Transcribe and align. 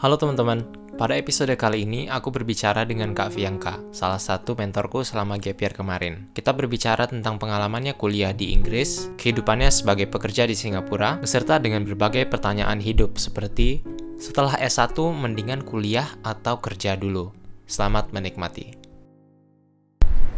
Halo 0.00 0.16
teman-teman, 0.16 0.64
pada 0.96 1.12
episode 1.12 1.52
kali 1.60 1.84
ini 1.84 2.08
aku 2.08 2.32
berbicara 2.32 2.88
dengan 2.88 3.12
Kak 3.12 3.36
Fianka, 3.36 3.84
salah 3.92 4.16
satu 4.16 4.56
mentorku 4.56 5.04
selama 5.04 5.36
gap 5.36 5.60
year 5.60 5.76
kemarin. 5.76 6.32
Kita 6.32 6.56
berbicara 6.56 7.04
tentang 7.04 7.36
pengalamannya 7.36 7.92
kuliah 8.00 8.32
di 8.32 8.56
Inggris, 8.56 9.12
kehidupannya 9.20 9.68
sebagai 9.68 10.08
pekerja 10.08 10.48
di 10.48 10.56
Singapura, 10.56 11.20
beserta 11.20 11.60
dengan 11.60 11.84
berbagai 11.84 12.32
pertanyaan 12.32 12.80
hidup 12.80 13.20
seperti 13.20 13.84
setelah 14.16 14.56
S1 14.56 14.96
mendingan 14.96 15.68
kuliah 15.68 16.08
atau 16.24 16.64
kerja 16.64 16.96
dulu. 16.96 17.36
Selamat 17.68 18.08
menikmati. 18.08 18.72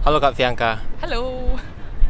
Halo 0.03 0.19
Kak 0.19 0.35
Fianka, 0.35 0.83
Halo. 0.99 1.55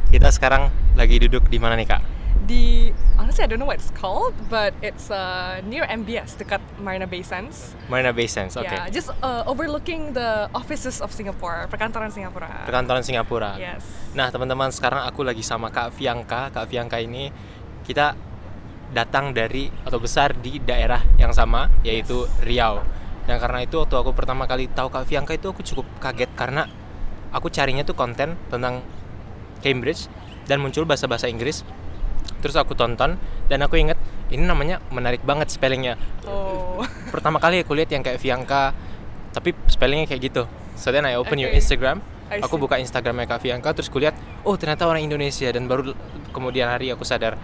kita 0.08 0.32
sekarang 0.32 0.72
lagi 0.96 1.20
duduk 1.20 1.52
di 1.52 1.60
mana 1.60 1.76
nih 1.76 1.84
Kak? 1.84 2.11
Di 2.52 2.92
honestly 3.16 3.40
I 3.40 3.48
don't 3.48 3.56
know 3.56 3.64
what 3.64 3.80
it's 3.80 3.88
called, 3.96 4.36
but 4.52 4.76
it's 4.84 5.08
uh, 5.08 5.64
near 5.64 5.88
MBS 5.88 6.36
dekat 6.36 6.60
Marina 6.76 7.08
Bay 7.08 7.24
Sands. 7.24 7.72
Marina 7.88 8.12
Bay 8.12 8.28
Sands, 8.28 8.60
oke. 8.60 8.68
Yeah, 8.68 8.92
just 8.92 9.08
uh, 9.24 9.48
overlooking 9.48 10.12
the 10.12 10.52
offices 10.52 11.00
of 11.00 11.08
Singapore, 11.16 11.64
perkantoran 11.72 12.12
Singapura. 12.12 12.68
Perkantoran 12.68 13.00
Singapura. 13.00 13.56
Yes. 13.56 13.88
Nah, 14.12 14.28
teman-teman, 14.28 14.68
sekarang 14.68 15.08
aku 15.08 15.24
lagi 15.24 15.40
sama 15.40 15.72
Kak 15.72 15.96
Fianka. 15.96 16.52
Kak 16.52 16.68
Fianka 16.68 17.00
ini 17.00 17.32
kita 17.88 18.12
datang 18.92 19.32
dari 19.32 19.72
atau 19.88 19.96
besar 19.96 20.36
di 20.36 20.60
daerah 20.60 21.00
yang 21.16 21.32
sama, 21.32 21.72
yaitu 21.80 22.28
Riau. 22.44 22.84
Dan 23.24 23.40
karena 23.40 23.64
itu 23.64 23.80
waktu 23.80 23.96
aku 23.96 24.12
pertama 24.12 24.44
kali 24.44 24.68
tahu 24.68 24.92
Kak 24.92 25.08
Fianka 25.08 25.32
itu 25.32 25.48
aku 25.48 25.64
cukup 25.64 25.88
kaget 26.04 26.28
karena 26.36 26.68
aku 27.32 27.48
carinya 27.48 27.80
tuh 27.80 27.96
konten 27.96 28.36
tentang 28.52 28.84
Cambridge 29.64 30.10
dan 30.44 30.60
muncul 30.60 30.84
bahasa-bahasa 30.84 31.32
Inggris. 31.32 31.64
Terus 32.42 32.58
aku 32.58 32.74
tonton 32.74 33.16
dan 33.46 33.58
aku 33.62 33.78
inget 33.78 33.96
ini 34.28 34.42
namanya 34.42 34.82
menarik 34.90 35.22
banget 35.22 35.48
spellingnya. 35.48 35.94
Oh. 36.26 36.82
Pertama 37.14 37.38
kali 37.38 37.62
aku 37.62 37.72
lihat 37.78 37.94
yang 37.94 38.02
kayak 38.02 38.18
Fianka, 38.18 38.74
tapi 39.30 39.54
spellingnya 39.70 40.10
kayak 40.10 40.22
gitu. 40.26 40.42
So 40.74 40.90
then 40.90 41.06
I 41.06 41.14
open 41.14 41.38
your 41.38 41.54
Okay. 41.54 41.62
Instagram, 41.62 42.02
I 42.32 42.40
aku 42.40 42.56
buka 42.56 42.80
Instagramnya 42.80 43.28
Kak 43.28 43.44
Fianka 43.44 43.76
terus 43.76 43.92
kulihat 43.92 44.16
oh 44.42 44.56
ternyata 44.56 44.88
orang 44.88 45.04
Indonesia 45.04 45.46
dan 45.52 45.68
baru 45.68 45.92
kemudian 46.32 46.66
hari 46.66 46.88
aku 46.90 47.04
sadar 47.04 47.36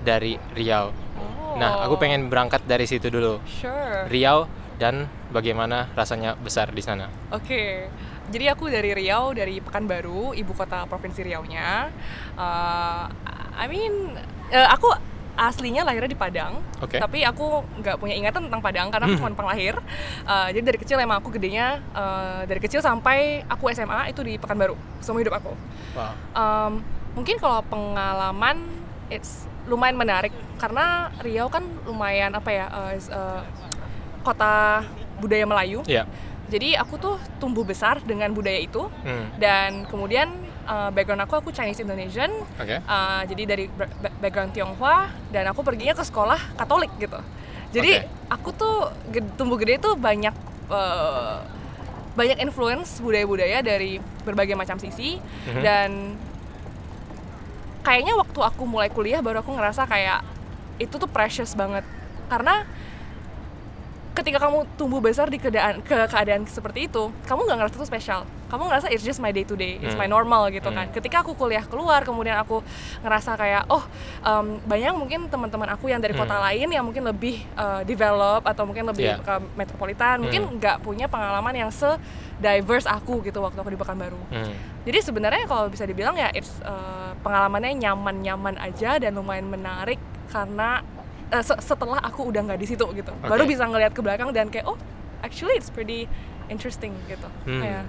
dari 0.00 0.40
Riau. 0.56 0.90
Nah 1.60 1.84
aku 1.84 1.94
Oh. 1.94 2.00
pengen 2.00 2.32
berangkat 2.32 2.64
dari 2.64 2.88
situ 2.88 3.12
dulu 3.12 3.36
Sure. 3.44 4.08
Riau 4.08 4.48
dan 4.80 5.04
bagaimana 5.28 5.92
rasanya 5.92 6.40
besar 6.40 6.72
di 6.72 6.80
sana. 6.80 7.12
Oke. 7.36 7.92
Jadi 8.32 8.46
aku 8.48 8.70
dari 8.72 8.96
Riau, 8.96 9.36
dari 9.36 9.60
Pekanbaru, 9.60 10.32
ibu 10.32 10.52
kota 10.56 10.88
provinsi 10.88 11.20
Riau-nya. 11.20 11.90
Uh, 12.32 13.04
I 13.52 13.66
mean, 13.68 14.16
uh, 14.50 14.68
aku 14.70 14.88
aslinya 15.40 15.88
lahirnya 15.88 16.12
di 16.12 16.18
Padang, 16.18 16.60
Oke. 16.78 17.00
tapi 17.00 17.24
aku 17.24 17.64
nggak 17.80 17.96
punya 17.96 18.12
ingatan 18.12 18.44
tentang 18.44 18.60
Padang 18.60 18.92
karena 18.92 19.08
aku 19.08 19.16
Hmm. 19.16 19.22
cuma 19.24 19.32
penglahir. 19.32 19.72
Uh, 20.22 20.52
jadi 20.52 20.64
dari 20.66 20.78
kecil 20.78 21.00
emang 21.00 21.16
aku 21.16 21.32
gedenya 21.32 21.80
uh, 21.90 22.44
dari 22.44 22.60
kecil 22.60 22.84
sampai 22.84 23.40
aku 23.48 23.72
SMA 23.72 24.12
itu 24.12 24.20
di 24.20 24.36
Pekanbaru 24.36 24.76
seumur 25.00 25.24
hidup 25.24 25.40
aku. 25.40 25.52
Wow. 25.96 26.12
Um, 26.36 26.72
mungkin 27.16 27.40
kalau 27.40 27.64
pengalaman 27.64 28.68
it's 29.08 29.48
lumayan 29.64 29.96
menarik 29.96 30.30
karena 30.56 31.08
Riau 31.20 31.48
kan 31.48 31.64
lumayan 31.82 32.36
apa 32.36 32.50
ya 32.50 32.66
uh, 32.68 32.92
uh, 32.92 33.40
kota 34.20 34.84
budaya 35.18 35.48
Melayu. 35.48 35.80
Iya. 35.84 36.04
Jadi 36.50 36.74
aku 36.74 36.98
tuh 36.98 37.16
tumbuh 37.38 37.62
besar 37.62 38.02
dengan 38.02 38.28
budaya 38.34 38.58
itu 38.58 38.90
Hmm. 39.06 39.30
dan 39.38 39.86
kemudian 39.86 40.39
uh, 40.70 40.88
background 40.88 41.20
aku 41.20 41.34
aku 41.36 41.50
Chinese 41.50 41.82
Indonesian. 41.82 42.30
Oke. 42.56 42.78
Uh, 42.80 43.22
jadi 43.26 43.42
dari 43.44 43.64
ba- 43.66 43.90
ba- 43.90 44.14
background 44.20 44.54
Tionghoa 44.54 44.98
dan 45.28 45.50
aku 45.50 45.60
perginya 45.60 45.92
ke 45.92 46.04
sekolah 46.04 46.38
Katolik 46.54 46.94
gitu. 46.96 47.18
Jadi 47.70 47.98
Oke. 47.98 48.06
aku 48.30 48.48
tuh 48.52 48.76
tumbuh 49.34 49.54
gede 49.56 49.78
tuh 49.78 49.94
banyak 49.94 50.32
uh, 50.66 51.42
banyak 52.10 52.38
influence 52.38 52.98
budaya-budaya 52.98 53.60
dari 53.60 53.98
berbagai 54.20 54.54
macam 54.54 54.74
sisi 54.76 55.18
Mhm. 55.46 55.60
dan 55.60 55.90
kayaknya 57.80 58.12
waktu 58.12 58.40
aku 58.40 58.62
mulai 58.64 58.90
kuliah 58.90 59.18
baru 59.18 59.40
aku 59.40 59.54
ngerasa 59.54 59.86
kayak 59.86 60.20
itu 60.76 60.90
tuh 60.92 61.06
precious 61.06 61.54
banget 61.54 61.86
karena 62.26 62.66
ketika 64.12 64.42
kamu 64.42 64.66
tumbuh 64.74 65.00
besar 65.00 65.30
di 65.30 65.38
keadaan 65.38 65.80
ke 65.80 65.96
keadaan 66.10 66.44
seperti 66.44 66.90
itu 66.90 67.08
kamu 67.24 67.40
nggak 67.40 67.56
ngerasa 67.56 67.74
itu 67.76 67.86
spesial 67.86 68.20
kamu 68.50 68.66
ngerasa 68.66 68.86
it's 68.90 69.00
just 69.00 69.16
my 69.16 69.30
day 69.30 69.42
to 69.42 69.54
day 69.54 69.78
it's 69.78 69.94
my 69.94 70.04
Hmm. 70.04 70.12
normal 70.12 70.50
gitu 70.50 70.66
Hmm. 70.66 70.76
kan 70.76 70.86
ketika 70.90 71.22
aku 71.22 71.32
kuliah 71.32 71.62
keluar 71.62 72.02
kemudian 72.02 72.34
aku 72.36 72.60
ngerasa 73.00 73.34
kayak 73.34 73.64
oh 73.66 73.80
em, 74.20 74.58
banyak 74.60 74.92
mungkin 74.92 75.20
teman-teman 75.26 75.70
aku 75.70 75.86
yang 75.86 75.98
dari 75.98 76.12
kota 76.12 76.34
Hmm. 76.34 76.44
lain 76.44 76.68
yang 76.68 76.82
mungkin 76.82 77.06
lebih 77.06 77.46
uh, 77.54 77.80
develop 77.82 78.42
atau 78.42 78.62
mungkin 78.64 78.84
lebih 78.84 79.06
Yeah. 79.06 79.22
ke 79.22 79.34
metropolitan 79.54 80.20
mungkin 80.20 80.42
Hmm. 80.44 80.54
nggak 80.58 80.76
punya 80.80 81.06
pengalaman 81.06 81.54
yang 81.56 81.70
se 81.70 81.88
diverse 82.36 82.84
aku 82.84 83.22
gitu 83.22 83.38
waktu 83.38 83.56
aku 83.56 83.70
di 83.70 83.78
Pekanbaru 83.78 84.18
Hmm. 84.28 84.52
jadi 84.82 84.98
sebenarnya 85.00 85.46
kalau 85.46 85.68
bisa 85.68 85.84
dibilang 85.84 86.14
ya 86.14 86.28
it's 86.30 86.58
uh, 86.60 87.14
pengalamannya 87.20 87.78
nyaman-nyaman 87.78 88.58
aja 88.58 88.96
dan 88.96 89.14
lumayan 89.14 89.46
menarik 89.46 90.00
karena 90.26 90.82
uh, 91.28 91.40
se- 91.40 91.60
setelah 91.60 92.00
aku 92.00 92.26
udah 92.26 92.42
nggak 92.42 92.58
di 92.58 92.66
situ 92.66 92.82
gitu. 92.92 93.12
Baru 93.20 93.44
Oke. 93.44 93.50
bisa 93.50 93.62
ngelihat 93.62 93.92
ke 93.92 94.00
belakang 94.00 94.30
dan 94.30 94.48
kayak 94.48 94.64
oh 94.64 94.74
actually 95.20 95.54
it's 95.54 95.68
pretty 95.68 96.08
interesting 96.46 96.90
gitu. 97.06 97.28
Hmm. 97.44 97.60
Ya. 97.60 97.82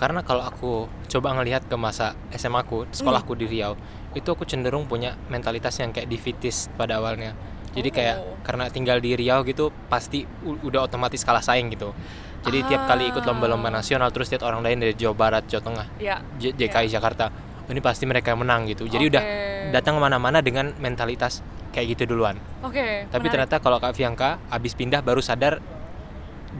Karena 0.00 0.24
kalau 0.24 0.40
aku 0.40 0.72
coba 1.06 1.36
ngelihat 1.36 1.68
ke 1.68 1.76
masa 1.76 2.16
SMA 2.32 2.64
aku, 2.64 2.88
sekolahku 2.88 3.36
di 3.36 3.44
Riau, 3.44 3.76
itu 4.10 4.24
aku 4.24 4.48
cenderung 4.48 4.88
punya 4.88 5.12
mentalitas 5.28 5.76
yang 5.76 5.92
kayak 5.92 6.08
defeatist 6.08 6.72
pada 6.74 6.96
awalnya. 6.96 7.36
Jadi 7.70 7.88
kayak 7.92 8.16
Oh. 8.16 8.34
karena 8.40 8.66
tinggal 8.66 8.96
di 8.98 9.12
Riau 9.12 9.44
gitu 9.44 9.68
pasti 9.86 10.24
udah 10.42 10.88
otomatis 10.88 11.20
kalah 11.20 11.44
saing 11.44 11.68
gitu. 11.68 11.92
Jadi 12.40 12.64
tiap 12.64 12.88
kali 12.88 13.12
ikut 13.12 13.22
lomba-lomba 13.22 13.68
Ah. 13.68 13.78
nasional 13.78 14.08
terus 14.08 14.32
lihat 14.32 14.40
orang 14.40 14.64
lain 14.64 14.80
dari 14.80 14.96
Jawa 14.96 15.12
Barat, 15.12 15.44
Jawa 15.44 15.62
Tengah, 15.62 15.86
Ya. 16.00 16.24
J- 16.40 16.56
DKI 16.56 16.88
Jakarta, 16.88 17.28
"Oh, 17.28 17.70
ini 17.70 17.78
pasti 17.78 18.08
mereka 18.08 18.32
yang 18.32 18.40
menang 18.40 18.64
gitu. 18.66 18.88
Jadi 18.88 19.04
udah 19.06 19.20
Oke. 19.20 19.70
datang 19.70 19.94
ke 19.94 20.02
mana-mana 20.02 20.40
dengan 20.40 20.72
mentalitas 20.80 21.44
kayak 21.70 21.94
gitu 21.94 22.10
duluan. 22.10 22.40
Oke. 22.64 23.04
Tapi 23.06 23.20
menarik. 23.20 23.30
ternyata 23.30 23.56
kalau 23.60 23.76
Kak 23.76 23.92
Fianka 23.92 24.40
abis 24.48 24.72
pindah 24.72 25.04
baru 25.04 25.20
sadar 25.20 25.60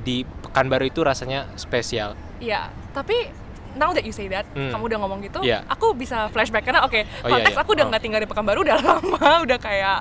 di 0.05 0.22
Pekanbaru 0.22 0.84
itu 0.84 1.01
rasanya 1.01 1.49
spesial. 1.57 2.15
Iya, 2.41 2.61
tapi 2.91 3.28
now 3.73 3.93
that 3.93 4.03
you 4.03 4.11
say 4.11 4.27
that, 4.27 4.49
Hmm. 4.51 4.73
kamu 4.73 4.83
udah 4.89 4.99
ngomong 4.99 5.21
gitu, 5.21 5.41
Iya. 5.41 5.62
aku 5.67 5.93
bisa 5.93 6.27
flashback 6.28 6.65
karena 6.65 6.83
oke, 6.83 6.97
Oh, 6.97 7.28
iya, 7.28 7.31
konteks 7.31 7.55
iya. 7.55 7.62
aku 7.62 7.71
udah 7.73 7.84
Oh. 7.84 7.91
nggak 7.91 8.03
tinggal 8.03 8.19
di 8.19 8.27
Pekanbaru 8.27 8.61
udah 8.62 8.77
lama, 8.83 9.28
udah 9.45 9.59
kayak 9.59 9.99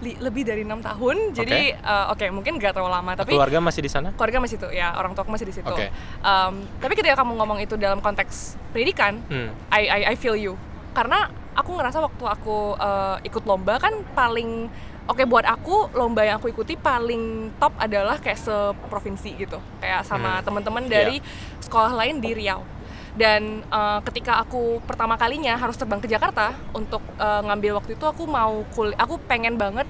li- 0.00 0.16
lebih 0.18 0.42
dari 0.42 0.64
enam 0.64 0.80
tahun. 0.80 1.30
Jadi 1.30 1.76
uh, 1.76 2.10
oke, 2.10 2.24
mungkin 2.30 2.56
nggak 2.56 2.72
terlalu 2.72 2.90
lama, 2.90 3.12
tapi 3.14 3.30
Keluarga 3.30 3.60
masih 3.60 3.80
di 3.80 3.90
sana? 3.92 4.10
keluarga 4.10 4.40
masih 4.40 4.56
tuh 4.58 4.72
ya 4.72 4.90
orang 4.92 5.12
tua 5.12 5.22
aku 5.22 5.30
masih 5.30 5.44
di 5.44 5.54
situ. 5.54 5.68
Oke. 5.68 5.92
Um, 6.18 6.64
tapi 6.76 6.92
ketika 6.94 7.14
kamu 7.14 7.36
ngomong 7.36 7.60
itu 7.60 7.76
dalam 7.76 8.00
konteks 8.00 8.56
pendidikan, 8.72 9.20
Hmm. 9.28 9.52
I, 9.68 9.84
I 9.86 10.00
I 10.10 10.16
feel 10.16 10.34
you 10.34 10.56
karena 10.90 11.28
aku 11.52 11.76
ngerasa 11.76 12.00
waktu 12.00 12.24
aku 12.24 12.74
uh, 12.74 13.20
ikut 13.22 13.44
lomba 13.44 13.76
kan 13.76 13.92
paling 14.10 14.66
oke 15.06 15.22
buat 15.24 15.44
aku 15.44 15.94
lomba 15.94 16.24
yang 16.24 16.36
aku 16.36 16.48
ikuti 16.48 16.74
paling 16.74 17.54
top 17.56 17.72
adalah 17.76 18.18
kayak 18.18 18.36
seprovinsi 18.36 19.36
gitu 19.38 19.58
kayak 19.78 20.04
sama 20.04 20.38
Hmm. 20.38 20.44
teman-teman 20.44 20.84
dari 20.86 21.22
sekolah 21.60 21.92
lain 21.94 22.18
di 22.18 22.32
Riau 22.32 22.62
dan 23.10 23.66
uh, 23.68 23.98
ketika 24.06 24.38
aku 24.38 24.78
pertama 24.86 25.18
kalinya 25.18 25.58
harus 25.58 25.74
terbang 25.74 25.98
ke 25.98 26.06
Jakarta 26.06 26.54
untuk 26.70 27.02
uh, 27.18 27.42
ngambil 27.42 27.82
waktu 27.82 27.98
itu 27.98 28.04
aku 28.06 28.22
mau 28.24 28.62
kul 28.70 28.94
aku 28.94 29.18
pengen 29.26 29.58
banget 29.58 29.86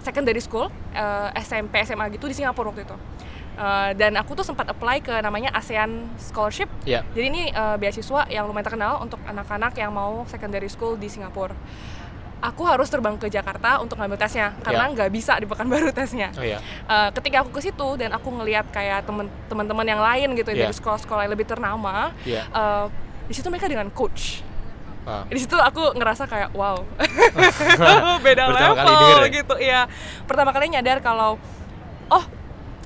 secondary 0.00 0.40
school 0.40 0.72
uh, 0.94 1.28
SMP 1.36 1.84
SMA 1.84 2.08
gitu 2.10 2.26
di 2.26 2.34
Singapura 2.34 2.70
waktu 2.70 2.84
itu 2.84 2.96
Uh, 3.56 3.96
dan 3.96 4.12
aku 4.20 4.36
tuh 4.36 4.44
sempat 4.44 4.68
apply 4.68 5.00
ke 5.00 5.16
namanya 5.24 5.48
ASEAN 5.56 6.12
Scholarship 6.20 6.68
Ya. 6.84 7.00
jadi 7.16 7.32
ini 7.32 7.42
uh, 7.56 7.80
beasiswa 7.80 8.28
yang 8.28 8.44
lumayan 8.44 8.68
terkenal 8.68 9.00
untuk 9.00 9.16
anak-anak 9.24 9.72
yang 9.80 9.96
mau 9.96 10.28
secondary 10.28 10.68
school 10.68 10.92
di 10.92 11.08
Singapura. 11.08 11.56
Aku 12.36 12.68
harus 12.68 12.86
terbang 12.86 13.16
ke 13.16 13.26
Jakarta 13.26 13.80
untuk 13.80 13.96
ngambil 13.96 14.20
tesnya 14.20 14.52
karena 14.60 14.92
nggak 14.92 15.08
bisa 15.08 15.40
di 15.40 15.48
Pekanbaru 15.48 15.88
tesnya. 15.90 16.28
Oh 16.36 16.44
iya. 16.44 16.60
Uh, 16.84 17.08
ketika 17.10 17.40
aku 17.40 17.50
ke 17.50 17.60
situ 17.62 17.88
dan 17.96 18.12
aku 18.12 18.28
ngelihat 18.30 18.68
kayak 18.68 19.08
teman-teman 19.48 19.86
yang 19.86 19.98
lain 19.98 20.36
gitu 20.36 20.52
Iya. 20.52 20.68
dari 20.68 20.74
sekolah-sekolah 20.74 21.24
yang 21.24 21.32
lebih 21.32 21.48
ternama, 21.48 22.12
Iya. 22.22 22.44
uh, 22.50 22.86
di 23.24 23.32
situ 23.32 23.48
mereka 23.48 23.66
dengan 23.66 23.88
coach. 23.88 24.44
Wow. 25.02 25.24
Di 25.26 25.38
situ 25.38 25.54
aku 25.54 25.94
ngerasa 25.94 26.26
kayak 26.26 26.50
wow, 26.52 26.82
beda 28.26 28.42
Pertama 28.50 28.74
level 28.74 29.22
ya? 29.22 29.28
gitu. 29.32 29.54
Iya, 29.56 29.80
pertama 30.26 30.50
kali 30.50 30.66
nyadar 30.68 30.98
kalau 30.98 31.38
oh 32.06 32.24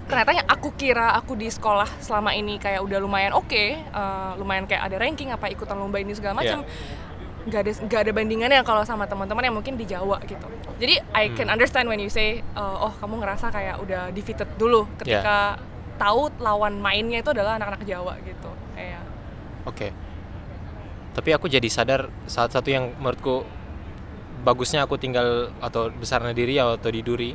ternyata 0.05 0.35
yang 0.35 0.47
aku 0.47 0.75
kira 0.75 1.15
aku 1.15 1.33
di 1.33 1.47
sekolah 1.47 1.87
selama 1.99 2.35
ini 2.35 2.59
kayak 2.59 2.83
udah 2.83 2.99
lumayan 2.99 3.33
oke, 3.33 3.65
uh, 3.91 4.35
lumayan 4.37 4.67
kayak 4.67 4.85
ada 4.85 4.97
ranking 4.97 5.31
apa 5.31 5.49
ikutan 5.49 5.75
lomba 5.75 5.97
ini 5.97 6.13
segala 6.13 6.39
Iya. 6.39 6.55
macam. 6.55 6.61
Nggak 7.41 7.61
ada 7.61 7.73
nggak 7.81 8.01
ada 8.01 8.13
bandingannya 8.13 8.61
kalau 8.61 8.83
sama 8.83 9.05
teman-teman 9.05 9.41
yang 9.43 9.55
mungkin 9.55 9.75
di 9.75 9.85
Jawa 9.85 10.21
gitu. 10.23 10.45
Jadi 10.77 11.01
I 11.11 11.33
can 11.33 11.49
Hmm. 11.49 11.55
understand 11.55 11.87
when 11.87 11.97
you 11.97 12.09
say 12.09 12.45
uh, 12.53 12.77
oh 12.83 12.93
kamu 12.97 13.17
ngerasa 13.19 13.49
kayak 13.49 13.81
udah 13.81 14.11
defeated 14.11 14.49
dulu 14.55 14.85
ketika 14.97 15.57
tahu 15.97 16.29
lawan 16.37 16.77
mainnya 16.77 17.21
itu 17.21 17.31
adalah 17.31 17.57
anak-anak 17.57 17.85
Jawa 17.85 18.17
gitu. 18.21 18.51
Iya. 18.75 19.01
Oke. 19.65 19.89
Tapi 21.11 21.31
aku 21.31 21.47
jadi 21.47 21.67
sadar 21.67 22.09
salah 22.25 22.49
satu 22.49 22.69
yang 22.69 22.93
menurutku 22.97 23.43
bagusnya 24.41 24.85
aku 24.85 24.97
tinggal 24.97 25.53
atau 25.61 25.89
besarnya 25.91 26.33
di 26.33 26.45
Riau 26.45 26.77
atau 26.77 26.89
di 26.89 27.01
Duri 27.01 27.33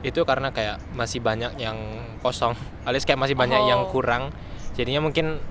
itu 0.00 0.20
karena 0.22 0.50
kayak 0.50 0.78
masih 0.94 1.18
banyak 1.18 1.56
yang 1.56 1.74
kosong 2.20 2.54
alias 2.86 3.02
kayak 3.02 3.18
masih 3.18 3.34
banyak 3.34 3.58
Oh. 3.58 3.66
yang 3.66 3.80
kurang 3.88 4.30
jadinya 4.74 5.02
mungkin 5.02 5.42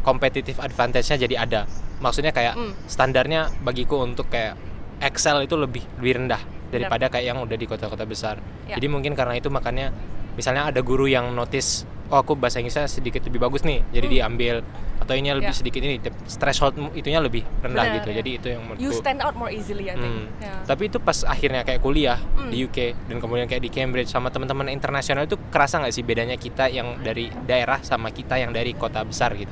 competitive 0.00 0.56
advantage-nya 0.58 1.16
jadi 1.18 1.34
ada 1.40 1.60
maksudnya 2.04 2.30
kayak 2.30 2.52
Hmm. 2.52 2.76
standarnya 2.84 3.48
bagiku 3.58 3.98
untuk 3.98 4.28
kayak 4.28 4.60
Excel 5.00 5.40
itu 5.42 5.56
lebih 5.56 5.80
lebih 5.98 6.12
rendah 6.20 6.42
daripada 6.68 7.08
kayak 7.08 7.26
yang 7.26 7.38
udah 7.40 7.56
di 7.56 7.64
kota-kota 7.64 8.04
besar 8.04 8.36
Ya. 8.66 8.76
jadi 8.76 8.86
mungkin 8.86 9.16
karena 9.16 9.34
itu 9.34 9.48
makanya 9.48 9.88
misalnya 10.34 10.68
ada 10.68 10.80
guru 10.80 11.06
yang 11.06 11.32
notice 11.32 11.82
oh 12.06 12.20
aku 12.20 12.34
bahasa 12.34 12.58
Inggrisnya 12.58 12.84
sedikit 12.84 13.24
lebih 13.24 13.40
bagus 13.40 13.64
nih 13.64 13.80
jadi 13.88 14.06
Hmm. 14.06 14.14
diambil 14.14 14.54
atau 14.94 15.12
ini 15.12 15.28
lebih 15.30 15.50
Ya. 15.50 15.56
sedikit 15.56 15.80
ini 15.80 15.98
threshold 16.30 16.74
itunya 16.92 17.18
lebih 17.18 17.42
rendah 17.60 17.84
Benar, 17.84 17.96
gitu 17.98 18.08
ya. 18.08 18.16
jadi 18.20 18.30
itu 18.32 18.46
yang 18.48 18.62
menurutku 18.62 18.82
You 18.82 18.92
stand 18.92 19.20
out 19.20 19.34
more 19.34 19.48
easily 19.48 19.86
I 19.86 19.94
think. 19.94 20.06
Hmm. 20.06 20.26
Ya. 20.38 20.54
Tapi 20.64 20.82
itu 20.86 20.98
pas 20.98 21.24
akhirnya 21.24 21.62
kayak 21.62 21.80
kuliah 21.80 22.16
Hmm. 22.16 22.48
di 22.48 22.60
UK 22.60 22.78
dan 23.04 23.16
kemudian 23.18 23.46
kayak 23.46 23.60
di 23.60 23.70
Cambridge 23.70 24.08
sama 24.08 24.28
teman-teman 24.28 24.68
internasional 24.68 25.24
itu 25.24 25.36
kerasa 25.48 25.78
nggak 25.78 25.92
sih 25.92 26.02
bedanya 26.02 26.36
kita 26.36 26.68
yang 26.68 27.00
dari 27.00 27.28
daerah 27.44 27.80
sama 27.80 28.10
kita 28.10 28.36
yang 28.36 28.50
dari 28.50 28.72
kota 28.72 29.00
besar 29.02 29.32
gitu? 29.34 29.50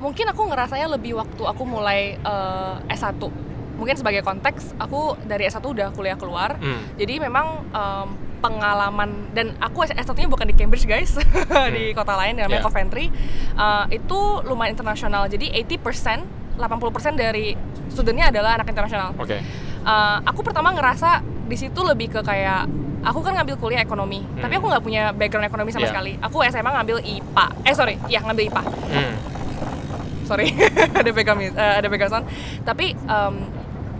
Mungkin 0.00 0.26
aku 0.26 0.42
ngerasanya 0.48 0.88
lebih 0.88 1.14
waktu 1.14 1.42
aku 1.44 1.62
mulai 1.62 2.16
eh, 2.16 2.74
S1. 2.90 3.20
Mungkin 3.76 3.96
sebagai 3.96 4.20
konteks, 4.20 4.76
aku 4.76 5.16
dari 5.24 5.44
S1 5.44 5.60
udah 5.60 5.88
kuliah 5.92 6.16
keluar. 6.16 6.56
Hmm. 6.56 6.84
Jadi 6.96 7.16
memang 7.16 7.64
em, 7.66 8.08
pengalaman 8.40 9.32
dan 9.32 9.56
aku 9.56 9.84
S1-nya 9.84 10.28
bukan 10.28 10.44
di 10.44 10.52
Cambridge 10.52 10.84
guys, 10.84 11.16
di 11.76 11.92
kota 11.92 12.12
lain 12.12 12.36
namanya 12.36 12.60
Yeah. 12.60 12.64
Coventry. 12.64 13.06
Eh, 13.54 13.84
itu 13.96 14.18
lumayan 14.44 14.72
internasional. 14.72 15.28
Jadi 15.28 15.48
80%, 15.54 16.60
80% 16.60 17.16
dari 17.16 17.56
studentnya 17.88 18.28
adalah 18.28 18.56
anak 18.56 18.68
internasional. 18.68 19.16
Oke. 19.16 19.40
Uh, 19.80 20.20
aku 20.28 20.44
pertama 20.44 20.76
ngerasa 20.76 21.24
di 21.48 21.56
situ 21.56 21.80
lebih 21.80 22.12
ke 22.12 22.20
kayak 22.20 22.68
aku 23.00 23.24
kan 23.24 23.32
ngambil 23.32 23.56
kuliah 23.56 23.80
ekonomi, 23.80 24.20
Hmm. 24.20 24.44
tapi 24.44 24.60
aku 24.60 24.68
nggak 24.68 24.84
punya 24.84 25.02
background 25.16 25.48
ekonomi 25.48 25.72
sama 25.72 25.88
Iya. 25.88 25.92
sekali. 25.96 26.12
Aku 26.20 26.44
SMA 26.44 26.68
ngambil 26.70 27.00
IPA. 27.00 27.44
Eh 27.64 27.72
sorry, 27.72 27.96
ya 28.06 28.20
ngambil 28.20 28.52
IPA. 28.52 28.60
Hmm. 28.60 29.14
Sorry, 30.30 30.46
ada 31.00 31.10
mus- 31.10 31.56
eh, 31.58 31.74
ada 31.82 31.86
sound. 32.06 32.26
Tapi 32.62 32.94
um, 33.04 33.34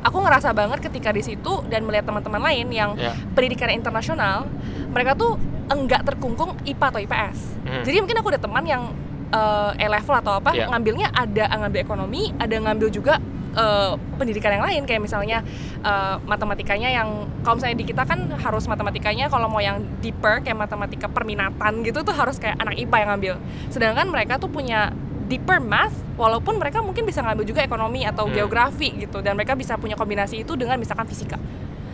aku 0.01 0.17
ngerasa 0.23 0.55
banget 0.55 0.79
ketika 0.81 1.11
di 1.11 1.21
situ 1.21 1.61
dan 1.67 1.83
melihat 1.83 2.07
teman-teman 2.07 2.41
lain 2.41 2.67
yang 2.71 2.95
Ya. 2.95 3.13
pendidikan 3.35 3.69
internasional, 3.69 4.47
mereka 4.91 5.19
tuh 5.19 5.37
enggak 5.67 6.03
terkungkung 6.03 6.55
IPA 6.65 6.87
atau 6.89 7.01
IPS. 7.01 7.39
Hmm. 7.63 7.83
Jadi 7.83 7.97
mungkin 7.99 8.17
aku 8.19 8.29
ada 8.31 8.41
teman 8.41 8.65
yang 8.65 8.83
uh, 9.31 9.71
A 9.75 9.87
level 9.87 10.15
atau 10.17 10.39
apa 10.39 10.51
Iya. 10.55 10.67
ngambilnya 10.67 11.09
ada 11.11 11.45
ngambil 11.59 11.81
ekonomi, 11.81 12.23
ada 12.35 12.55
ngambil 12.59 12.89
juga 12.91 13.15
uh, 13.55 13.95
pendidikan 14.19 14.51
yang 14.51 14.65
lain 14.67 14.83
kayak 14.83 14.99
misalnya 14.99 15.47
uh, 15.83 16.19
matematikanya 16.27 16.91
yang 16.91 17.31
kalau 17.43 17.59
misalnya 17.59 17.79
di 17.79 17.87
kita 17.87 18.03
kan 18.03 18.19
harus 18.35 18.67
matematikanya 18.67 19.31
kalau 19.31 19.47
mau 19.47 19.63
yang 19.63 19.79
deeper 20.03 20.43
kayak 20.43 20.59
matematika 20.59 21.07
perminatan 21.07 21.87
gitu 21.87 22.03
tuh 22.03 22.15
harus 22.15 22.39
kayak 22.39 22.59
anak 22.59 22.75
IPA 22.75 22.97
yang 22.99 23.09
ngambil. 23.15 23.35
Sedangkan 23.71 24.07
mereka 24.11 24.43
tuh 24.43 24.51
punya 24.51 24.91
deeper 25.31 25.63
math 25.63 25.95
walaupun 26.19 26.59
mereka 26.59 26.83
mungkin 26.83 27.07
bisa 27.07 27.23
ngambil 27.23 27.47
juga 27.47 27.63
ekonomi 27.63 28.03
atau 28.03 28.27
Hmm. 28.27 28.35
geografi 28.35 28.91
gitu 28.99 29.23
dan 29.23 29.33
mereka 29.33 29.55
bisa 29.55 29.79
punya 29.79 29.95
kombinasi 29.95 30.43
itu 30.43 30.53
dengan 30.55 30.75
misalkan 30.75 31.07
fisika. 31.07 31.39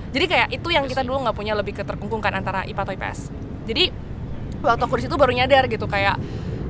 Jadi 0.08 0.24
kayak 0.24 0.48
itu 0.50 0.68
yang 0.68 0.88
kita 0.88 1.04
dulu 1.04 1.20
nggak 1.20 1.36
punya 1.36 1.52
lebih 1.52 1.76
keterkungkungkan 1.76 2.32
antara 2.34 2.64
IPA 2.64 2.80
atau 2.80 2.94
IPS. 2.94 3.20
Jadi 3.66 3.84
waktu 4.58 4.82
aku 4.82 4.94
di 4.96 5.02
situ 5.04 5.14
baru 5.14 5.30
nyadar 5.30 5.68
gitu 5.68 5.84
kayak 5.84 6.16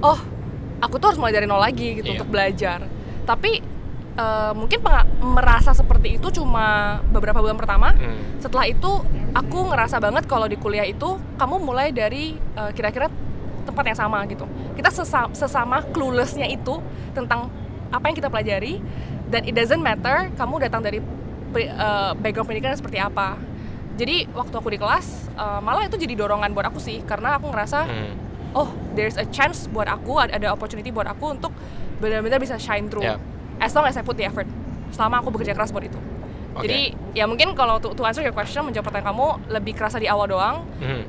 oh 0.00 0.18
aku 0.76 0.98
tuh 0.98 1.06
harus 1.08 1.18
mulai 1.18 1.30
dari 1.30 1.46
nol 1.46 1.56
lagi 1.56 1.94
gitu 1.96 2.10
Iya. 2.10 2.14
untuk 2.18 2.28
belajar. 2.28 2.82
Tapi 3.22 3.52
eh, 4.16 4.52
mungkin 4.52 4.80
merasa 5.22 5.70
seperti 5.70 6.16
itu 6.16 6.32
cuma 6.34 6.98
beberapa 7.06 7.36
bulan 7.36 7.54
pertama. 7.54 7.92
Hmm. 7.92 8.40
Setelah 8.40 8.64
itu 8.64 8.90
aku 9.30 9.58
ngerasa 9.68 10.00
banget 10.00 10.24
kalau 10.24 10.44
di 10.44 10.56
kuliah 10.56 10.84
itu 10.84 11.06
kamu 11.36 11.56
mulai 11.58 11.92
dari 11.92 12.32
eh, 12.32 12.70
kira-kira 12.72 13.06
tempat 13.66 13.84
yang 13.84 13.98
sama 13.98 14.22
gitu. 14.24 14.46
Kita 14.72 14.88
sesa- 14.88 15.32
sesama 15.32 15.82
cluelessnya 15.84 16.46
itu 16.46 16.78
tentang 17.10 17.50
apa 17.88 18.04
yang 18.04 18.14
kita 18.14 18.26
pelajari 18.26 18.78
dan 19.26 19.42
it 19.42 19.52
doesn't 19.52 19.78
matter 19.78 20.30
kamu 20.32 20.54
datang 20.60 20.80
dari 20.80 20.98
eh, 21.52 22.12
background 22.14 22.46
pendidikan 22.46 22.72
seperti 22.72 22.96
apa. 22.96 23.34
Jadi 23.96 24.28
waktu 24.30 24.52
aku 24.52 24.68
di 24.68 24.76
kelas 24.76 25.06
eh, 25.30 25.60
malah 25.60 25.84
itu 25.84 25.96
jadi 25.96 26.14
dorongan 26.14 26.50
buat 26.50 26.66
aku 26.66 26.78
sih 26.78 27.02
karena 27.02 27.34
aku 27.34 27.48
ngerasa 27.48 27.78
Hmm. 27.82 28.14
oh 28.54 28.68
there's 28.92 29.14
a 29.14 29.26
chance 29.26 29.66
buat 29.66 29.86
aku 29.86 30.16
ada, 30.16 30.32
ada 30.32 30.48
opportunity 30.48 30.88
buat 30.88 31.04
aku 31.04 31.30
untuk 31.30 31.52
benar-benar 31.96 32.36
bisa 32.36 32.56
shine 32.56 32.86
through 32.86 33.04
Yeah. 33.04 33.20
as 33.58 33.72
long 33.72 33.84
as 33.84 33.92
I 33.92 34.02
put 34.02 34.14
the 34.14 34.24
effort 34.24 34.44
selama 34.88 35.20
aku 35.20 35.28
bekerja 35.30 35.52
keras 35.52 35.68
buat 35.70 35.80
itu 35.82 35.96
Oke. 36.52 36.64
jadi 36.64 36.80
ya 37.12 37.24
mungkin 37.24 37.52
kalau 37.52 37.76
to, 37.76 37.92
to 37.92 38.02
answer 38.02 38.20
your 38.20 38.32
question 38.32 38.60
menjawab 38.62 38.88
pertanyaan 38.88 39.08
kamu 39.10 39.26
lebih 39.50 39.72
kerasa 39.72 39.96
di 39.96 40.06
awal 40.06 40.24
doang 40.26 40.64
Hmm. 40.78 41.04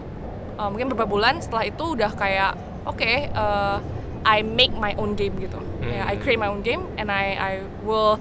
Uh, 0.58 0.68
mungkin 0.68 0.90
beberapa 0.90 1.08
bulan 1.08 1.40
setelah 1.40 1.64
itu 1.64 1.96
udah 1.96 2.12
kayak 2.12 2.52
oke 2.84 3.06
uh, 3.32 3.78
I 4.24 4.42
make 4.42 4.74
my 4.74 4.92
own 4.96 5.14
game 5.14 5.38
gitu 5.38 5.58
Ya, 5.80 6.04
I 6.04 6.14
Hmm. 6.14 6.20
create 6.20 6.36
my 6.36 6.50
own 6.50 6.60
game 6.62 6.84
and 6.98 7.08
I 7.08 7.26
I 7.34 7.54
will 7.82 8.20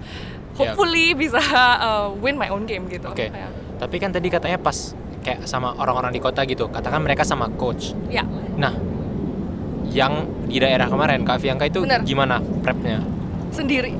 hopefully 0.54 1.12
bisa 1.12 1.40
uh, 1.74 2.14
win 2.14 2.36
my 2.36 2.46
own 2.46 2.62
game 2.62 2.86
gitu 2.86 3.10
Oke. 3.10 3.26
ya, 3.26 3.48
Tapi 3.76 3.96
kan 3.96 4.08
tadi 4.08 4.28
katanya 4.28 4.54
pas 4.56 4.94
kayak 5.20 5.42
sama 5.44 5.74
orang-orang 5.74 6.08
di 6.10 6.22
kota 6.22 6.46
gitu, 6.46 6.70
katakan 6.70 7.02
mereka 7.02 7.26
sama 7.26 7.50
coach. 7.52 7.90
ya 8.06 8.22
Nah, 8.54 8.70
yang 9.86 10.12
di 10.46 10.56
daerah 10.56 10.86
kemarin 10.86 11.22
Kak 11.22 11.38
Fianka 11.38 11.66
itu 11.66 11.82
Bener. 11.82 12.02
gimana 12.02 12.38
prepnya 12.60 13.02
sendiri 13.50 13.92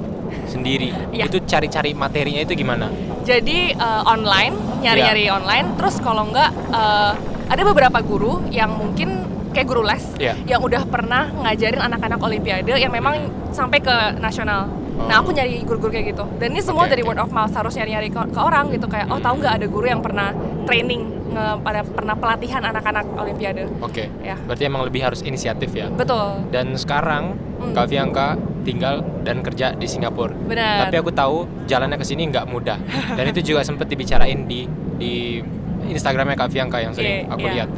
sendiri? 0.47 0.91
Iya. 1.11 1.27
Itu 1.27 1.43
cari-cari 1.43 1.91
materinya 1.91 2.41
itu 2.41 2.55
gimana? 2.55 2.87
Jadi 3.23 3.75
uh, 3.75 4.03
online, 4.05 4.55
nyari-nyari 4.81 5.27
Iya. 5.27 5.35
online. 5.35 5.67
Terus 5.75 5.99
kalau 5.99 6.23
enggak 6.25 6.50
uh, 6.71 7.15
ada 7.46 7.62
beberapa 7.62 7.98
guru 8.00 8.43
yang 8.48 8.70
mungkin 8.70 9.22
kayak 9.50 9.66
guru 9.66 9.82
les 9.82 10.04
Iya. 10.16 10.34
yang 10.46 10.60
udah 10.60 10.84
pernah 10.84 11.32
ngajarin 11.32 11.81
anak-anak 11.81 12.20
olimpiade 12.20 12.76
yang 12.76 12.90
memang 12.90 13.16
sampai 13.50 13.81
ke 13.81 13.94
nasional. 14.19 14.69
Nah, 14.96 15.20
Oh. 15.20 15.22
aku 15.22 15.31
nyari 15.31 15.60
guru-guru 15.60 15.93
kayak 15.93 16.06
gitu. 16.10 16.25
Dan 16.37 16.52
ini 16.52 16.60
semua 16.60 16.84
Oke, 16.84 16.90
dari 16.90 17.04
oke. 17.04 17.08
word 17.10 17.20
of 17.20 17.31
mouth 17.31 17.52
harus 17.52 17.72
nyari-nyari 17.72 18.08
ke, 18.08 18.20
ke 18.26 18.40
orang 18.40 18.69
gitu 18.69 18.84
kayak 18.84 19.06
oh 19.06 19.16
tahu 19.16 19.40
nggak 19.40 19.54
ada 19.54 19.66
guru 19.66 19.87
yang 19.87 20.00
pernah 20.00 20.32
training 20.64 21.04
nge, 21.31 21.44
pada 21.60 21.81
pernah 21.84 22.14
pelatihan 22.14 22.62
anak-anak 22.64 23.04
olimpiade. 23.14 23.69
Oke. 23.78 24.08
Ya. 24.20 24.37
Berarti 24.38 24.64
emang 24.64 24.82
lebih 24.82 25.00
harus 25.02 25.20
inisiatif 25.20 25.69
ya. 25.70 25.88
Betul. 25.88 26.49
Dan 26.50 26.72
sekarang 26.75 27.37
Hmm. 27.56 27.72
Kak 27.72 27.88
Fianka 27.88 28.37
tinggal 28.62 29.00
dan 29.22 29.40
kerja 29.40 29.72
di 29.72 29.84
Singapura. 29.84 30.37
Benar. 30.38 30.84
Tapi 30.84 30.96
aku 30.99 31.08
tahu 31.08 31.37
jalannya 31.64 31.96
ke 31.96 32.04
sini 32.04 32.28
nggak 32.28 32.44
mudah. 32.46 32.76
Dan 33.16 33.25
itu 33.26 33.40
juga 33.46 33.64
sempat 33.64 33.84
dibicarain 33.87 34.44
di 34.44 34.69
di 34.94 35.40
Instagramnya 35.88 36.35
Kak 36.35 36.49
Fianka 36.49 36.79
yang 36.79 36.93
sering 36.93 37.23
Iya, 37.23 37.31
aku 37.31 37.47
iya. 37.47 37.55
lihat. 37.55 37.71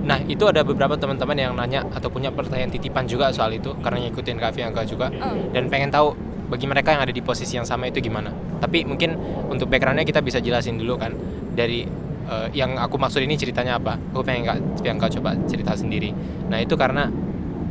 Nah 0.00 0.18
itu 0.24 0.44
ada 0.44 0.62
beberapa 0.62 0.94
teman-teman 0.94 1.36
yang 1.36 1.52
nanya 1.52 1.84
atau 1.86 2.08
punya 2.08 2.28
pertanyaan 2.28 2.68
titipan 2.68 3.04
juga 3.04 3.28
soal 3.30 3.52
itu 3.52 3.74
karena 3.78 4.00
ngikutin 4.02 4.36
Kak 4.36 4.52
Fianka 4.52 4.82
juga 4.82 5.06
Hmm. 5.08 5.50
dan 5.50 5.66
pengen 5.66 5.88
tahu 5.88 6.16
bagi 6.46 6.66
mereka 6.66 6.90
yang 6.90 7.02
ada 7.02 7.10
di 7.10 7.20
posisi 7.20 7.54
yang 7.54 7.64
sama 7.64 7.86
itu 7.86 8.00
gimana. 8.00 8.32
Tapi 8.58 8.82
mungkin 8.82 9.14
untuk 9.46 9.68
backgroundnya 9.68 10.02
kita 10.02 10.18
bisa 10.18 10.38
jelasin 10.38 10.74
dulu 10.74 10.96
kan 10.96 11.14
dari 11.52 11.84
eh, 12.26 12.46
yang 12.52 12.74
aku 12.74 12.94
maksud 12.94 13.20
ini 13.20 13.34
ceritanya 13.34 13.76
apa. 13.76 13.94
Aku 14.10 14.22
pengen 14.22 14.44
Kak 14.44 14.56
Fianka 14.78 15.06
coba 15.10 15.34
cerita 15.44 15.74
sendiri. 15.74 16.10
Nah 16.48 16.58
itu 16.58 16.74
karena 16.74 17.06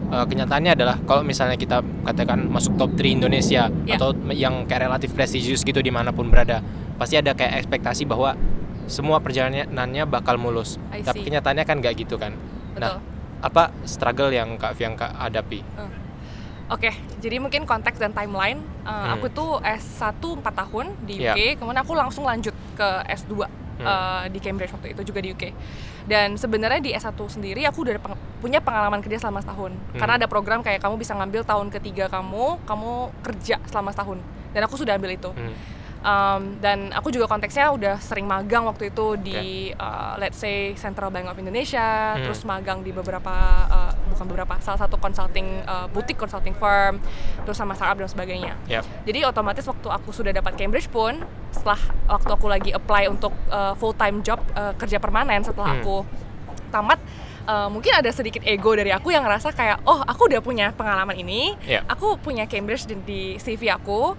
eh, 0.07 0.25
kenyataannya 0.25 0.71
adalah 0.74 0.95
kalau 1.01 1.21
misalnya 1.21 1.55
kita 1.55 1.79
katakan 2.03 2.45
masuk 2.45 2.75
top 2.75 2.93
3 2.93 3.15
Indonesia 3.15 3.67
Ya. 3.83 3.95
atau 3.95 4.12
yang 4.29 4.63
kayak 4.63 4.86
relatif 4.86 5.12
prestisius 5.12 5.62
gitu 5.62 5.79
di 5.79 5.89
mana 5.89 6.09
pun 6.09 6.27
berada, 6.27 6.62
pasti 6.95 7.15
ada 7.15 7.31
kayak 7.31 7.63
ekspektasi 7.63 8.03
bahwa 8.03 8.33
semua 8.89 9.22
perjalanannya 9.22 10.03
bakal 10.03 10.36
mulus. 10.36 10.75
Tapi 10.89 11.22
kenyataannya 11.22 11.63
kan 11.63 11.77
nggak 11.77 11.93
gitu 11.96 12.17
kan. 12.17 12.34
Nah, 12.74 12.98
Betul. 12.98 12.98
apa 13.39 13.63
struggle 13.86 14.29
yang 14.29 14.58
Kak 14.58 14.74
Fianka 14.74 15.13
hadapi? 15.15 15.62
Oke, 16.69 16.93
jadi 17.17 17.38
mungkin 17.38 17.65
konteks 17.65 17.98
dan 17.98 18.12
timeline. 18.12 18.62
Uh, 18.81 18.89
Hmm. 18.89 19.10
Aku 19.15 19.25
tuh 19.27 19.58
S1 19.60 20.13
4 20.22 20.41
tahun 20.43 20.93
di. 21.01 21.17
UK, 21.19 21.58
kemudian 21.58 21.81
aku 21.81 21.93
langsung 21.93 22.24
lanjut 22.24 22.53
ke 22.75 22.89
S2 23.08 23.50
Hmm. 23.79 23.88
uh, 23.88 24.24
di 24.27 24.38
Cambridge 24.38 24.69
waktu 24.69 24.91
itu 24.91 25.01
juga 25.03 25.17
di 25.17 25.31
UK. 25.31 25.50
Dan 26.05 26.36
sebenarnya 26.36 26.77
di 26.77 26.91
S1 26.91 27.15
sendiri 27.15 27.63
aku 27.63 27.81
udah 27.81 27.98
peng- 27.98 28.19
punya 28.39 28.60
pengalaman 28.60 29.00
kerja 29.00 29.17
selama 29.19 29.39
setahun. 29.39 29.72
Hmm. 29.72 29.98
Karena 29.98 30.13
ada 30.15 30.27
program 30.27 30.60
kayak 30.60 30.77
kamu 30.77 30.96
bisa 30.96 31.15
ngambil 31.15 31.41
tahun 31.41 31.72
ketiga 31.72 32.05
kamu, 32.05 32.62
kamu 32.62 32.91
kerja 33.24 33.55
selama 33.65 33.89
setahun. 33.89 34.19
Dan 34.51 34.62
aku 34.62 34.75
sudah 34.75 34.93
ambil 34.93 35.10
itu. 35.10 35.31
Hmm. 35.31 35.53
Um, 35.99 36.55
dan 36.63 36.95
aku 36.95 37.11
juga 37.11 37.27
konteksnya 37.27 37.67
udah 37.69 37.99
sering 37.99 38.23
magang 38.23 38.63
waktu 38.63 38.87
itu 38.87 39.19
di 39.19 39.39
uh, 39.75 40.15
let's 40.15 40.39
say 40.39 40.71
Central 40.73 41.11
Bank 41.11 41.27
of 41.27 41.35
Indonesia, 41.35 42.15
Hmm. 42.15 42.23
terus 42.23 42.47
magang 42.47 42.79
di 42.79 42.95
beberapa 42.95 43.35
uh, 43.67 43.91
bukan 44.07 44.25
beberapa 44.25 44.55
salah 44.59 44.79
satu 44.79 44.95
consulting 44.95 45.59
uh, 45.63 45.91
boutique 45.91 46.15
consulting 46.15 46.55
firm, 46.55 47.03
terus 47.43 47.59
sama 47.59 47.75
startup 47.75 47.99
dan 47.99 48.07
sebagainya. 48.07 48.55
Yap. 48.65 48.87
Jadi 49.03 49.27
otomatis 49.27 49.67
waktu 49.67 49.87
aku 49.89 50.09
sudah 50.09 50.31
dapat 50.31 50.55
Cambridge 50.55 50.87
pun 50.87 51.19
setelah 51.51 51.79
waktu 52.07 52.31
aku 52.31 52.47
lagi 52.47 52.71
apply 52.71 53.11
untuk 53.11 53.35
uh, 53.47 53.75
full 53.75 53.91
time 53.91 54.23
job 54.23 54.39
uh, 54.55 54.71
kerja 54.79 55.03
permanen 55.03 55.43
setelah 55.43 55.75
Hmm. 55.75 55.83
aku 55.83 55.97
tamat 56.69 56.99
uh, 57.43 57.67
mungkin 57.67 57.91
ada 57.91 58.07
sedikit 58.09 58.39
ego 58.43 58.71
dari 58.71 58.93
aku 58.93 59.09
yang 59.09 59.25
ngerasa 59.25 59.51
kayak 59.51 59.83
oh 59.83 59.99
aku 59.99 60.31
udah 60.31 60.39
punya 60.39 60.71
pengalaman 60.71 61.17
ini, 61.17 61.59
Iya. 61.59 61.83
aku 61.85 62.15
punya 62.15 62.47
Cambridge 62.47 62.85
di, 62.85 62.95
di 63.03 63.21
CV 63.35 63.67
aku 63.67 64.15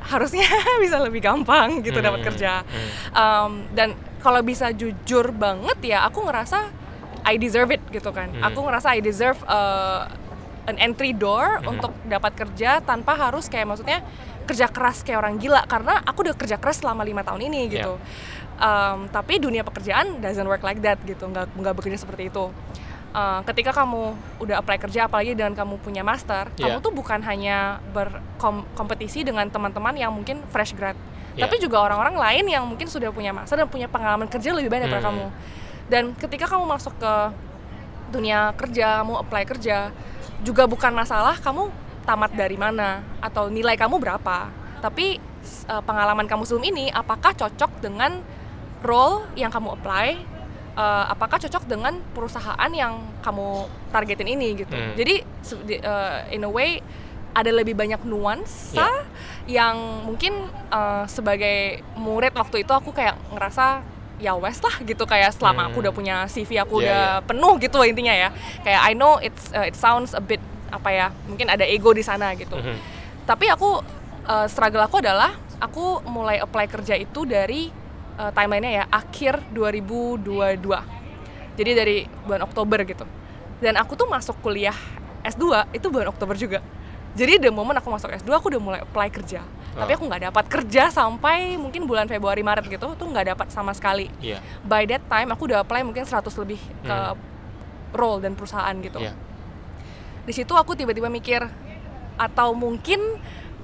harusnya 0.00 0.46
bisa 0.82 0.98
lebih 0.98 1.20
gampang 1.20 1.80
gitu 1.80 1.98
dapat 1.98 2.20
Hmm, 2.20 2.28
kerja. 2.28 2.52
hmm. 2.60 2.90
Um, 3.10 3.52
dan 3.72 3.92
kalau 4.18 4.40
bisa 4.40 4.70
jujur 4.70 5.30
banget 5.30 5.78
ya 5.84 6.02
aku 6.02 6.22
ngerasa 6.22 6.70
I 7.22 7.36
deserve 7.36 7.70
it 7.70 7.82
gitu 7.88 8.08
kan. 8.08 8.30
Hmm. 8.30 8.42
aku 8.42 8.58
ngerasa 8.60 8.92
I 8.92 9.00
deserve 9.00 9.38
uh, 9.44 10.06
an 10.64 10.76
entry 10.76 11.12
door 11.12 11.58
Hmm. 11.58 11.72
untuk 11.72 11.92
dapat 12.02 12.32
kerja 12.34 12.78
tanpa 12.80 13.14
harus 13.14 13.46
kayak 13.46 13.66
maksudnya 13.66 14.00
kerja 14.44 14.66
keras 14.66 15.00
kayak 15.00 15.18
orang 15.18 15.36
gila. 15.36 15.64
Karena 15.64 16.00
aku 16.00 16.22
udah 16.22 16.34
kerja 16.34 16.56
keras 16.56 16.78
selama 16.78 17.02
lima 17.02 17.20
tahun 17.20 17.44
ini 17.44 17.60
gitu. 17.70 18.00
Um, 18.56 19.06
tapi 19.06 19.38
dunia 19.38 19.62
pekerjaan 19.62 20.18
doesn't 20.18 20.44
work 20.44 20.62
like 20.62 20.80
that 20.80 20.98
gitu. 21.02 21.24
Nggak 21.24 21.52
nggak 21.52 21.74
bekerja 21.74 21.96
seperti 21.96 22.28
itu 22.28 22.50
Uh, 23.08 23.40
ketika 23.48 23.72
kamu 23.72 24.12
udah 24.36 24.60
apply 24.60 24.76
kerja 24.76 25.08
apalagi 25.08 25.32
dengan 25.32 25.56
kamu 25.56 25.80
punya 25.80 26.04
master 26.04 26.52
kamu 26.52 26.76
Yeah. 26.76 26.84
tuh 26.84 26.92
bukan 26.92 27.24
hanya 27.24 27.80
berkompetisi 27.90 29.24
dengan 29.24 29.48
teman-teman 29.48 29.96
yang 29.96 30.12
mungkin 30.12 30.44
fresh 30.52 30.76
grad 30.76 30.92
Yeah. 31.32 31.48
tapi 31.48 31.56
juga 31.56 31.80
orang-orang 31.80 32.20
lain 32.20 32.44
yang 32.50 32.68
mungkin 32.68 32.84
sudah 32.84 33.08
punya 33.08 33.32
master 33.32 33.56
dan 33.56 33.64
punya 33.64 33.88
pengalaman 33.88 34.28
kerja 34.28 34.52
lebih 34.52 34.68
banyak 34.68 34.92
daripada 34.92 35.08
Hmm. 35.08 35.08
kamu 35.08 35.26
dan 35.88 36.04
ketika 36.18 36.50
kamu 36.50 36.68
masuk 36.68 36.92
ke 36.98 37.12
dunia 38.10 38.52
kerja 38.52 39.00
kamu 39.00 39.14
apply 39.22 39.42
kerja 39.46 39.88
juga 40.44 40.68
bukan 40.68 40.92
masalah 40.92 41.38
kamu 41.40 41.72
tamat 42.04 42.34
dari 42.34 42.60
mana 42.60 43.00
atau 43.24 43.48
nilai 43.48 43.72
kamu 43.72 43.96
berapa 44.02 44.52
tapi 44.84 45.16
eh, 45.64 45.82
pengalaman 45.86 46.28
kamu 46.28 46.44
sebelum 46.44 46.64
ini 46.66 46.84
apakah 46.90 47.32
cocok 47.32 47.80
dengan 47.80 48.20
role 48.82 49.24
yang 49.32 49.48
kamu 49.48 49.80
apply 49.80 50.37
Eh, 50.78 51.04
apakah 51.10 51.42
cocok 51.42 51.66
dengan 51.66 51.98
perusahaan 52.14 52.70
yang 52.70 53.02
kamu 53.18 53.66
targetin 53.90 54.30
ini 54.30 54.54
gitu 54.54 54.70
Hmm. 54.70 54.94
jadi 54.94 55.26
eh, 55.74 56.18
in 56.30 56.46
a 56.46 56.50
way 56.50 56.78
ada 57.34 57.50
lebih 57.50 57.74
banyak 57.74 57.98
nuansa 58.06 58.86
yang 59.50 59.74
mungkin 60.06 60.38
eh, 60.70 61.04
sebagai 61.10 61.82
murid 61.98 62.30
waktu 62.30 62.62
itu 62.62 62.70
aku 62.70 62.94
kayak 62.94 63.18
ngerasa 63.34 63.82
ya 64.22 64.38
wes 64.38 64.62
lah 64.62 64.78
gitu 64.80 65.02
kayak 65.02 65.34
selama 65.34 65.66
aku 65.66 65.82
Hmm. 65.82 65.82
udah 65.82 65.92
punya 65.92 66.16
CV 66.30 66.62
aku 66.62 66.78
udah 66.78 67.18
iya. 67.18 67.26
penuh 67.26 67.58
gitu 67.58 67.82
intinya 67.82 68.14
ya 68.14 68.28
kayak 68.62 68.78
I 68.80 68.94
know 68.94 69.18
it's 69.18 69.50
uh, 69.50 69.66
it 69.66 69.74
sounds 69.74 70.14
a 70.14 70.22
bit 70.22 70.38
apa 70.70 70.90
ya 70.90 71.06
mungkin 71.26 71.50
ada 71.50 71.66
ego 71.66 71.90
di 71.90 72.06
sana 72.06 72.38
gitu 72.38 72.54
Mhm. 72.54 72.78
tapi 73.26 73.50
aku 73.50 73.82
uh, 74.26 74.46
struggle 74.46 74.82
aku 74.82 75.02
adalah 75.02 75.34
aku 75.58 76.06
mulai 76.06 76.38
apply 76.38 76.70
kerja 76.70 76.94
itu 76.94 77.26
dari 77.26 77.66
uh, 78.18 78.30
timelinenya 78.30 78.72
ya 78.72 78.90
akhir 78.90 79.46
2022 79.50 80.58
jadi 81.54 81.70
dari 81.74 81.96
bulan 82.22 82.42
Oktober 82.42 82.82
gitu 82.82 83.06
dan 83.58 83.74
aku 83.74 83.94
tuh 83.94 84.06
masuk 84.06 84.38
kuliah 84.38 84.74
S2 85.22 85.70
itu 85.72 85.86
bulan 85.88 86.10
Oktober 86.10 86.34
juga 86.34 86.58
jadi 87.14 87.38
the 87.38 87.50
moment 87.50 87.74
aku 87.74 87.90
masuk 87.90 88.10
S2 88.12 88.30
aku 88.30 88.50
udah 88.50 88.60
mulai 88.60 88.80
apply 88.82 89.08
kerja 89.08 89.42
tapi 89.68 89.94
Oh. 89.94 89.96
aku 90.02 90.04
nggak 90.10 90.22
dapat 90.30 90.44
kerja 90.50 90.90
sampai 90.90 91.54
mungkin 91.54 91.86
bulan 91.86 92.10
Februari 92.10 92.42
Maret 92.42 92.66
gitu 92.66 92.94
tuh 92.94 93.06
nggak 93.06 93.34
dapat 93.34 93.46
sama 93.48 93.70
sekali 93.70 94.10
Iya. 94.18 94.42
by 94.60 94.82
that 94.84 95.06
time 95.06 95.30
aku 95.30 95.46
udah 95.46 95.62
apply 95.62 95.86
mungkin 95.86 96.02
100 96.02 96.34
lebih 96.34 96.58
ke 96.82 96.90
Hmm. 96.90 97.14
role 97.90 98.18
dan 98.18 98.34
perusahaan 98.34 98.74
gitu 98.74 98.98
Iya. 98.98 99.14
di 100.26 100.32
situ 100.34 100.50
aku 100.50 100.74
tiba-tiba 100.74 101.06
mikir 101.06 101.46
atau 102.18 102.50
mungkin 102.52 102.98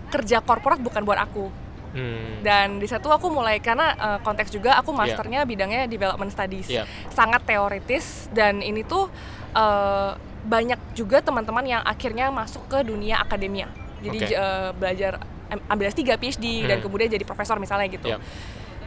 kerja 0.09 0.39
korporat 0.39 0.79
bukan 0.79 1.03
buat 1.03 1.19
aku 1.19 1.51
Hmm. 1.95 2.43
dan 2.43 2.77
di 2.77 2.85
situ 2.85 3.07
aku 3.07 3.31
mulai 3.31 3.57
karena 3.59 3.95
eh, 3.95 4.19
konteks 4.21 4.51
juga 4.51 4.75
aku 4.77 4.91
Iya. 4.91 4.99
masternya 5.15 5.41
bidangnya 5.45 5.87
development 5.87 6.29
studies 6.29 6.67
Iya. 6.67 6.85
sangat 7.09 7.43
teoritis 7.45 8.27
dan 8.31 8.59
ini 8.59 8.83
tuh 8.83 9.07
eh, 9.53 10.11
banyak 10.45 10.93
juga 10.93 11.23
teman-teman 11.23 11.63
yang 11.65 11.83
akhirnya 11.83 12.29
masuk 12.29 12.67
ke 12.67 12.83
dunia 12.83 13.17
akademia 13.17 13.71
jadi 14.01 14.19
Oke. 14.21 14.35
eh, 14.35 14.71
belajar 14.75 15.13
am- 15.47 15.65
ambil 15.71 15.87
S3 15.89 16.03
PhD 16.13 16.45
dan 16.65 16.77
Hmm. 16.77 16.85
kemudian 16.85 17.07
jadi 17.09 17.23
profesor 17.23 17.57
misalnya 17.57 17.87
gitu 17.87 18.11
Iya. 18.11 18.19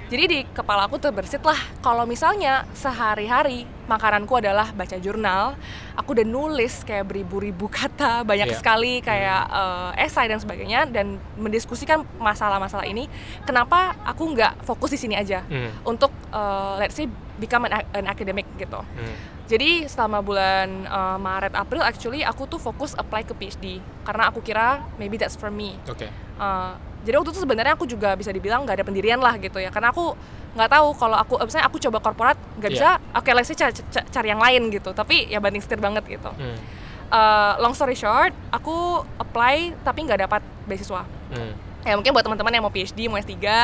Jadi 0.08 0.24
di 0.26 0.40
kepala 0.48 0.86
aku 0.86 0.96
terbersit 0.98 1.42
lah 1.42 1.56
kalau 1.80 2.04
misalnya 2.04 2.64
sehari-hari 2.72 3.68
makananku 3.86 4.36
adalah 4.36 4.72
baca 4.72 4.96
jurnal, 4.96 5.56
aku 5.94 6.12
udah 6.12 6.24
nulis 6.24 6.84
kayak 6.84 7.06
beribu-ribu 7.06 7.68
kata, 7.80 8.24
banyak 8.24 8.48
Iya. 8.48 8.56
sekali 8.56 9.00
kayak 9.00 9.42
eh, 9.48 10.04
esai 10.04 10.28
dan 10.28 10.40
sebagainya 10.40 10.88
dan 10.88 11.20
mendiskusikan 11.36 12.04
masalah-masalah 12.18 12.84
ini. 12.84 13.08
Kenapa 13.44 13.96
aku 14.02 14.32
nggak 14.32 14.64
fokus 14.64 14.92
di 14.92 15.00
sini 15.00 15.16
aja 15.16 15.44
Hmm. 15.44 15.72
untuk 15.84 16.12
eh, 16.30 16.74
let's 16.78 16.96
say 16.96 17.08
become 17.36 17.64
an, 17.64 17.80
an 17.92 18.06
academic 18.06 18.48
gitu. 18.58 18.80
Hmm. 18.80 19.16
Jadi 19.48 19.88
selama 19.88 20.20
bulan 20.20 20.68
eh, 20.84 21.18
Maret 21.18 21.52
April 21.54 21.80
actually 21.80 22.24
aku 22.24 22.44
tuh 22.46 22.60
fokus 22.60 22.92
apply 22.94 23.24
ke 23.24 23.32
PhD 23.34 23.80
karena 24.04 24.28
aku 24.28 24.40
kira 24.40 24.84
maybe 24.96 25.16
that's 25.16 25.36
for 25.36 25.48
me. 25.48 25.80
Oke. 25.86 26.08
Uh, 26.38 26.76
jadi 27.08 27.16
waktu 27.16 27.32
itu 27.32 27.40
sebenarnya 27.40 27.74
aku 27.74 27.86
juga 27.86 28.12
bisa 28.14 28.30
dibilang 28.30 28.62
nggak 28.62 28.76
ada 28.76 28.86
pendirian 28.86 29.18
lah 29.18 29.34
gitu 29.38 29.58
ya 29.58 29.72
karena 29.72 29.90
aku 29.90 30.12
nggak 30.54 30.68
tahu 30.68 30.88
kalau 30.94 31.16
aku 31.16 31.34
eh, 31.38 31.46
misalnya 31.46 31.66
aku 31.66 31.78
coba 31.80 31.98
korporat 32.02 32.38
nggak 32.58 32.68
Iya. 32.68 32.78
bisa 32.78 32.90
oke 33.14 33.30
let's 33.32 33.48
say 33.48 33.56
ca- 33.56 33.72
ca- 33.72 34.08
cari 34.12 34.28
yang 34.28 34.38
lain 34.38 34.68
gitu 34.70 34.92
tapi 34.92 35.26
ya 35.26 35.40
banding 35.40 35.60
setir 35.60 35.78
banget 35.78 36.04
gitu 36.06 36.28
Hmm. 36.30 36.60
Uh, 37.08 37.56
long 37.58 37.72
story 37.72 37.96
short 37.96 38.36
aku 38.50 38.76
apply 39.18 39.72
tapi 39.82 40.04
nggak 40.04 40.20
dapat 40.22 40.44
beasiswa 40.66 41.08
Hmm. 41.28 41.56
ya 41.82 41.96
mungkin 41.96 42.12
buat 42.12 42.20
teman-teman 42.22 42.52
yang 42.52 42.60
mau 42.62 42.74
PhD 42.74 43.08
mau 43.08 43.16
S3 43.16 43.32
uh, 43.32 43.64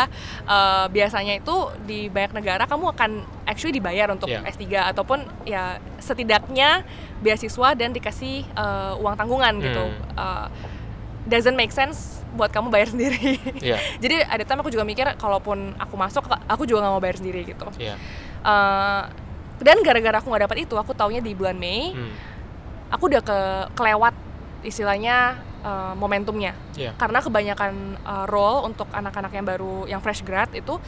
biasanya 0.87 1.35
itu 1.35 1.51
di 1.83 2.07
banyak 2.07 2.31
negara 2.33 2.63
kamu 2.63 2.95
akan 2.95 3.11
actually 3.43 3.73
dibayar 3.73 4.07
untuk 4.07 4.31
Iya. 4.31 4.47
S3 4.47 4.63
ataupun 4.87 5.19
ya 5.43 5.75
setidaknya 5.99 6.87
beasiswa 7.19 7.73
dan 7.73 7.91
dikasih 7.91 8.47
uh, 8.53 8.95
uang 8.97 9.15
tanggungan 9.17 9.59
gitu 9.59 9.83
Hmm. 9.83 10.15
Uh, 10.15 10.47
doesn't 11.25 11.55
make 11.55 11.71
sense 11.71 12.22
buat 12.33 12.49
kamu 12.49 12.67
bayar 12.67 12.89
sendiri 12.89 13.37
Iya. 13.57 13.77
jadi 14.03 14.25
ada 14.25 14.41
time 14.41 14.59
aku 14.59 14.69
juga 14.69 14.83
mikir 14.83 15.05
kalaupun 15.15 15.77
aku 15.77 15.95
masuk 15.95 16.25
aku 16.43 16.65
juga 16.65 16.81
nggak 16.81 16.93
mau 16.93 16.99
bayar 16.99 17.17
sendiri 17.17 17.45
gitu 17.45 17.65
Iya. 17.77 17.95
Uh, 18.41 19.05
dan 19.57 19.79
gara-gara 19.79 20.17
aku 20.17 20.27
nggak 20.27 20.43
dapat 20.43 20.57
itu 20.61 20.73
aku 20.73 20.91
taunya 20.91 21.19
di 21.19 21.31
bulan 21.31 21.55
Mei 21.55 21.93
Hmm. 21.93 22.11
aku 22.89 23.07
udah 23.07 23.21
ke 23.21 23.37
kelewat 23.73 24.13
istilahnya 24.61 25.35
uh, 25.61 25.93
momentumnya 25.93 26.55
Iya. 26.73 26.95
karena 26.95 27.19
kebanyakan 27.19 27.73
uh, 28.01 28.25
role 28.25 28.65
untuk 28.65 28.89
anak-anak 28.89 29.31
yang 29.31 29.45
baru 29.45 29.75
yang 29.85 29.99
fresh 29.99 30.21
grad 30.21 30.49
itu 30.51 30.79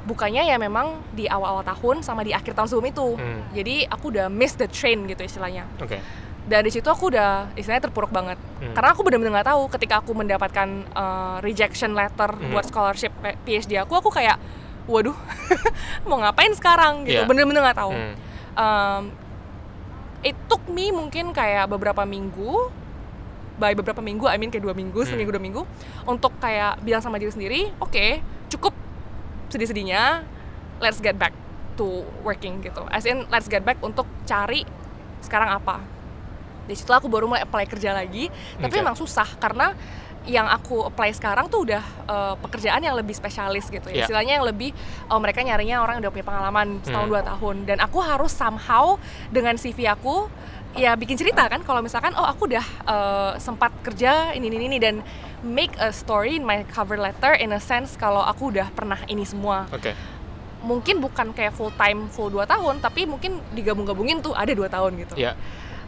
bukannya 0.00 0.40
ya 0.42 0.56
memang 0.56 1.04
di 1.10 1.28
awal-awal 1.28 1.60
tahun 1.62 2.00
sama 2.00 2.24
di 2.24 2.32
akhir 2.32 2.54
tahun 2.54 2.66
sebelum 2.66 2.88
itu 2.88 3.06
Hmm. 3.14 3.40
jadi 3.52 3.86
aku 3.86 4.10
udah 4.10 4.26
miss 4.26 4.54
the 4.54 4.66
train 4.66 5.04
gitu 5.04 5.20
istilahnya 5.20 5.68
Oke. 5.78 6.00
Dan 6.48 6.64
di 6.64 6.72
situ 6.72 6.84
aku 6.84 7.12
udah 7.12 7.52
istilahnya 7.54 7.84
terpuruk 7.84 8.08
banget 8.08 8.40
Hmm. 8.58 8.72
karena 8.72 8.90
aku 8.90 9.04
benar-benar 9.04 9.32
nggak 9.36 9.48
tahu 9.48 9.62
ketika 9.70 9.94
aku 10.00 10.10
mendapatkan 10.12 10.68
uh, 10.90 11.36
rejection 11.38 11.92
letter 11.92 12.32
Hmm. 12.32 12.50
buat 12.50 12.64
scholarship 12.64 13.12
P- 13.14 13.38
PhD 13.44 13.76
aku 13.76 13.94
aku 13.94 14.08
kayak 14.08 14.40
waduh 14.84 15.14
mau 16.08 16.18
ngapain 16.18 16.50
sekarang 16.50 17.04
gitu 17.04 17.20
Iya. 17.20 17.28
bener-bener 17.28 17.60
nggak 17.62 17.78
tahu 17.78 17.92
Hmm. 17.92 18.14
um, 18.56 19.02
it 20.20 20.34
took 20.48 20.64
me 20.66 20.90
mungkin 20.90 21.30
kayak 21.30 21.68
beberapa 21.68 22.02
minggu 22.02 22.72
by 23.54 23.74
beberapa 23.74 23.98
minggu, 23.98 24.22
I 24.24 24.38
mean 24.38 24.48
kayak 24.48 24.62
dua 24.62 24.70
minggu, 24.70 24.94
Hmm. 24.96 25.08
seminggu 25.08 25.30
dua 25.30 25.42
minggu 25.42 25.66
untuk 26.04 26.30
kayak 26.38 26.78
bilang 26.78 27.02
sama 27.02 27.18
diri 27.18 27.28
sendiri, 27.28 27.60
oke 27.76 28.22
cukup 28.48 28.70
sedih-sedihnya, 29.48 30.22
let's 30.78 30.98
get 30.98 31.14
back 31.14 31.34
to 31.74 31.86
working 32.22 32.58
gitu. 32.60 32.86
As 32.86 33.02
in 33.02 33.26
let's 33.28 33.46
get 33.46 33.62
back 33.62 33.78
untuk 33.80 34.06
cari 34.24 34.62
sekarang 35.20 35.50
apa. 35.52 35.82
Di 36.68 36.76
situ 36.76 36.92
aku 36.92 37.08
baru 37.08 37.24
mulai 37.24 37.42
apply 37.42 37.64
kerja 37.64 37.90
lagi, 37.90 38.28
tapi 38.54 38.70
Oke. 38.70 38.84
emang 38.84 38.92
susah 38.92 39.24
karena 39.40 39.72
yang 40.28 40.44
aku 40.44 40.84
apply 40.84 41.08
sekarang 41.10 41.48
tuh 41.48 41.64
udah 41.64 41.80
eh, 42.04 42.34
pekerjaan 42.38 42.78
yang 42.78 42.92
lebih 42.92 43.16
spesialis 43.16 43.66
gitu 43.66 43.88
ya. 43.88 44.04
Istilahnya 44.04 44.36
yang 44.36 44.44
lebih 44.44 44.76
oh, 45.08 45.16
mereka 45.16 45.40
nyarinya 45.40 45.80
orang 45.80 45.96
yang 45.96 46.04
udah 46.04 46.12
punya 46.12 46.26
pengalaman 46.26 46.68
setahun 46.78 47.00
Hmm. 47.00 47.12
dua 47.16 47.22
tahun 47.24 47.56
dan 47.64 47.80
aku 47.80 47.98
harus 47.98 48.28
somehow 48.30 49.00
dengan 49.28 49.56
CV 49.56 49.88
aku 49.88 50.28
ya 50.76 50.92
bikin 50.92 51.16
cerita 51.16 51.48
kan 51.48 51.64
kalau 51.64 51.80
misalkan 51.80 52.12
oh 52.12 52.28
aku 52.28 52.44
udah 52.44 52.66
eh, 52.84 53.32
sempat 53.40 53.72
kerja 53.80 54.36
ini 54.36 54.52
ini 54.52 54.68
ini 54.68 54.76
dan 54.76 55.00
make 55.40 55.72
a 55.78 55.88
story 55.88 56.36
in 56.36 56.44
my 56.44 56.60
cover 56.68 57.00
letter 57.00 57.32
in 57.32 57.48
a 57.48 57.58
sense 57.58 57.96
kalau 57.96 58.20
aku 58.20 58.52
udah 58.52 58.68
pernah 58.68 59.00
ini 59.06 59.24
semua 59.24 59.64
Oke. 59.72 59.96
mungkin 60.60 61.00
bukan 61.00 61.32
kayak 61.32 61.56
full 61.56 61.72
time 61.72 62.12
full 62.12 62.28
2 62.28 62.44
tahun 62.44 62.84
tapi 62.84 63.06
mungkin 63.06 63.40
digabung-gabungin 63.54 64.20
tuh 64.20 64.36
ada 64.36 64.50
dua 64.50 64.68
tahun 64.68 64.98
gitu 64.98 65.16
Iya. 65.16 65.32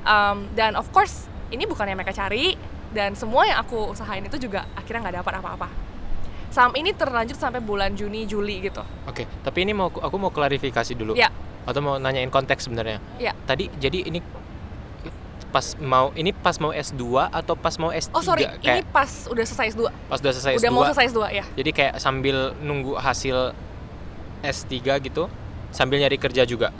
Um, 0.00 0.48
dan 0.56 0.76
of 0.76 0.88
course 0.94 1.28
ini 1.50 1.68
bukan 1.68 1.84
yang 1.84 1.98
mereka 1.98 2.14
cari 2.14 2.56
dan 2.90 3.14
semua 3.14 3.46
yang 3.46 3.58
aku 3.60 3.92
usahain 3.94 4.24
itu 4.24 4.36
juga 4.40 4.66
akhirnya 4.74 5.08
nggak 5.08 5.16
dapat 5.22 5.34
apa-apa. 5.42 5.68
Sam 6.50 6.74
ini 6.74 6.90
terlanjut 6.90 7.38
sampai 7.38 7.62
bulan 7.62 7.94
Juni 7.94 8.26
Juli 8.26 8.58
gitu. 8.58 8.82
Oke. 9.06 9.22
Tapi 9.46 9.58
ini 9.62 9.70
mau 9.70 9.86
aku 9.86 10.16
mau 10.18 10.34
klarifikasi 10.34 10.98
dulu. 10.98 11.14
ya. 11.14 11.30
Atau 11.62 11.78
mau 11.84 12.00
nanyain 12.00 12.32
konteks 12.32 12.66
sebenarnya. 12.66 12.98
ya. 13.22 13.30
Tadi 13.46 13.70
jadi 13.78 14.10
ini 14.10 14.18
pas 15.50 15.74
mau 15.82 16.14
ini 16.14 16.30
pas 16.30 16.54
mau 16.62 16.70
S2 16.70 17.02
atau 17.26 17.58
pas 17.58 17.74
mau 17.82 17.90
S3 17.90 18.14
oh 18.14 18.22
sorry 18.22 18.46
kayak 18.62 18.62
ini 18.62 18.82
pas 18.86 19.10
udah 19.26 19.42
selesai 19.42 19.74
S2 19.74 19.82
pas 20.06 20.18
udah 20.22 20.30
selesai 20.30 20.52
udah 20.62 20.70
S2 20.70 20.74
mau 20.78 20.82
selesai 20.94 21.06
S2 21.10 21.20
ya. 21.34 21.44
Jadi 21.58 21.70
kayak 21.74 21.94
sambil 21.98 22.54
nunggu 22.62 22.94
hasil 22.94 23.50
S3 24.46 24.74
gitu 25.10 25.26
sambil 25.74 25.98
nyari 25.98 26.18
kerja 26.18 26.46
juga 26.46 26.70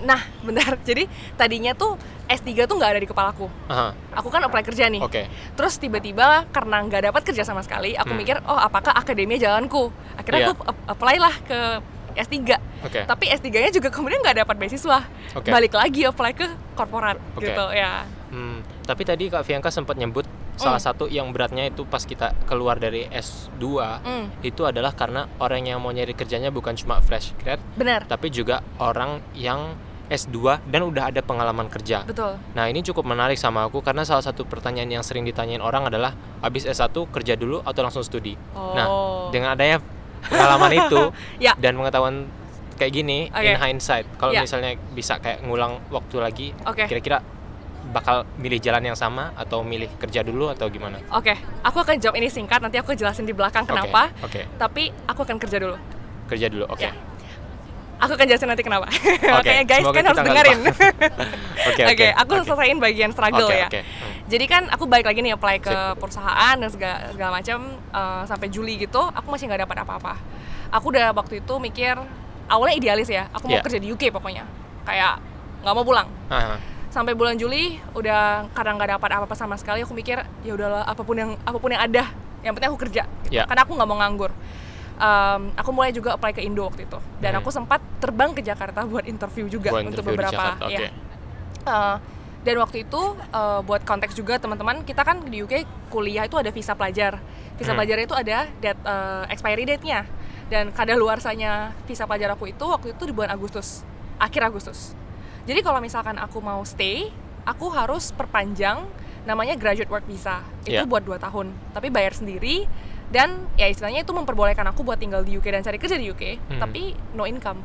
nah 0.00 0.16
benar 0.40 0.78
jadi 0.88 1.04
tadinya 1.34 1.72
tuh 1.72 1.98
S3 2.24 2.64
tuh 2.64 2.76
nggak 2.76 2.90
ada 2.92 3.00
di 3.00 3.06
kepalaku 3.06 3.48
Aha, 3.66 3.96
aku 4.12 4.28
kan 4.28 4.40
apply 4.40 4.62
kerja 4.62 4.86
nih 4.86 5.00
oke 5.00 5.22
Terus 5.54 5.74
tiba-tiba 5.76 6.44
karena 6.48 6.80
nggak 6.80 7.02
dapat 7.04 7.22
kerja 7.24 7.42
sama 7.42 7.60
sekali, 7.60 7.92
aku 7.92 8.10
Hmm. 8.10 8.20
mikir 8.20 8.36
oh 8.42 8.54
apakah 8.54 8.92
akademia 8.92 9.36
jalanku? 9.36 9.88
Akhirnya 10.14 10.40
Iya. 10.42 10.52
aku 10.52 10.62
ap- 10.62 10.84
apply 10.88 11.16
lah 11.16 11.34
ke 11.42 11.58
S3 12.14 12.36
Oke. 12.80 13.00
tapi 13.04 13.26
S3-nya 13.28 13.70
juga 13.70 13.88
kemudian 13.88 14.18
nggak 14.18 14.42
dapat 14.42 14.54
beasiswa 14.56 15.02
Oke. 15.32 15.48
balik 15.48 15.72
lagi 15.72 16.02
apply 16.04 16.32
ke 16.32 16.46
korporat 16.74 17.18
Oke. 17.32 17.46
gitu 17.46 17.64
ya 17.70 18.04
Hmm, 18.28 18.60
tapi 18.84 19.02
tadi 19.02 19.26
Kak 19.26 19.40
Fianka 19.40 19.72
sempat 19.72 19.96
nyebut 19.96 20.28
salah 20.54 20.76
satu 20.76 21.06
yang 21.06 21.30
beratnya 21.30 21.64
itu 21.64 21.86
pas 21.86 22.02
kita 22.02 22.34
keluar 22.44 22.76
dari 22.76 23.06
S2 23.08 23.62
Hmm, 23.98 24.26
itu 24.42 24.62
adalah 24.62 24.92
karena 24.92 25.30
orang 25.38 25.64
yang 25.64 25.78
mau 25.78 25.88
nyari 25.88 26.12
kerjanya 26.12 26.50
bukan 26.50 26.74
cuma 26.74 26.98
fresh 26.98 27.32
grad 27.36 27.56
benar 27.72 28.04
tapi 28.04 28.28
juga 28.28 28.60
orang 28.76 29.22
yang 29.32 29.78
S2 30.08 30.36
dan 30.64 30.80
udah 30.82 31.08
ada 31.08 31.20
pengalaman 31.20 31.68
kerja. 31.68 32.02
betul 32.02 32.40
Nah, 32.52 32.64
ini 32.64 32.80
cukup 32.80 33.04
menarik 33.04 33.36
sama 33.36 33.64
aku 33.64 33.80
karena 33.80 34.02
salah 34.02 34.20
satu 34.20 34.42
pertanyaan 34.42 34.88
yang 34.90 35.04
sering 35.04 35.22
ditanyain 35.22 35.60
orang 35.60 35.84
adalah 35.84 36.12
habis 36.40 36.64
S1 36.64 36.92
kerja 37.08 37.34
dulu 37.34 37.60
atau 37.60 37.80
langsung 37.80 38.00
studi. 38.00 38.34
Nah, 38.52 38.86
Oh. 38.86 39.28
dengan 39.28 39.52
adanya 39.52 39.78
pengalaman 40.20 40.72
itu 40.74 41.02
Ya. 41.44 41.52
dan 41.54 41.74
pengetahuan 41.74 42.26
kayak 42.74 42.92
gini 42.94 43.28
Oke. 43.28 43.44
in 43.44 43.56
hindsight, 43.56 44.06
kalau 44.16 44.32
Ya. 44.32 44.42
misalnya 44.42 44.74
bisa 44.90 45.18
kayak 45.18 45.42
ngulang 45.42 45.82
waktu 45.88 46.16
lagi, 46.18 46.46
Oke. 46.64 46.86
kira-kira 46.86 47.20
bakal 47.88 48.28
milih 48.36 48.60
jalan 48.60 48.84
yang 48.84 48.94
sama 48.94 49.32
atau 49.32 49.64
milih 49.64 49.88
kerja 49.96 50.20
dulu 50.20 50.48
atau 50.48 50.68
gimana? 50.68 51.00
Oke, 51.08 51.32
aku 51.60 51.80
akan 51.80 51.96
jawab 51.96 52.16
ini 52.16 52.28
singkat. 52.28 52.60
Nanti 52.60 52.76
aku 52.76 52.92
jelasin 52.92 53.24
di 53.24 53.32
belakang 53.32 53.64
Oke, 53.64 53.72
kenapa. 53.72 54.12
Oke, 54.20 54.44
Tapi 54.54 54.92
aku 55.08 55.20
akan 55.22 55.36
kerja 55.36 55.56
dulu. 55.58 55.76
kerja 56.28 56.46
dulu. 56.46 56.68
Oke. 56.68 56.84
Ya. 56.84 56.92
Aku 57.98 58.14
akan 58.14 58.26
jelasin 58.26 58.46
nanti 58.46 58.62
kenapa. 58.62 58.86
Oke, 58.86 59.26
Makanya 59.42 59.64
guys 59.66 59.82
semoga 59.82 59.96
kan 59.96 60.04
harus 60.06 60.20
dengerin. 60.22 60.58
Oke, 61.68 61.82
Oke, 61.84 61.84
oke. 61.90 62.08
aku 62.14 62.32
oke. 62.32 62.44
selesaiin 62.46 62.78
bagian 62.78 63.10
struggle 63.10 63.50
Oke, 63.50 63.58
ya. 63.58 63.66
oke. 63.66 63.80
Hmm. 63.82 64.12
Jadi 64.24 64.44
kan 64.46 64.62
aku 64.70 64.86
balik 64.86 65.04
lagi 65.04 65.20
nih 65.20 65.34
apply 65.34 65.58
ke 65.58 65.68
Sip. 65.68 65.98
perusahaan 65.98 66.54
dan 66.54 66.70
segala, 66.70 66.96
segala 67.10 67.30
macam 67.34 67.58
eh, 67.74 68.22
sampai 68.24 68.46
Juli 68.48 68.78
gitu, 68.78 69.02
aku 69.02 69.26
masih 69.28 69.50
nggak 69.50 69.66
dapat 69.66 69.76
apa-apa. 69.82 70.14
Aku 70.70 70.94
udah 70.94 71.10
waktu 71.12 71.42
itu 71.42 71.54
mikir 71.58 71.98
awalnya 72.46 72.74
idealis 72.74 73.10
ya, 73.10 73.26
aku 73.30 73.44
mau 73.46 73.58
Iya. 73.58 73.64
kerja 73.66 73.78
di 73.78 73.88
UK 73.90 74.08
pokoknya, 74.08 74.46
kayak 74.84 75.18
nggak 75.60 75.74
mau 75.74 75.84
pulang. 75.84 76.08
Ah, 76.30 76.56
Sampai 76.88 77.12
bulan 77.12 77.36
Juli 77.36 77.76
udah 77.92 78.48
karena 78.54 78.72
nggak 78.78 78.90
dapat 78.96 79.10
apa-apa 79.12 79.34
sama 79.34 79.58
sekali, 79.58 79.82
aku 79.82 79.92
mikir 79.92 80.16
ya 80.40 80.52
udahlah 80.54 80.86
apa 80.86 81.02
pun 81.02 81.14
yang 81.14 81.30
apa 81.42 81.58
pun 81.58 81.68
yang 81.68 81.82
ada, 81.82 82.06
yang 82.40 82.54
penting 82.54 82.70
aku 82.70 82.80
kerja. 82.80 83.02
Iya. 83.28 83.44
Karena 83.44 83.66
aku 83.66 83.74
nggak 83.76 83.88
mau 83.88 83.98
nganggur. 83.98 84.32
Em, 84.98 85.54
aku 85.54 85.70
mulai 85.70 85.90
juga 85.90 86.12
apply 86.12 86.32
ke 86.32 86.42
Indo 86.42 86.62
waktu 86.64 86.82
itu, 86.82 86.98
dan 87.16 87.32
Hmm. 87.32 87.40
aku 87.40 87.50
sempat 87.50 87.78
terbang 87.98 88.34
ke 88.34 88.42
Jakarta 88.42 88.82
buat 88.90 89.04
interview 89.04 89.46
juga 89.46 89.70
buat 89.70 89.86
untuk 89.86 90.02
interview 90.02 90.10
di 90.10 90.18
beberapa. 90.18 90.34
Jakarta. 90.34 90.64
ya. 90.66 90.74
Oke. 90.74 90.86
Uh, 91.62 91.96
dan 92.40 92.54
waktu 92.56 92.76
itu 92.82 93.02
uh, 93.28 93.60
buat 93.60 93.82
konteks 93.82 94.12
juga 94.12 94.36
teman-teman 94.36 94.82
kita 94.82 95.02
kan 95.02 95.20
di 95.20 95.38
UK 95.38 95.62
kuliah 95.88 96.24
itu 96.24 96.34
ada 96.34 96.48
visa 96.48 96.72
pelajar 96.72 97.18
visa 97.54 97.70
Hmm. 97.70 97.78
pelajar 97.78 97.98
itu 98.00 98.14
ada 98.16 98.46
date, 98.56 98.80
uh, 98.82 99.26
expiry 99.28 99.62
date-nya 99.64 100.06
dan 100.46 100.70
kadaluarsanya 100.72 101.52
visa 101.84 102.02
pelajar 102.02 102.32
aku 102.32 102.48
itu 102.48 102.64
waktu 102.64 102.90
itu 102.90 103.02
di 103.04 103.12
bulan 103.12 103.28
Agustus 103.28 103.82
akhir 104.16 104.48
Agustus 104.48 104.94
jadi 105.44 105.60
kalau 105.60 105.78
misalkan 105.78 106.16
aku 106.16 106.38
mau 106.38 106.62
stay 106.62 107.10
aku 107.42 107.68
harus 107.68 108.10
perpanjang 108.10 108.86
namanya 109.22 109.54
graduate 109.54 109.86
work 109.88 110.06
visa 110.06 110.40
itu 110.62 110.74
Iya. 110.74 110.86
buat 110.86 111.02
2 111.02 111.18
tahun 111.20 111.46
tapi 111.70 111.86
bayar 111.88 112.14
sendiri 112.14 112.64
dan 113.08 113.28
ya 113.54 113.66
istilahnya 113.66 114.02
itu 114.02 114.12
memperbolehkan 114.12 114.66
aku 114.66 114.82
buat 114.82 114.96
tinggal 114.96 115.24
di 115.24 115.32
UK 115.32 115.48
dan 115.50 115.62
cari 115.62 115.76
kerja 115.76 115.96
di 115.96 116.06
UK 116.06 116.22
Hmm. 116.46 116.60
tapi 116.60 116.92
no 117.12 117.24
income 117.24 117.60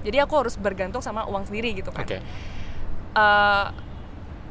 jadi 0.00 0.22
aku 0.22 0.34
harus 0.38 0.54
bergantung 0.54 1.00
sama 1.00 1.24
uang 1.24 1.44
sendiri 1.44 1.72
gitu 1.72 1.88
kan 1.88 2.04
Oke. 2.04 2.18
Eh, 3.14 3.66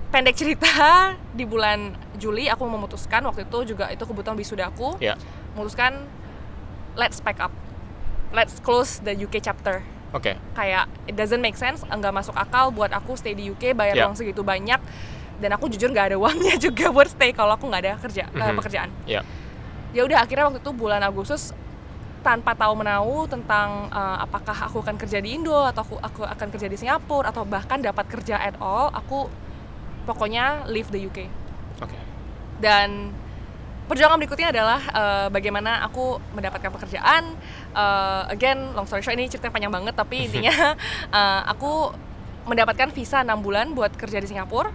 pendek 0.09 0.35
cerita 0.35 0.71
di 1.37 1.43
bulan 1.43 1.91
Juli 2.15 2.47
aku 2.47 2.63
memutuskan 2.65 3.23
waktu 3.23 3.43
itu 3.43 3.75
juga 3.75 3.87
itu 3.89 4.01
kebetulan 4.01 4.35
wisuda 4.35 4.63
aku 4.67 4.95
Ya. 4.97 5.15
memutuskan 5.51 6.03
let's 6.93 7.17
pack 7.17 7.39
up 7.39 7.51
let's 8.29 8.59
close 8.59 8.99
the 8.99 9.13
UK 9.13 9.39
chapter 9.39 9.81
Oke. 10.11 10.35
kayak 10.53 10.85
it 11.05 11.13
doesn't 11.13 11.39
make 11.39 11.55
sense 11.55 11.81
nggak 11.83 12.13
masuk 12.13 12.33
akal 12.33 12.69
buat 12.69 12.91
aku 12.91 13.13
stay 13.13 13.31
di 13.31 13.47
UK 13.47 13.71
bayar 13.71 13.95
Ya. 13.95 14.03
uang 14.03 14.15
segitu 14.15 14.43
banyak 14.43 14.77
dan 15.39 15.49
aku 15.51 15.65
jujur 15.67 15.89
nggak 15.89 16.11
ada 16.11 16.17
uangnya 16.21 16.55
juga 16.57 16.87
buat 16.89 17.07
stay 17.07 17.31
kalau 17.31 17.53
aku 17.53 17.65
nggak 17.65 17.81
ada 17.81 17.93
kerja 17.97 18.27
eh, 18.27 18.37
Mhm. 18.43 18.57
pekerjaan 18.57 18.89
Ya. 19.05 19.21
Ya 19.93 20.01
udah 20.03 20.25
akhirnya 20.25 20.49
waktu 20.49 20.59
itu 20.59 20.71
bulan 20.73 21.01
Agustus 21.05 21.53
tanpa 22.25 22.55
tahu 22.55 22.73
menahu 22.79 23.27
tentang 23.27 23.91
uh, 23.91 24.17
apakah 24.23 24.55
aku 24.65 24.79
akan 24.79 24.95
kerja 24.95 25.19
di 25.19 25.35
Indo 25.35 25.53
atau 25.53 25.83
aku, 25.83 25.95
aku 25.99 26.21
akan 26.23 26.47
kerja 26.55 26.67
di 26.71 26.79
Singapura 26.79 27.29
atau 27.29 27.43
bahkan 27.43 27.83
dapat 27.83 28.07
kerja 28.09 28.39
at 28.39 28.55
all 28.63 28.89
aku 28.89 29.27
pokoknya 30.07 30.65
leave 30.71 30.87
the 30.89 31.03
UK 31.03 31.27
Oke. 31.83 31.99
dan 32.63 33.11
perjuangan 33.83 34.15
berikutnya 34.15 34.55
adalah 34.55 34.81
uh, 34.95 35.27
bagaimana 35.27 35.83
aku 35.83 36.15
mendapatkan 36.31 36.71
pekerjaan. 36.71 37.35
Uh, 37.75 38.23
again 38.31 38.71
long 38.71 38.87
story 38.87 39.03
short 39.03 39.19
ini 39.19 39.27
ceritanya 39.27 39.51
panjang 39.51 39.73
banget 39.73 39.93
tapi 39.99 40.15
intinya 40.31 40.73
uh, 41.11 41.41
aku 41.51 41.91
mendapatkan 42.47 42.91
visa 42.95 43.23
6 43.23 43.31
bulan 43.43 43.75
buat 43.75 43.91
kerja 43.99 44.23
di 44.23 44.27
Singapura. 44.31 44.71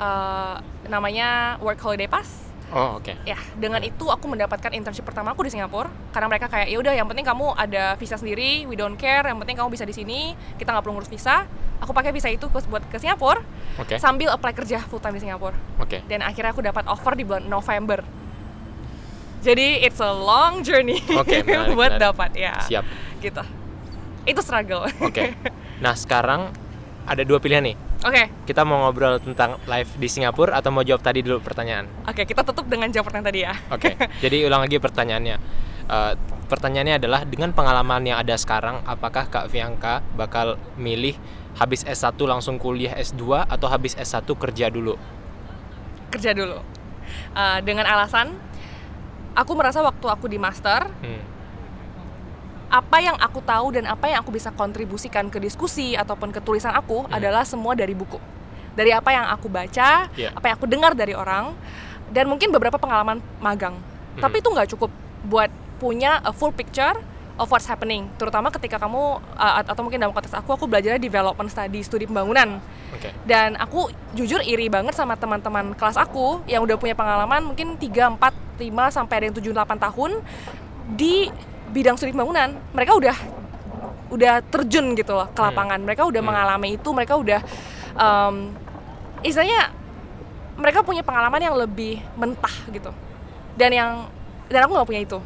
Uh, 0.00 0.56
namanya 0.88 1.60
work 1.60 1.76
holiday 1.80 2.08
pass 2.08 2.49
Oh, 2.70 3.02
oke. 3.02 3.10
ya 3.26 3.34
dengan 3.58 3.82
itu 3.82 4.06
aku 4.06 4.30
mendapatkan 4.30 4.70
internship 4.70 5.02
pertama 5.02 5.34
aku 5.34 5.42
di 5.42 5.50
Singapura 5.50 5.90
karena 6.14 6.30
mereka 6.30 6.46
kayak 6.46 6.70
ya 6.70 6.78
udah 6.78 6.94
yang 6.94 7.10
penting 7.10 7.26
kamu 7.26 7.50
ada 7.58 7.98
visa 7.98 8.14
sendiri 8.14 8.62
we 8.64 8.78
don't 8.78 8.94
care 8.94 9.26
yang 9.26 9.42
penting 9.42 9.58
kamu 9.58 9.74
bisa 9.74 9.82
di 9.82 9.90
sini 9.90 10.38
kita 10.54 10.70
nggak 10.70 10.86
perlu 10.86 10.94
ngurus 10.94 11.10
visa 11.10 11.50
aku 11.82 11.90
pakai 11.90 12.14
visa 12.14 12.30
itu 12.30 12.46
buat 12.46 12.86
ke 12.86 13.02
Singapura 13.02 13.42
Oke. 13.74 13.98
sambil 13.98 14.30
apply 14.30 14.54
kerja 14.54 14.78
full 14.86 15.02
time 15.02 15.18
di 15.18 15.26
Singapura 15.26 15.58
Oke. 15.82 16.06
dan 16.06 16.22
akhirnya 16.22 16.54
aku 16.54 16.62
dapat 16.62 16.86
offer 16.86 17.18
di 17.18 17.26
bulan 17.26 17.50
November 17.50 18.06
jadi 19.40 19.82
it's 19.82 19.98
a 19.98 20.12
long 20.12 20.62
journey 20.62 21.02
Oke, 21.16 21.42
menarik, 21.42 21.74
buat 21.78 21.96
menarik. 21.96 22.06
dapat 22.06 22.30
ya 22.38 22.54
Siap. 22.70 22.84
gitu 23.18 23.42
itu 24.30 24.40
struggle 24.40 24.86
Oke. 25.02 25.34
Nah, 25.80 25.96
sekarang 25.96 26.52
ada 27.08 27.24
dua 27.24 27.40
pilihan 27.40 27.64
nih. 27.64 27.72
Oke 28.00 28.22
Kita 28.44 28.62
mau 28.62 28.82
ngobrol 28.82 29.18
tentang 29.18 29.60
live 29.64 29.90
di 29.96 30.08
Singapura 30.08 30.56
atau 30.56 30.70
mau 30.70 30.80
jawab 30.80 31.00
tadi 31.00 31.20
dulu 31.20 31.38
pertanyaan? 31.38 31.84
oke 32.04 32.22
kita 32.22 32.40
tutup 32.42 32.66
dengan 32.66 32.88
jawab 32.88 33.08
pertanyaan 33.08 33.28
tadi 33.28 33.40
ya 33.44 33.52
Oke. 33.68 33.94
Jadi 34.24 34.42
ulang 34.42 34.64
lagi 34.64 34.76
pertanyaannya. 34.76 35.36
Eh, 35.86 36.12
pertanyaannya 36.46 36.94
adalah 36.98 37.22
dengan 37.22 37.50
pengalaman 37.50 38.02
yang 38.02 38.18
ada 38.18 38.34
sekarang, 38.34 38.82
apakah 38.82 39.26
Kak 39.26 39.50
Fianka 39.50 40.02
bakal 40.14 40.54
milih 40.74 41.14
habis 41.54 41.82
S1 41.82 42.14
langsung 42.22 42.56
kuliah 42.56 42.94
S2 42.94 43.46
atau 43.46 43.66
habis 43.66 43.94
S1 43.94 44.22
kerja 44.26 44.66
dulu? 44.68 44.94
kerja 46.10 46.32
dulu 46.32 46.58
Uh, 47.34 47.58
dengan 47.66 47.90
alasan 47.90 48.38
aku 49.34 49.58
merasa 49.58 49.82
waktu 49.82 50.06
aku 50.06 50.30
di 50.30 50.38
master 50.38 50.86
Hmm. 51.02 51.18
Apa 52.70 53.02
yang 53.02 53.18
aku 53.18 53.42
tahu 53.42 53.74
dan 53.74 53.90
apa 53.90 54.06
yang 54.06 54.22
aku 54.22 54.30
bisa 54.30 54.54
kontribusikan 54.54 55.26
ke 55.26 55.42
diskusi 55.42 55.98
ataupun 55.98 56.30
ke 56.30 56.38
tulisan 56.38 56.70
aku 56.70 57.04
Hmm. 57.04 57.18
adalah 57.18 57.42
semua 57.42 57.74
dari 57.74 57.92
buku. 57.92 58.16
Dari 58.78 58.94
apa 58.94 59.10
yang 59.10 59.26
aku 59.26 59.50
baca, 59.50 60.06
Iya. 60.14 60.30
apa 60.30 60.44
yang 60.46 60.54
aku 60.54 60.70
dengar 60.70 60.94
dari 60.94 61.12
orang, 61.12 61.52
dan 62.14 62.30
mungkin 62.30 62.54
beberapa 62.54 62.78
pengalaman 62.78 63.18
magang. 63.42 63.74
Hmm. 63.74 64.22
Tapi 64.22 64.38
itu 64.38 64.48
nggak 64.48 64.68
cukup 64.78 64.90
buat 65.26 65.50
punya 65.82 66.22
a 66.22 66.30
full 66.30 66.54
picture 66.54 66.94
of 67.34 67.50
what's 67.50 67.66
happening. 67.66 68.06
Terutama 68.20 68.52
ketika 68.52 68.78
kamu 68.78 69.18
uh, 69.34 69.54
atau 69.64 69.82
mungkin 69.82 69.98
dalam 69.98 70.14
konteks 70.14 70.36
aku, 70.36 70.54
aku 70.54 70.64
belajar 70.70 71.00
development 71.00 71.50
study, 71.50 71.80
studi 71.82 72.04
pembangunan. 72.06 72.60
Oke. 72.94 73.10
Dan 73.24 73.56
aku 73.56 73.88
jujur 74.14 74.44
iri 74.44 74.68
banget 74.70 74.92
sama 74.94 75.16
teman-teman 75.16 75.72
kelas 75.74 75.96
aku 75.96 76.44
yang 76.46 76.62
udah 76.62 76.76
punya 76.76 76.92
pengalaman 76.94 77.42
mungkin 77.42 77.80
3, 77.80 78.12
4, 78.12 78.60
5 78.60 78.92
sampai 78.92 79.14
ada 79.16 79.24
yang 79.32 79.36
7 79.36 79.50
8 79.56 79.80
tahun 79.80 80.10
di 80.94 81.32
bidang 81.70 81.96
studi 81.96 82.12
pembangunan. 82.12 82.58
Mereka 82.74 82.92
udah 82.94 83.16
udah 84.10 84.42
terjun 84.50 84.98
gitu 84.98 85.14
loh 85.14 85.30
ke 85.30 85.38
Hmm. 85.38 85.54
lapangan. 85.54 85.78
Mereka 85.86 86.02
udah 86.02 86.20
Hmm. 86.20 86.28
mengalami 86.30 86.68
itu, 86.74 86.88
mereka 86.90 87.14
udah 87.14 87.40
um, 87.94 88.50
istilahnya 89.22 89.70
mereka 90.58 90.82
punya 90.82 91.00
pengalaman 91.00 91.40
yang 91.40 91.56
lebih 91.56 92.02
mentah 92.18 92.52
gitu. 92.68 92.90
Dan 93.54 93.70
yang 93.72 93.90
dan 94.50 94.66
aku 94.66 94.74
nggak 94.74 94.88
punya 94.88 95.02
itu. 95.06 95.18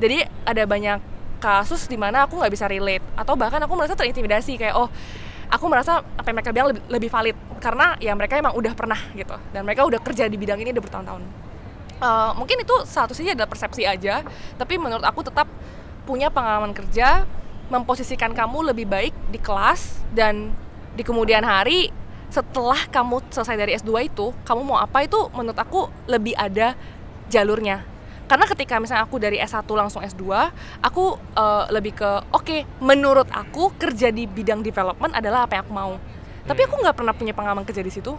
Jadi 0.00 0.24
ada 0.42 0.62
banyak 0.64 0.98
kasus 1.38 1.84
di 1.84 2.00
mana 2.00 2.24
aku 2.24 2.40
nggak 2.40 2.52
bisa 2.52 2.64
relate 2.64 3.04
atau 3.14 3.36
bahkan 3.36 3.60
aku 3.60 3.76
merasa 3.76 3.92
terintimidasi 3.92 4.56
kayak 4.56 4.72
oh 4.74 4.88
aku 5.52 5.64
merasa 5.68 6.00
apa 6.00 6.24
yang 6.24 6.36
mereka 6.40 6.50
bilang 6.56 6.68
lebih, 6.72 6.82
lebih 6.88 7.10
valid 7.12 7.36
karena 7.60 7.92
ya 8.00 8.16
mereka 8.16 8.40
emang 8.40 8.56
udah 8.56 8.72
pernah 8.72 8.96
gitu 9.12 9.36
dan 9.52 9.60
mereka 9.68 9.84
udah 9.84 10.00
kerja 10.00 10.24
di 10.24 10.40
bidang 10.40 10.56
ini 10.64 10.72
udah 10.72 10.80
bertahun-tahun. 10.80 11.22
Eh, 11.94 12.30
mungkin 12.34 12.58
itu 12.58 12.74
satu 12.88 13.14
sisi 13.14 13.32
adalah 13.32 13.46
persepsi 13.46 13.86
aja, 13.86 14.26
tapi 14.58 14.80
menurut 14.80 15.04
aku 15.06 15.22
tetap 15.22 15.46
punya 16.04 16.28
pengalaman 16.28 16.76
kerja 16.76 17.24
memposisikan 17.72 18.36
kamu 18.36 18.72
lebih 18.72 18.86
baik 18.88 19.14
di 19.32 19.40
kelas 19.40 20.04
dan 20.12 20.52
di 20.94 21.02
kemudian 21.02 21.42
hari 21.42 21.90
setelah 22.28 22.90
kamu 22.90 23.22
selesai 23.30 23.54
dari 23.54 23.72
S2 23.78 24.10
itu, 24.10 24.34
kamu 24.42 24.66
mau 24.66 24.78
apa 24.82 25.06
itu 25.06 25.16
menurut 25.30 25.54
aku 25.54 25.86
lebih 26.10 26.34
ada 26.34 26.74
jalurnya. 27.30 27.86
Karena 28.26 28.48
ketika 28.48 28.82
misalnya 28.82 29.06
aku 29.06 29.22
dari 29.22 29.38
S1 29.38 29.62
langsung 29.70 30.02
S2, 30.02 30.50
aku 30.82 31.14
eh, 31.14 31.64
lebih 31.70 31.94
ke 31.94 32.10
oke, 32.34 32.82
menurut 32.82 33.30
aku 33.30 33.70
kerja 33.78 34.10
di 34.10 34.26
bidang 34.26 34.66
development 34.66 35.14
adalah 35.14 35.46
apa 35.46 35.60
yang 35.60 35.62
aku 35.62 35.74
mau. 35.74 35.92
Tapi 36.44 36.60
Hmm. 36.64 36.68
aku 36.68 36.74
nggak 36.82 36.96
pernah 36.98 37.14
punya 37.14 37.32
pengalaman 37.36 37.62
kerja 37.62 37.82
di 37.84 37.92
situ. 37.94 38.12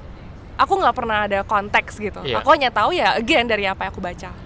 Aku 0.55 0.73
nggak 0.79 0.95
pernah 0.95 1.27
ada 1.27 1.43
konteks 1.43 1.99
gitu. 1.99 2.23
Iya. 2.23 2.39
Aku 2.39 2.55
hanya 2.55 2.71
tahu 2.71 2.95
ya 2.95 3.19
again 3.19 3.43
dari 3.43 3.67
apa 3.67 3.83
yang 3.83 3.91
aku 3.91 3.99
baca. 3.99 4.44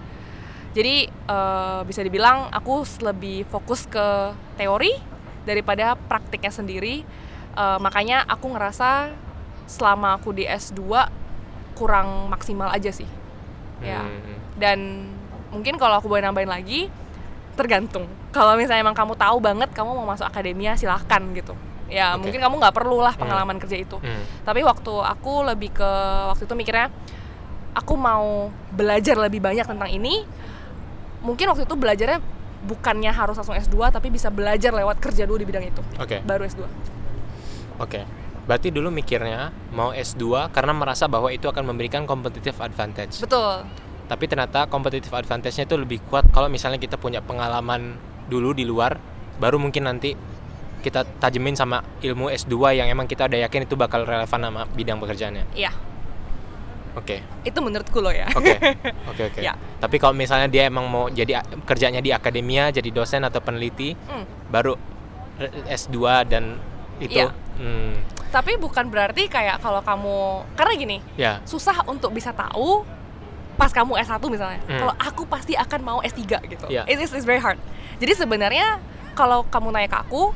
Jadi 0.70 0.96
eh, 1.08 1.80
bisa 1.82 2.00
dibilang 2.00 2.46
aku 2.50 2.86
lebih 3.02 3.42
fokus 3.46 3.86
ke 3.86 4.34
teori 4.54 4.92
daripada 5.42 5.98
praktiknya 5.98 6.52
sendiri. 6.54 7.02
Eh, 7.56 7.78
makanya 7.82 8.22
aku 8.26 8.54
ngerasa 8.54 9.10
selama 9.66 10.18
aku 10.18 10.34
di 10.34 10.46
S2 10.46 10.82
kurang 11.74 12.28
maksimal 12.28 12.70
aja 12.70 12.90
sih. 12.90 13.08
Ya. 13.80 14.04
Hmm. 14.04 14.36
Dan 14.60 14.78
mungkin 15.50 15.80
kalau 15.80 15.98
aku 15.98 16.06
boleh 16.06 16.22
nambahin 16.22 16.50
lagi, 16.50 16.92
tergantung. 17.56 18.06
Kalau 18.30 18.54
misalnya 18.54 18.86
emang 18.86 18.94
kamu 18.94 19.18
tahu 19.18 19.38
banget 19.42 19.70
kamu 19.74 19.90
mau 19.96 20.06
masuk 20.06 20.26
akademia, 20.28 20.78
silahkan 20.78 21.22
gitu. 21.34 21.54
Ya 21.90 22.14
Oke. 22.14 22.30
mungkin 22.30 22.38
kamu 22.38 22.54
nggak 22.62 22.76
perlu 22.76 23.02
lah 23.02 23.18
Hmm. 23.18 23.26
pengalaman 23.26 23.58
kerja 23.58 23.74
itu. 23.74 23.98
Hmm. 23.98 24.22
Tapi 24.46 24.62
waktu 24.62 24.94
aku 24.94 25.42
lebih 25.42 25.74
ke 25.74 25.90
waktu 26.30 26.46
itu 26.46 26.54
mikirnya 26.54 26.86
aku 27.74 27.94
mau 27.98 28.50
belajar 28.70 29.18
lebih 29.18 29.42
banyak 29.42 29.66
tentang 29.66 29.90
ini. 29.90 30.22
Mungkin 31.20 31.46
waktu 31.52 31.68
itu 31.68 31.76
belajarnya 31.76 32.18
bukannya 32.60 33.12
harus 33.12 33.36
langsung 33.40 33.56
S2 33.56 33.88
tapi 33.88 34.12
bisa 34.12 34.28
belajar 34.28 34.72
lewat 34.72 35.00
kerja 35.00 35.24
dulu 35.24 35.40
di 35.40 35.46
bidang 35.48 35.64
itu. 35.64 35.82
Oke. 35.96 36.20
Baru 36.24 36.44
S2. 36.44 36.64
Oke. 37.80 38.04
Berarti 38.44 38.68
dulu 38.72 38.88
mikirnya 38.90 39.52
mau 39.72 39.94
S2 39.94 40.50
karena 40.50 40.72
merasa 40.74 41.06
bahwa 41.06 41.30
itu 41.30 41.46
akan 41.46 41.70
memberikan 41.72 42.04
competitive 42.04 42.56
advantage. 42.60 43.20
Betul. 43.20 43.64
Tapi 44.10 44.24
ternyata 44.26 44.66
competitive 44.66 45.14
advantage-nya 45.14 45.70
itu 45.70 45.76
lebih 45.78 46.02
kuat 46.10 46.26
kalau 46.34 46.50
misalnya 46.50 46.82
kita 46.82 46.98
punya 46.98 47.22
pengalaman 47.22 47.94
dulu 48.26 48.50
di 48.50 48.66
luar, 48.66 48.98
baru 49.38 49.62
mungkin 49.62 49.86
nanti 49.86 50.18
kita 50.80 51.04
tajemin 51.20 51.54
sama 51.54 51.84
ilmu 52.00 52.32
S2 52.32 52.74
yang 52.74 52.88
emang 52.88 53.06
kita 53.06 53.28
udah 53.28 53.46
yakin 53.46 53.68
itu 53.68 53.76
bakal 53.76 54.02
relevan 54.02 54.40
sama 54.40 54.66
bidang 54.72 54.98
pekerjaannya. 54.98 55.54
Iya, 55.54 55.70
Oke. 56.92 57.22
itu 57.40 57.58
menurutku 57.58 57.98
loh 57.98 58.10
ya. 58.10 58.26
Oke. 58.30 58.54
Oke, 59.10 59.22
oke. 59.24 59.38
Ya. 59.38 59.54
Tapi 59.78 59.96
kalau 59.96 60.10
misalnya 60.10 60.46
dia 60.46 60.66
emang 60.66 60.84
mau 60.84 61.06
jadi 61.06 61.38
kerjanya 61.62 61.98
di 61.98 62.10
akademia, 62.10 62.68
jadi 62.68 62.90
dosen 62.90 63.22
atau 63.22 63.38
peneliti, 63.38 63.94
Hmm. 64.06 64.26
baru 64.46 64.74
re- 65.36 65.54
S2 65.70 65.96
dan 66.24 66.58
itu 66.98 67.16
Iya. 67.16 67.30
hmm, 67.56 67.92
Tapi 68.28 68.54
bukan 68.56 68.86
berarti 68.86 69.26
kayak 69.26 69.58
kalau 69.58 69.80
kamu 69.80 70.16
karena 70.54 70.72
gini, 70.74 70.98
ya. 71.14 71.42
susah 71.42 71.82
untuk 71.84 72.10
bisa 72.10 72.30
tahu 72.30 72.86
pas 73.54 73.70
kamu 73.70 73.98
S1 73.98 74.22
misalnya. 74.24 74.60
Hmm. 74.64 74.80
Kalau 74.80 74.94
aku 74.96 75.22
pasti 75.26 75.52
akan 75.54 75.80
mau 75.80 75.98
S3 76.00 76.22
gitu. 76.44 76.66
Iya. 76.66 76.86
It 76.86 76.98
is 76.98 77.10
very 77.20 77.38
hard. 77.38 77.58
Jadi 77.98 78.14
sebenarnya 78.16 78.78
kalau 79.12 79.42
kamu 79.44 79.70
nanya 79.70 79.88
ke 79.88 79.98
aku, 80.00 80.30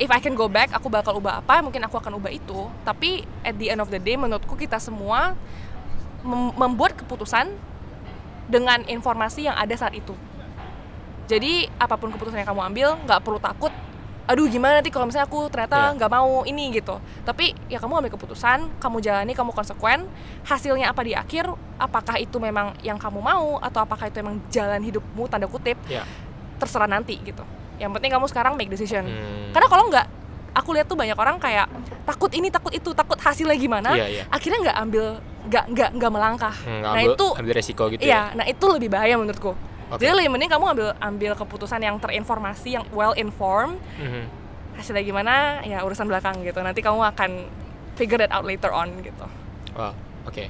if 0.00 0.08
I 0.08 0.18
can 0.18 0.32
go 0.32 0.48
back, 0.48 0.72
aku 0.72 0.88
bakal 0.88 1.20
ubah 1.20 1.44
apa? 1.44 1.60
Mungkin 1.60 1.84
aku 1.84 2.00
akan 2.00 2.16
ubah 2.16 2.32
itu. 2.32 2.66
Tapi 2.82 3.22
at 3.44 3.54
the 3.60 3.68
end 3.68 3.84
of 3.84 3.92
the 3.92 4.00
day, 4.00 4.16
menurutku 4.16 4.56
kita 4.56 4.80
semua 4.80 5.36
mem- 6.24 6.56
membuat 6.56 6.96
keputusan 6.96 7.52
dengan 8.48 8.80
informasi 8.88 9.46
yang 9.46 9.54
ada 9.54 9.76
saat 9.76 9.92
itu. 9.92 10.16
Jadi 11.28 11.68
apa 11.78 11.94
pun 11.94 12.10
keputusan 12.10 12.42
yang 12.42 12.48
kamu 12.48 12.62
ambil, 12.74 12.88
nggak 13.06 13.20
perlu 13.22 13.38
takut. 13.38 13.70
Aduh 14.26 14.46
gimana 14.46 14.78
nanti 14.78 14.94
kalau 14.94 15.06
misalnya 15.10 15.26
aku 15.26 15.50
ternyata 15.50 15.90
Iya. 15.90 15.94
nggak 15.98 16.10
mau 16.10 16.42
ini 16.46 16.70
gitu. 16.74 16.98
Tapi 17.22 17.54
ya 17.66 17.78
kamu 17.78 18.02
ambil 18.02 18.12
keputusan, 18.14 18.66
kamu 18.82 18.98
jalani, 18.98 19.32
kamu 19.34 19.50
konsekuen. 19.54 20.06
Hasilnya 20.46 20.90
apa 20.90 21.02
di 21.02 21.14
akhir? 21.14 21.50
Apakah 21.78 22.18
itu 22.18 22.38
memang 22.38 22.74
yang 22.82 22.98
kamu 22.98 23.18
mau 23.22 23.58
atau 23.58 23.82
apakah 23.82 24.06
itu 24.06 24.18
memang 24.22 24.38
jalan 24.50 24.82
hidupmu 24.82 25.26
tanda 25.26 25.46
kutip? 25.46 25.78
Ya. 25.86 26.02
Terserah 26.58 26.86
nanti 26.90 27.18
gitu. 27.22 27.42
Yang 27.80 27.90
penting 27.96 28.10
kamu 28.12 28.26
sekarang 28.28 28.52
make 28.54 28.68
decision. 28.68 29.08
Hmm. 29.08 29.50
Karena 29.50 29.66
kalau 29.66 29.88
nggak, 29.88 30.06
aku 30.52 30.68
lihat 30.76 30.86
tuh 30.86 30.94
banyak 30.94 31.16
orang 31.16 31.40
kayak 31.40 31.66
takut 32.04 32.30
ini, 32.30 32.52
takut 32.52 32.70
itu, 32.70 32.92
takut 32.92 33.16
hasilnya 33.16 33.56
gimana. 33.56 33.96
Iya, 33.96 34.06
iya. 34.06 34.22
Akhirnya 34.28 34.60
nggak 34.60 34.76
ambil, 34.78 35.04
nggak 35.48 35.64
nggak 35.72 35.90
nggak 35.96 36.10
melangkah. 36.12 36.54
Hmm, 36.60 36.80
nah 36.84 36.92
ambil, 36.94 37.16
itu 37.16 37.26
ambil 37.34 37.54
resiko 37.56 37.82
gitu 37.88 38.00
Iya, 38.04 38.36
nah 38.36 38.44
itu 38.44 38.64
lebih 38.68 38.88
bahaya 38.88 39.16
menurutku. 39.16 39.56
Oke. 39.90 40.06
Jadi 40.06 40.12
lebih 40.14 40.30
mending 40.30 40.50
kamu 40.52 40.64
ambil 40.70 40.88
ambil 41.00 41.32
keputusan 41.34 41.80
yang 41.80 41.96
terinformasi, 41.98 42.78
yang 42.78 42.84
well 42.92 43.16
informed. 43.16 43.80
ya. 43.96 44.04
Mhm. 44.04 44.24
Hasilnya 44.78 45.02
gimana? 45.02 45.34
Ya 45.64 45.82
urusan 45.82 46.06
belakang 46.06 46.40
gitu. 46.40 46.60
Nanti 46.60 46.78
kamu 46.78 47.02
akan 47.10 47.30
figure 47.96 48.16
that 48.16 48.30
out 48.30 48.46
later 48.46 48.70
on 48.70 48.92
gitu. 49.02 49.26
Wah, 49.74 49.92
oke. 50.24 50.44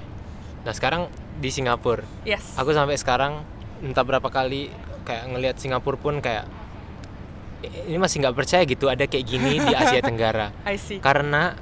Nah 0.61 0.73
sekarang 0.73 1.09
di 1.35 1.49
Singapura, 1.49 2.05
Yes. 2.23 2.53
aku 2.53 2.71
sampai 2.71 2.95
sekarang 2.95 3.41
entah 3.81 4.05
berapa 4.05 4.29
kali 4.29 4.69
kayak 5.03 5.25
ngelihat 5.27 5.57
Singapura 5.57 5.97
pun 5.97 6.21
kayak 6.21 6.45
"I- 6.45 6.60
ini 7.61 7.97
masih 7.97 8.21
nggak 8.21 8.35
percaya 8.35 8.63
gitu 8.65 8.87
ada 8.87 9.05
kayak 9.05 9.25
gini 9.25 9.59
di 9.59 9.73
Asia 9.73 10.01
Tenggara. 10.09 10.49
I 10.65 10.77
see. 10.77 10.97
Karena 10.99 11.53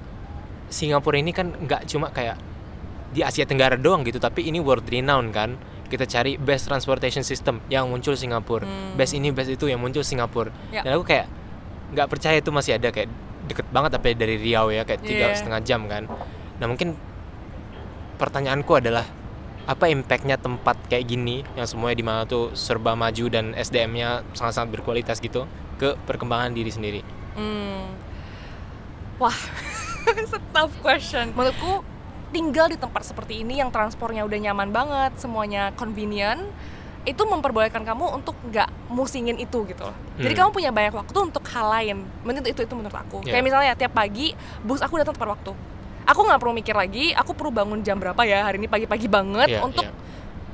Singapura 0.66 1.16
ini 1.16 1.32
kan 1.32 1.50
nggak 1.50 1.86
cuma 1.86 2.08
kayak 2.08 2.36
di 3.08 3.24
Asia 3.24 3.42
Tenggara 3.42 3.74
doang 3.74 4.04
gitu, 4.04 4.16
tapi 4.16 4.44
ini 4.44 4.58
world 4.58 4.84
renowned 4.84 5.32
kan. 5.32 5.56
Kita 5.88 6.04
cari 6.04 6.36
best 6.36 6.68
transportation 6.68 7.24
system 7.24 7.64
yang 7.66 7.88
muncul 7.88 8.12
Singapura, 8.12 8.62
Hmm. 8.62 8.92
best 8.94 9.12
ini 9.12 9.32
best 9.32 9.48
itu 9.48 9.64
yang 9.64 9.80
muncul 9.80 10.04
Singapura. 10.04 10.52
Ya. 10.68 10.84
Dan 10.84 10.94
aku 10.94 11.08
kayak 11.08 11.26
nggak 11.88 12.06
percaya 12.06 12.36
itu 12.36 12.52
masih 12.52 12.76
ada 12.76 12.92
kayak 12.92 13.08
deket 13.48 13.64
banget 13.68 13.90
tapi 13.90 14.12
dari 14.12 14.36
Riau 14.36 14.68
ya 14.68 14.84
kayak 14.84 15.00
tiga 15.00 15.32
Iya. 15.32 15.34
setengah 15.34 15.60
jam 15.64 15.88
kan. 15.88 16.04
Nah 16.60 16.66
mungkin 16.66 16.92
pertanyaanku 18.16 18.72
adalah 18.74 19.08
apa 19.68 19.92
impactnya 19.92 20.40
tempat 20.40 20.80
kayak 20.88 21.12
gini 21.12 21.44
yang 21.52 21.68
semuanya 21.68 21.96
di 22.00 22.06
mana 22.06 22.20
tuh 22.24 22.56
serba 22.56 22.96
maju 22.96 23.24
dan 23.28 23.52
SDM-nya 23.52 24.24
sangat-sangat 24.32 24.80
berkualitas 24.80 25.20
gitu 25.20 25.44
ke 25.76 25.92
perkembangan 26.08 26.56
diri 26.56 26.72
sendiri. 26.72 27.00
Hmm. 27.36 27.92
Wah, 29.20 29.36
it's 30.20 30.32
a 30.32 30.40
tough 30.56 30.72
question. 30.80 31.36
Menurutku 31.36 31.84
tinggal 32.32 32.72
di 32.72 32.80
tempat 32.80 33.04
seperti 33.04 33.44
ini 33.44 33.60
yang 33.60 33.68
transportnya 33.68 34.24
udah 34.24 34.38
nyaman 34.40 34.72
banget, 34.72 35.20
semuanya 35.20 35.76
convenient, 35.76 36.48
itu 37.04 37.20
memperbolehkan 37.28 37.84
kamu 37.84 38.08
untuk 38.20 38.40
nggak 38.48 38.72
musingin 38.88 39.36
itu 39.36 39.68
gitu 39.68 39.84
loh. 39.84 39.96
Jadi 40.16 40.32
Hmm. 40.32 40.40
kamu 40.48 40.50
punya 40.56 40.70
banyak 40.72 40.94
waktu 40.96 41.18
untuk 41.20 41.44
hal 41.52 41.68
lain. 41.68 42.08
Menurut 42.24 42.48
itu 42.48 42.60
itu 42.64 42.72
menurut 42.72 42.96
aku. 42.96 43.20
Yeah. 43.20 43.36
Kayak 43.36 43.44
misalnya 43.44 43.72
tiap 43.76 43.92
pagi 43.92 44.32
bus 44.64 44.80
aku 44.80 44.96
datang 44.96 45.12
tepat 45.12 45.36
waktu. 45.36 45.52
Aku 46.08 46.24
nggak 46.24 46.40
perlu 46.40 46.52
mikir 46.52 46.72
lagi, 46.72 47.12
aku 47.12 47.36
perlu 47.36 47.52
bangun 47.52 47.84
jam 47.84 48.00
berapa 48.00 48.16
ya 48.24 48.40
hari 48.40 48.56
ini 48.56 48.64
pagi-pagi 48.64 49.04
banget 49.06 49.48
Iya, 49.50 49.60
untuk 49.60 49.84
iya. 49.84 49.92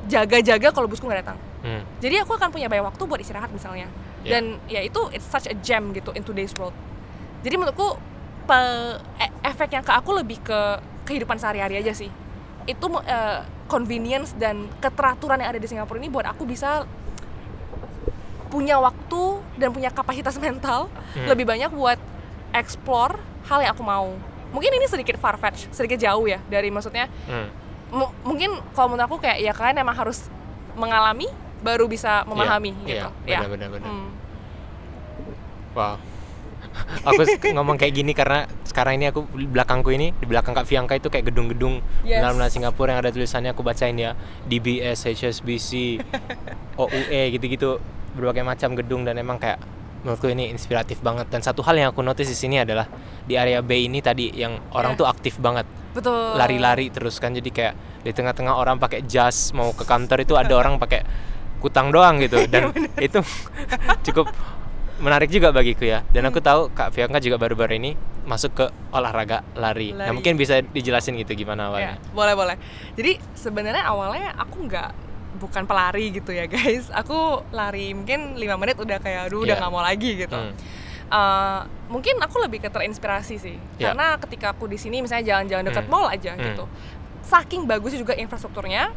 jaga-jaga 0.05 0.69
kalau 0.71 0.91
busku 0.91 1.07
nggak 1.07 1.21
datang. 1.23 1.39
Hmm. 1.63 1.87
Jadi 1.99 2.19
aku 2.19 2.35
akan 2.35 2.51
punya 2.51 2.67
banyak 2.67 2.83
waktu 2.85 3.03
buat 3.05 3.17
istirahat 3.17 3.49
misalnya. 3.49 3.87
Ya. 4.21 4.37
Dan 4.37 4.59
ya 4.67 4.83
itu 4.83 4.99
it's 5.09 5.25
such 5.25 5.47
a 5.47 5.55
gem 5.57 5.95
gitu 5.95 6.11
in 6.11 6.21
today's 6.21 6.51
world. 6.53 6.75
Jadi 7.41 7.55
menurutku 7.55 7.95
pe- 8.45 8.99
e- 9.17 9.35
efek 9.45 9.71
yang 9.71 9.81
ke 9.81 9.95
aku 9.95 10.11
lebih 10.13 10.43
ke 10.43 10.61
kehidupan 11.05 11.39
sehari-hari 11.39 11.79
aja 11.79 11.95
sih. 11.95 12.11
Itu 12.67 12.91
eh, 13.01 13.39
convenience 13.65 14.35
dan 14.35 14.67
keteraturan 14.77 15.39
yang 15.39 15.49
ada 15.49 15.61
di 15.61 15.65
Singapura 15.65 15.97
ini 15.97 16.11
buat 16.11 16.27
aku 16.27 16.45
bisa 16.45 16.83
punya 18.49 18.77
waktu 18.77 19.23
dan 19.55 19.71
punya 19.71 19.89
kapasitas 19.89 20.35
mental 20.43 20.91
Hmm. 21.15 21.31
lebih 21.31 21.47
banyak 21.47 21.71
buat 21.71 21.95
explore 22.51 23.17
hal 23.47 23.63
yang 23.63 23.71
aku 23.71 23.87
mau. 23.87 24.19
Mungkin 24.55 24.71
ini 24.71 24.87
sedikit 24.87 25.19
far 25.19 25.35
fetch, 25.35 25.67
sedikit 25.69 25.99
jauh 25.99 26.25
ya 26.25 26.39
dari 26.47 26.71
maksudnya 26.71 27.11
Hmm. 27.27 27.51
mu- 27.91 28.15
mungkin 28.25 28.55
kalau 28.71 28.89
menurut 28.89 29.07
aku 29.07 29.17
kayak 29.19 29.39
ya 29.39 29.51
kalian 29.51 29.83
emang 29.83 29.95
harus 29.95 30.31
mengalami 30.73 31.27
baru 31.59 31.85
bisa 31.85 32.23
memahami 32.25 32.71
Iya, 32.83 32.87
gitu. 32.87 33.09
iya, 33.25 33.35
ya. 33.35 33.39
benar, 33.43 33.51
benar, 33.51 33.69
benar. 33.75 33.89
Hmm. 33.89 34.09
Wow. 35.75 35.97
aku 37.07 37.23
ngomong 37.53 37.77
kayak 37.77 37.95
gini 37.95 38.13
karena 38.13 38.47
sekarang 38.65 38.99
ini 38.99 39.07
aku 39.07 39.23
di 39.33 39.47
belakangku 39.47 39.91
ini 39.91 40.11
di 40.13 40.27
belakang 40.27 40.51
Kak 40.53 40.67
Fianka 40.67 40.95
itu 40.95 41.07
kayak 41.07 41.31
gedung-gedung 41.31 41.79
Yes. 42.03 42.19
benar-benar 42.19 42.51
Singapura 42.51 42.91
yang 42.91 43.01
ada 43.01 43.11
tulisannya 43.11 43.55
aku 43.55 43.63
bacain 43.63 43.95
ya 43.95 44.19
DBS, 44.45 45.07
HSBC, 45.07 46.03
OUE 46.75 47.23
gitu-gitu 47.31 47.79
berbagai 48.13 48.43
macam 48.43 48.75
gedung 48.75 49.03
dan 49.03 49.15
emang 49.17 49.39
kayak 49.39 49.63
menurutku 50.05 50.29
ini 50.29 50.49
inspiratif 50.49 51.01
banget 51.01 51.27
dan 51.27 51.41
satu 51.41 51.61
hal 51.61 51.75
yang 51.75 51.89
aku 51.89 52.01
notice 52.01 52.29
di 52.29 52.37
sini 52.37 52.61
adalah 52.61 52.85
di 53.21 53.35
area 53.35 53.59
B 53.59 53.83
ini 53.83 53.99
tadi 53.99 54.29
yang 54.31 54.61
orang 54.71 54.93
Iya. 54.93 55.01
tuh 55.01 55.07
aktif 55.09 55.35
banget 55.39 55.65
Betul. 55.91 56.37
lari-lari 56.37 56.89
terus 56.89 57.17
kan 57.17 57.33
jadi 57.33 57.49
kayak 57.49 57.75
di 58.01 58.13
tengah-tengah 58.13 58.53
orang 58.53 58.77
pakai 58.77 59.03
jas 59.03 59.51
mau 59.51 59.73
ke 59.73 59.83
kantor 59.83 60.21
itu 60.21 60.37
ada 60.37 60.53
orang 60.53 60.77
pakai 60.77 61.01
kutang 61.59 61.89
doang 61.89 62.21
gitu 62.21 62.45
dan 62.53 62.69
itu 62.99 63.25
cukup 64.07 64.29
menarik 64.95 65.27
juga 65.27 65.51
bagiku 65.51 65.83
ya 65.83 66.05
dan 66.07 66.23
aku 66.25 66.39
tahu 66.39 66.71
Kak 66.71 66.93
Fianka 66.93 67.19
juga 67.19 67.35
baru-baru 67.35 67.75
ini 67.75 67.93
masuk 68.25 68.53
ke 68.55 68.67
olahraga 68.89 69.43
lari. 69.53 69.91
Nah 69.91 70.07
Lari. 70.07 70.15
mungkin 70.15 70.37
bisa 70.37 70.63
dijelasin 70.63 71.19
gitu 71.19 71.35
gimana 71.35 71.67
Ya, 71.67 71.69
awalnya. 71.69 71.95
boleh 72.11 72.35
boleh. 72.35 72.57
Jadi 72.95 73.21
sebenarnya 73.35 73.85
awalnya 73.85 74.33
aku 74.35 74.65
nggak 74.65 74.89
bukan 75.35 75.65
pelari 75.65 76.11
gitu 76.11 76.31
ya 76.31 76.47
guys. 76.47 76.89
Aku 77.01 77.43
lari 77.51 77.93
mungkin 77.93 78.35
lima 78.35 78.55
menit 78.55 78.77
udah 78.77 78.99
kayak 78.99 79.29
aduh 79.29 79.43
udah 79.43 79.55
Iya. 79.55 79.61
nggak 79.61 79.73
mau 79.73 79.83
lagi 79.83 80.11
gitu. 80.17 80.35
Hmm. 80.35 80.55
Uh, 81.05 81.61
mungkin 81.87 82.17
aku 82.17 82.41
lebih 82.41 82.59
ke 82.59 82.69
terinspirasi 82.69 83.37
sih 83.37 83.57
Ya. 83.77 83.93
karena 83.93 84.17
ketika 84.17 84.51
aku 84.51 84.65
di 84.65 84.81
sini 84.81 84.99
misalnya 84.99 85.37
jalan-jalan 85.37 85.69
dekat 85.69 85.85
Hmm. 85.85 85.93
mall 85.93 86.09
aja 86.09 86.33
Hmm. 86.33 86.43
gitu 86.43 86.65
saking 87.21 87.69
bagusnya 87.69 88.01
juga 88.01 88.17
infrastrukturnya 88.17 88.89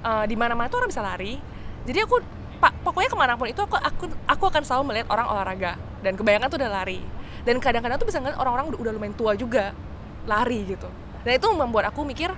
uh, 0.00 0.24
di 0.24 0.32
mana-mana 0.32 0.66
tuh 0.66 0.80
orang 0.80 0.90
bisa 0.90 1.04
lari 1.04 1.36
jadi 1.84 2.02
aku 2.02 2.24
pak 2.56 2.72
pokoknya 2.82 3.08
ke 3.08 3.18
mana 3.20 3.32
pun 3.36 3.46
itu 3.46 3.60
aku 3.60 3.76
aku 3.76 4.04
aku 4.24 4.44
akan 4.48 4.62
selalu 4.64 4.82
melihat 4.90 5.12
orang 5.12 5.28
olahraga 5.28 5.72
dan 6.00 6.16
kebanyakan 6.16 6.48
tuh 6.48 6.56
udah 6.56 6.70
lari 6.72 7.00
dan 7.44 7.54
kadang-kadang 7.58 7.96
tuh 7.96 8.08
bisa 8.08 8.18
ngeliat 8.18 8.38
orang-orang 8.38 8.66
udah, 8.72 8.78
udah 8.80 8.92
lumayan 8.96 9.14
tua 9.14 9.32
juga 9.34 9.76
lari 10.24 10.66
gitu 10.66 10.88
dan 11.20 11.36
itu 11.36 11.46
membuat 11.52 11.92
aku 11.92 12.02
mikir 12.02 12.32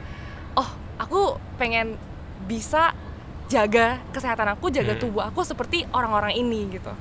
oh 0.52 0.68
aku 0.96 1.38
pengen 1.54 1.96
bisa 2.44 2.92
jaga 3.46 4.00
kesehatan 4.10 4.56
aku 4.56 4.72
jaga 4.72 4.96
Hmm. 4.96 5.02
tubuh 5.02 5.22
aku 5.22 5.44
seperti 5.44 5.84
orang-orang 5.90 6.34
ini 6.34 6.68
gitu 6.72 6.92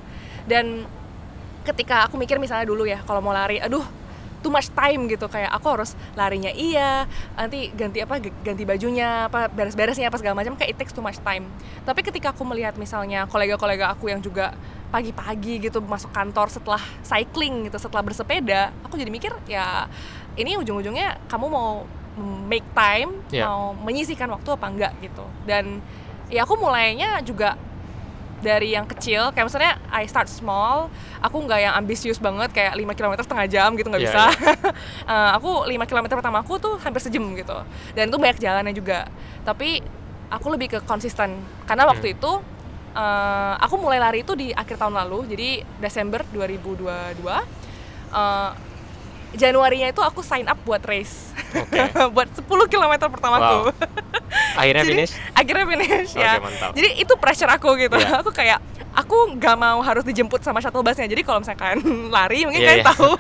dan 0.45 0.84
ketika 1.63 2.06
aku 2.06 2.19
mikir 2.19 2.36
misalnya 2.36 2.67
dulu 2.67 2.84
ya 2.84 2.99
kalau 3.01 3.23
mau 3.23 3.32
lari 3.32 3.58
aduh 3.58 3.84
too 4.43 4.51
much 4.51 4.67
time 4.69 5.08
gitu 5.08 5.32
kayak 5.32 5.47
aku 5.49 5.71
harus 5.71 5.95
larinya 6.13 6.51
iya 6.51 7.08
nanti 7.34 7.71
ganti 7.71 8.03
apa 8.03 8.19
ganti 8.19 8.67
bajunya 8.67 9.32
apa 9.32 9.47
beres-beresnya 9.47 10.12
apa 10.12 10.19
segala 10.19 10.36
macam 10.36 10.60
kayak 10.60 10.75
it 10.75 10.77
takes 10.77 10.91
too 10.91 10.99
much 10.99 11.15
time 11.23 11.47
tapi 11.88 12.03
ketika 12.03 12.36
aku 12.36 12.43
melihat 12.43 12.75
misalnya 12.75 13.23
kolega-kolega 13.25 13.95
aku 13.95 14.12
yang 14.12 14.19
juga 14.19 14.51
pagi-pagi 14.91 15.63
gitu 15.63 15.79
masuk 15.79 16.12
kantor 16.12 16.51
setelah 16.51 16.84
cycling 17.01 17.71
gitu 17.71 17.79
setelah 17.79 18.03
bersepeda 18.03 18.75
aku 18.84 18.99
jadi 18.99 19.08
mikir 19.08 19.32
ya 19.47 19.88
ini 20.36 20.60
ujung-ujungnya 20.60 21.23
kamu 21.32 21.47
mau 21.47 21.88
make 22.45 22.67
time 22.75 23.15
Yeah. 23.32 23.47
mau 23.47 23.71
menyisihkan 23.73 24.27
waktu 24.27 24.49
apa 24.53 24.67
enggak 24.67 24.93
gitu 24.99 25.23
dan 25.47 25.79
ya 26.34 26.41
aku 26.43 26.58
mulainya 26.58 27.22
juga 27.22 27.54
dari 28.43 28.76
yang 28.76 28.84
kecil. 28.84 29.32
Kayak 29.32 29.46
misalnya 29.48 29.74
I 29.88 30.04
start 30.04 30.28
small. 30.28 30.91
Aku 31.24 31.39
nggak 31.39 31.60
yang 31.62 31.74
ambisius 31.78 32.19
banget 32.19 32.52
kayak 32.52 32.76
5 32.76 32.91
km 32.91 33.13
setengah 33.15 33.48
jam 33.48 33.69
gitu 33.78 33.88
nggak 33.88 34.04
Iya, 34.04 34.10
bisa. 34.12 34.24
Eh, 35.13 35.30
aku 35.38 35.63
5 35.63 35.80
km 35.86 36.06
pertama 36.12 36.41
aku 36.41 36.60
tuh 36.60 36.76
hampir 36.82 37.00
sejam 37.00 37.24
gitu. 37.38 37.56
Dan 37.93 38.12
itu 38.12 38.17
banyak 38.19 38.41
jalannya 38.41 38.74
juga. 38.74 39.08
Tapi 39.46 39.80
aku 40.28 40.48
lebih 40.52 40.67
ke 40.74 40.80
konsisten. 40.84 41.39
Karena 41.63 41.88
waktu 41.88 42.12
Hmm. 42.12 42.15
itu 42.19 42.32
eh, 42.93 43.54
aku 43.58 43.76
mulai 43.80 43.98
lari 43.98 44.22
itu 44.22 44.36
di 44.36 44.52
akhir 44.52 44.76
tahun 44.76 44.98
lalu. 44.98 45.32
Jadi 45.32 45.50
Desember 45.80 46.19
2022 46.28 47.39
Eh, 48.13 48.50
Januarinya 49.34 49.88
itu 49.88 50.00
aku 50.00 50.22
sign 50.22 50.46
up 50.46 50.58
buat 50.62 50.82
race 50.84 51.34
Oke. 51.52 51.82
buat 52.15 52.30
10 52.30 52.46
km 52.67 52.93
pertamaku 53.08 53.69
Wow. 53.69 53.74
Akhirnya 54.56 54.84
Jadi, 54.88 54.93
finish. 54.96 55.13
akhirnya 55.32 55.65
finish 55.67 56.12
ya 56.15 56.38
mantap. 56.38 56.72
jadi 56.72 56.89
itu 56.96 57.13
pressure 57.15 57.50
aku 57.50 57.69
gitu 57.78 57.93
Iya. 57.93 58.17
aku 58.22 58.30
kayak 58.30 58.60
aku 58.91 59.17
nggak 59.36 59.56
mau 59.56 59.82
harus 59.82 60.02
dijemput 60.02 60.41
sama 60.41 60.58
shuttle 60.58 60.82
busnya 60.82 61.06
jadi 61.06 61.22
kalau 61.22 61.41
misalkan 61.41 61.82
lari 62.08 62.46
mungkin 62.46 62.62
Iya, 62.62 62.69
kalian 62.72 62.82
iya. 62.82 62.89
tahu 62.89 63.12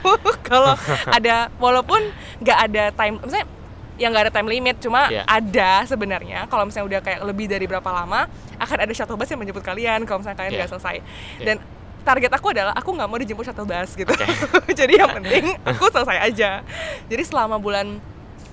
kalau 0.45 0.73
ada 1.07 1.35
walaupun 1.57 2.01
nggak 2.39 2.57
ada 2.63 2.83
time 2.91 3.17
misalnya 3.19 3.47
yang 3.93 4.09
nggak 4.09 4.25
ada 4.25 4.33
time 4.33 4.47
limit 4.47 4.75
cuma 4.79 5.05
Iya. 5.07 5.21
ada 5.23 5.71
sebenarnya 5.83 6.45
kalau 6.45 6.65
misalnya 6.65 6.87
udah 6.87 7.01
kayak 7.03 7.19
lebih 7.23 7.45
dari 7.45 7.65
berapa 7.65 7.85
lama 7.85 8.25
akan 8.55 8.77
ada 8.79 8.89
shuttle 8.91 9.13
bus 9.13 9.29
yang 9.29 9.37
menjemput 9.37 9.61
kalian 9.61 10.05
kalau 10.05 10.21
misalnya 10.21 10.37
kalian 10.39 10.51
Iya. 10.51 10.59
nggak 10.59 10.71
selesai 10.71 10.95
Iya. 10.97 11.45
dan 11.45 11.55
target 12.03 12.29
aku 12.29 12.51
adalah 12.51 12.71
aku 12.71 12.89
nggak 12.91 13.07
mau 13.07 13.15
dijemput 13.15 13.43
shuttle 13.43 13.63
bus 13.63 13.91
gitu 13.93 14.11
jadi 14.79 14.93
yang 14.97 15.11
penting 15.13 15.55
aku 15.63 15.87
selesai 15.89 16.19
aja 16.21 16.61
jadi 17.05 17.23
selama 17.23 17.57
bulan 17.57 17.97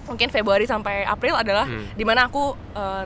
mungkin 0.06 0.26
Februari 0.28 0.64
sampai 0.64 1.02
April 1.04 1.34
adalah 1.34 1.66
Hmm. 1.66 1.86
di 1.92 2.02
mana 2.02 2.24
aku 2.24 2.50
eh, 2.72 3.04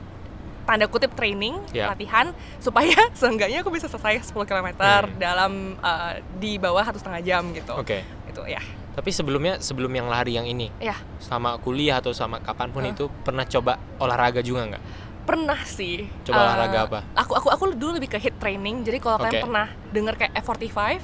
tanda 0.63 0.85
kutip 0.85 1.13
training 1.13 1.57
Ya. 1.69 1.89
latihan 1.89 2.33
supaya 2.65 2.93
seenggaknya 3.11 3.61
aku 3.61 3.69
bisa 3.69 3.85
selesai 3.85 4.25
10 4.25 4.41
km 4.43 4.73
Hmm. 4.75 5.09
dalam 5.15 5.51
eh, 5.75 6.13
di 6.35 6.55
bawah 6.55 6.81
satu 6.81 6.97
setengah 6.97 7.21
jam 7.21 7.43
gitu 7.51 7.73
Oke. 7.73 8.01
itu 8.25 8.41
ya 8.45 8.61
Tapi 8.95 9.11
sebelumnya 9.11 9.59
sebelum 9.59 9.91
yang 9.91 10.07
lari 10.07 10.39
yang 10.39 10.47
ini, 10.47 10.71
ya 10.79 10.95
sama 11.19 11.59
kuliah 11.59 11.99
atau 11.99 12.15
sama 12.15 12.39
kapan 12.39 12.71
pun 12.71 12.79
Hah? 12.79 12.89
itu 12.89 13.11
pernah 13.21 13.43
coba 13.43 13.75
olahraga 13.97 14.39
juga 14.39 14.63
nggak? 14.65 14.83
Pernah 15.25 15.59
sih 15.61 16.05
Coba 16.23 16.33
Eh, 16.33 16.43
olahraga 16.45 16.79
apa? 16.85 16.99
aku 17.13 17.33
aku 17.33 17.47
aku 17.49 17.63
dulu 17.73 17.91
lebih 17.93 18.07
ke 18.07 18.17
hit 18.17 18.35
training 18.35 18.81
jadi 18.81 18.97
kalau 18.97 19.17
Oke. 19.17 19.25
kalian 19.25 19.41
pernah 19.41 19.65
dengar 19.89 20.13
kayak 20.15 20.31
F45 20.37 20.77
uh, 20.77 20.99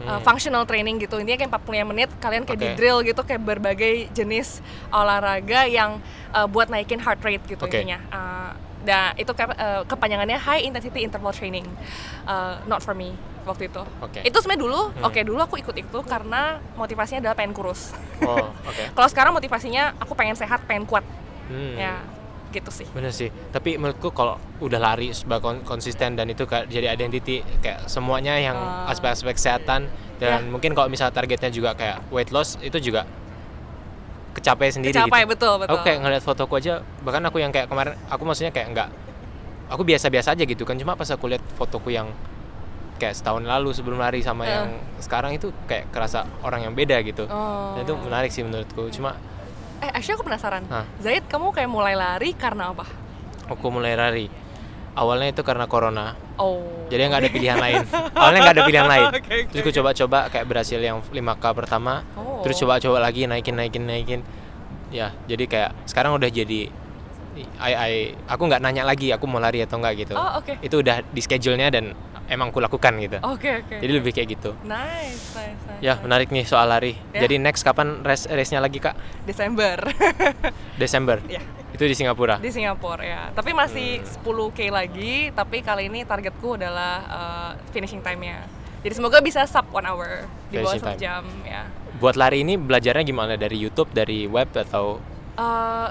Hmm. 0.00 0.20
functional 0.20 0.64
training 0.64 0.96
gitu 0.98 1.16
intinya 1.16 1.38
kayak 1.38 1.52
45 1.54 1.84
menit 1.86 2.08
kalian 2.18 2.42
kayak 2.42 2.56
di 2.58 2.66
Oke. 2.66 2.74
drill 2.74 2.98
gitu 3.02 3.20
kayak 3.20 3.42
berbagai 3.42 3.92
jenis 4.10 4.58
olahraga 4.90 5.64
yang 5.64 6.00
uh, 6.30 6.44
buat 6.44 6.66
naikin 6.66 6.98
heart 6.98 7.20
rate 7.20 7.44
gitu 7.46 7.60
Oke. 7.60 7.72
intinya 7.76 8.00
Uh, 8.08 8.50
dan 8.80 9.12
itu 9.14 9.28
kayak, 9.30 9.52
uh, 9.54 9.84
kepanjangannya 9.84 10.36
high 10.36 10.60
intensity 10.60 11.00
interval 11.00 11.30
training 11.30 11.68
Uh, 12.22 12.56
not 12.64 12.80
for 12.80 12.92
me 12.92 13.12
waktu 13.42 13.66
itu 13.66 13.82
Oke. 14.00 14.20
itu 14.22 14.36
sebenarnya 14.36 14.62
dulu 14.62 14.80
Hmm. 14.90 15.04
oke 15.04 15.20
dulu 15.20 15.38
aku 15.38 15.56
ikut 15.58 15.72
itu 15.74 15.98
karena 16.02 16.42
motivasinya 16.74 17.20
adalah 17.20 17.34
pengen 17.34 17.52
kurus 17.52 17.92
Oh, 18.20 18.48
oke. 18.62 18.82
kalau 18.96 19.08
sekarang 19.08 19.32
motivasinya 19.32 19.92
aku 19.96 20.12
pengen 20.14 20.32
sehat 20.32 20.64
pengen 20.64 20.84
kuat 20.84 21.04
Hmm. 21.44 21.76
ya 21.76 22.00
gitu 22.52 22.68
sih 22.68 22.86
Bener 22.90 23.10
sih. 23.10 23.30
Tapi 23.48 23.74
menurutku 23.74 24.10
kalau 24.10 24.34
udah 24.58 24.76
lari 24.76 25.10
sebagai 25.10 25.40
kon- 25.40 25.62
konsisten 25.62 26.12
dan 26.12 26.26
itu 26.26 26.42
kayak 26.42 26.66
jadi 26.66 26.90
identity 26.90 27.40
kayak 27.58 27.86
semuanya 27.86 28.34
yang 28.34 28.54
Ah. 28.54 28.90
aspek-aspek 28.90 29.34
kesehatan 29.34 29.86
dan 30.18 30.30
Ya. 30.36 30.38
mungkin 30.44 30.72
kalau 30.72 30.86
misalnya 30.86 31.10
targetnya 31.12 31.48
juga 31.48 31.72
kayak 31.72 32.10
weight 32.10 32.28
loss 32.28 32.58
itu 32.58 32.76
juga 32.82 33.06
kecapai 34.30 34.70
sendiri 34.70 34.92
Kecapai, 34.92 35.22
gitu. 35.22 35.30
betul, 35.32 35.54
betul. 35.58 35.70
Aku 35.70 35.82
kayak 35.82 35.98
ngeliat 36.00 36.22
fotoku 36.22 36.54
aja 36.54 36.74
bahkan 37.00 37.22
aku 37.22 37.38
yang 37.38 37.50
kayak 37.50 37.66
kemarin 37.66 37.98
aku 38.06 38.22
maksudnya 38.22 38.50
kayak 38.50 38.68
enggak 38.68 38.88
aku 39.66 39.82
biasa-biasa 39.82 40.34
aja 40.34 40.44
gitu 40.44 40.62
kan 40.62 40.74
cuma 40.74 40.94
pas 40.94 41.06
aku 41.06 41.26
lihat 41.26 41.42
fotoku 41.54 41.90
yang 41.90 42.10
kayak 42.96 43.16
setahun 43.16 43.42
lalu 43.42 43.70
sebelum 43.70 43.96
lari 43.96 44.20
sama 44.20 44.44
Eh. 44.44 44.50
yang 44.50 44.66
sekarang 44.98 45.32
itu 45.32 45.50
kayak 45.64 45.88
kerasa 45.88 46.22
orang 46.40 46.62
yang 46.62 46.74
beda 46.74 47.00
gitu. 47.00 47.24
Oh. 47.24 47.72
Dan 47.72 47.82
itu 47.82 47.94
menarik 47.96 48.28
sih 48.28 48.42
menurutku. 48.42 48.90
Cuma 48.90 49.16
Eh, 49.80 49.90
actually 49.92 50.16
aku 50.20 50.24
penasaran. 50.28 50.62
Hah? 50.68 50.84
Zaid, 51.00 51.24
kamu 51.28 51.52
kayak 51.56 51.70
mulai 51.72 51.96
lari 51.96 52.36
karena 52.36 52.72
apa? 52.72 52.84
aku 53.50 53.66
mulai 53.68 53.98
lari. 53.98 54.26
Awalnya 54.94 55.34
itu 55.34 55.42
karena 55.42 55.66
corona. 55.66 56.14
Oh. 56.38 56.86
Jadi 56.90 57.02
nggak 57.06 57.20
ada 57.26 57.30
pilihan 57.30 57.58
lain. 57.58 57.82
Awalnya 58.14 58.38
nggak 58.42 58.56
ada 58.58 58.64
pilihan 58.66 58.88
lain. 58.90 59.06
Oke, 59.10 59.18
oke, 59.18 59.36
Terus 59.50 59.62
gue 59.66 59.74
coba-coba 59.82 60.18
kayak 60.30 60.46
berhasil 60.50 60.78
yang 60.82 60.98
5K 61.02 61.44
pertama. 61.54 62.02
Oh. 62.18 62.42
Terus 62.42 62.58
coba-coba 62.58 62.98
lagi 62.98 63.26
naikin 63.26 63.54
naikin 63.54 63.84
naikin. 63.86 64.20
Ya, 64.90 65.14
jadi 65.30 65.46
kayak 65.46 65.70
sekarang 65.86 66.18
udah 66.18 66.26
jadi 66.26 66.70
I, 67.62 67.72
I, 67.72 67.92
aku 68.26 68.50
nggak 68.50 68.58
nanya 68.58 68.82
lagi 68.82 69.14
aku 69.14 69.24
mau 69.30 69.38
lari 69.38 69.62
atau 69.62 69.78
nggak 69.78 69.94
gitu. 70.02 70.14
Oh, 70.18 70.42
oke. 70.42 70.58
Itu 70.60 70.82
udah 70.82 71.06
di 71.06 71.22
schedule-nya 71.22 71.70
dan 71.70 71.94
emang 72.30 72.48
aku 72.48 72.58
lakukan 72.58 72.94
gitu. 72.96 73.18
Oke, 73.20 73.60
oke. 73.60 73.76
Jadi 73.76 73.92
lebih 73.92 74.10
kayak 74.10 74.28
gitu. 74.30 74.50
nice, 74.62 75.34
nice, 75.34 75.58
nice. 75.66 75.80
Ya, 75.80 75.98
menarik 75.98 76.30
nih 76.30 76.44
soal 76.44 76.64
lari. 76.64 76.94
Ya. 77.10 77.26
Jadi 77.26 77.36
next 77.36 77.60
kapan 77.60 78.00
race 78.00 78.24
race-nya 78.24 78.58
lagi, 78.58 78.78
Kak? 78.78 78.94
Desember. 79.26 79.76
Desember. 80.80 81.18
ya, 81.26 81.42
Itu 81.70 81.82
di 81.82 81.92
Singapura. 81.92 82.38
di 82.38 82.48
Singapura 82.48 83.02
ya. 83.02 83.22
Tapi 83.30 83.50
masih 83.52 84.00
Hmm. 84.00 84.50
10k 84.50 84.70
lagi, 84.70 85.12
tapi 85.30 85.60
kali 85.60 85.86
ini 85.86 86.02
targetku 86.02 86.54
adalah 86.54 86.94
uh, 87.04 87.50
finishing 87.68 88.00
time-nya. 88.00 88.46
Jadi 88.80 88.94
semoga 88.94 89.20
bisa 89.20 89.44
sub 89.44 89.68
one 89.70 89.84
hour 89.84 90.24
di 90.48 90.56
bawah 90.56 90.72
satu 90.72 90.86
time. 90.88 90.98
jam 90.98 91.22
ya. 91.42 91.68
Buat 91.98 92.16
lari 92.16 92.40
ini 92.40 92.56
belajarnya 92.56 93.02
gimana? 93.02 93.34
Dari 93.34 93.58
YouTube, 93.58 93.90
dari 93.90 94.24
web 94.24 94.48
atau 94.50 95.02
Eh, 95.32 95.88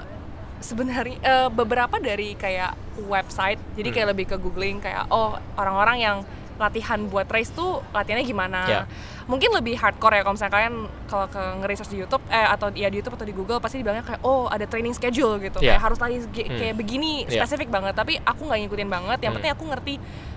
sebenarnya 0.60 1.18
eh, 1.18 1.48
beberapa 1.48 1.96
dari 1.96 2.32
kayak 2.34 2.76
website 3.02 3.58
jadi 3.74 3.88
kayak 3.90 4.06
Hmm. 4.06 4.12
lebih 4.12 4.26
ke 4.26 4.36
googling 4.36 4.76
kayak 4.78 5.08
oh 5.08 5.34
orang-orang 5.54 5.98
yang 5.98 6.16
latihan 6.56 7.00
buat 7.02 7.24
race 7.26 7.48
tuh 7.50 7.80
latihannya 7.90 8.20
gimana 8.22 8.60
Ya. 8.68 8.80
mungkin 9.24 9.48
lebih 9.50 9.74
hardcore 9.74 10.12
ya 10.12 10.22
kalau 10.22 10.36
misalnya 10.36 10.54
kalian 10.54 10.74
kalau 11.08 11.24
ke 11.26 11.40
nge-research 11.56 11.88
di 11.88 11.98
YouTube 11.98 12.20
eh 12.28 12.44
atau 12.44 12.68
ya 12.70 12.86
di 12.86 13.00
YouTube 13.00 13.16
atau 13.16 13.24
di 13.24 13.32
Google 13.32 13.56
pasti 13.58 13.80
dibilangnya 13.80 14.04
kayak 14.04 14.20
oh 14.20 14.44
ada 14.44 14.68
training 14.68 14.92
schedule 14.92 15.40
gitu 15.40 15.56
Ya. 15.58 15.74
kayak 15.74 15.82
harus 15.82 15.96
lari 15.98 16.20
Hmm. 16.20 16.28
kayak 16.28 16.76
begini 16.76 17.24
Ya. 17.24 17.40
spesifik 17.40 17.72
banget 17.72 17.96
tapi 17.96 18.20
aku 18.20 18.44
nggak 18.44 18.60
ngikutin 18.60 18.88
banget 18.88 19.18
yang 19.18 19.32
Hmm. 19.32 19.40
penting 19.40 19.52
aku 19.56 19.64
ngerti 19.66 19.94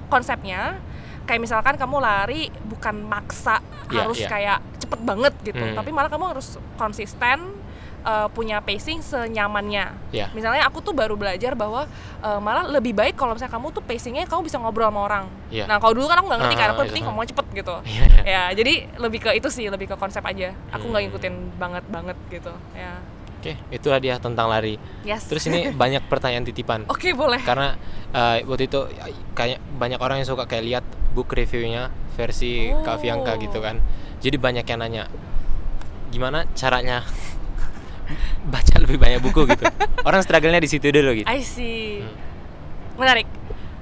konsepnya 0.07 0.79
kayak 1.23 1.39
misalkan 1.39 1.75
kamu 1.75 1.97
lari 1.99 2.41
bukan 2.63 3.03
maksa 3.03 3.59
Ya, 3.87 4.03
harus 4.03 4.15
ya. 4.17 4.27
kayak 4.27 4.57
cepet 4.77 4.99
banget 5.03 5.33
gitu 5.43 5.59
Hmm. 5.61 5.75
tapi 5.75 5.91
malah 5.91 6.07
kamu 6.07 6.31
harus 6.31 6.55
konsisten 6.77 7.51
uh, 8.03 8.27
punya 8.29 8.59
pacing 8.59 8.99
senyamannya. 8.99 9.91
Ya. 10.11 10.27
Misalnya 10.31 10.63
aku 10.63 10.79
tuh 10.79 10.91
baru 10.91 11.15
belajar 11.15 11.55
bahwa 11.55 11.87
uh, 12.19 12.39
malah 12.39 12.67
lebih 12.67 12.91
baik 12.91 13.15
kalau 13.15 13.33
misalnya 13.33 13.51
kamu 13.51 13.67
tuh 13.71 13.81
pacingnya 13.81 14.23
kamu 14.23 14.45
bisa 14.45 14.59
ngobrol 14.59 14.87
sama 14.87 15.01
orang. 15.01 15.25
Ya. 15.49 15.65
Nah 15.65 15.79
kalau 15.79 15.95
dulu 15.95 16.05
kan 16.05 16.19
aku 16.19 16.27
nggak 16.27 16.41
ngerti 16.43 16.55
kan, 16.55 16.67
Ah, 16.67 16.71
aku 16.71 16.81
itu. 16.81 16.89
penting 16.91 17.05
ngomong 17.05 17.25
cepet 17.25 17.45
gitu. 17.55 17.75
Iya, 17.89 18.03
iya. 18.05 18.21
ya 18.23 18.43
jadi 18.53 18.73
lebih 18.97 19.19
ke 19.19 19.29
itu 19.33 19.47
sih, 19.47 19.65
lebih 19.67 19.87
ke 19.87 19.95
konsep 19.95 20.21
aja. 20.21 20.51
Aku 20.69 20.85
nggak 20.85 21.01
Hmm. 21.01 21.09
ngikutin 21.09 21.33
banget 21.57 21.83
banget 21.87 22.17
gitu. 22.29 22.53
Ya. 22.73 22.99
Oke, 23.43 23.59
itulah 23.69 23.99
dia 23.99 24.15
tentang 24.17 24.47
lari. 24.47 24.79
Yes. 25.03 25.27
Terus 25.27 25.43
ini 25.47 25.67
banyak 25.75 26.07
pertanyaan 26.07 26.43
titipan. 26.43 26.87
Oke 26.87 27.11
boleh. 27.11 27.43
Karena 27.43 27.75
eh, 28.09 28.39
waktu 28.43 28.67
itu 28.67 28.87
eh, 28.93 29.11
kayak 29.33 29.59
banyak 29.75 29.99
orang 29.99 30.23
yang 30.23 30.27
suka 30.27 30.47
kayak 30.47 30.63
lihat 30.63 30.85
book 31.11 31.27
reviewnya 31.29 31.91
versi 32.15 32.71
Fianka 32.71 33.35
Oh. 33.35 33.37
gitu 33.37 33.59
kan. 33.59 33.83
Jadi 34.23 34.39
banyak 34.39 34.63
yang 34.63 34.79
nanya 34.79 35.03
gimana 36.07 36.45
caranya 36.53 37.03
baca 38.43 38.75
lebih 38.79 38.97
banyak 38.99 39.19
buku 39.19 39.47
gitu. 39.47 39.63
Orang 40.07 40.19
struggle-nya 40.21 40.59
di 40.59 40.69
situ 40.69 40.87
dulu 40.89 41.15
gitu. 41.15 41.27
I 41.27 41.39
see. 41.41 42.03
Hmm. 42.03 42.15
Menarik. 42.99 43.27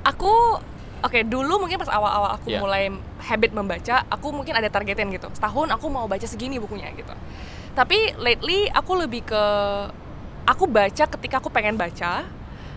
Aku 0.01 0.61
oke 1.01 1.19
dulu 1.25 1.61
mungkin 1.61 1.81
pas 1.81 1.89
awal-awal 1.89 2.37
aku 2.37 2.53
Ya. 2.53 2.61
mulai 2.61 2.89
habit 3.21 3.51
membaca, 3.53 4.05
aku 4.07 4.33
mungkin 4.33 4.53
ada 4.53 4.69
targetin 4.69 5.09
gitu. 5.09 5.29
Setahun 5.33 5.69
aku 5.73 5.85
mau 5.89 6.05
baca 6.05 6.25
segini 6.25 6.57
bukunya 6.57 6.89
gitu. 6.93 7.13
Tapi 7.73 8.17
lately 8.19 8.67
aku 8.69 8.97
lebih 8.99 9.25
ke 9.25 9.43
aku 10.43 10.65
baca 10.65 11.03
ketika 11.07 11.39
aku 11.39 11.49
pengen 11.49 11.77
baca. 11.77 12.25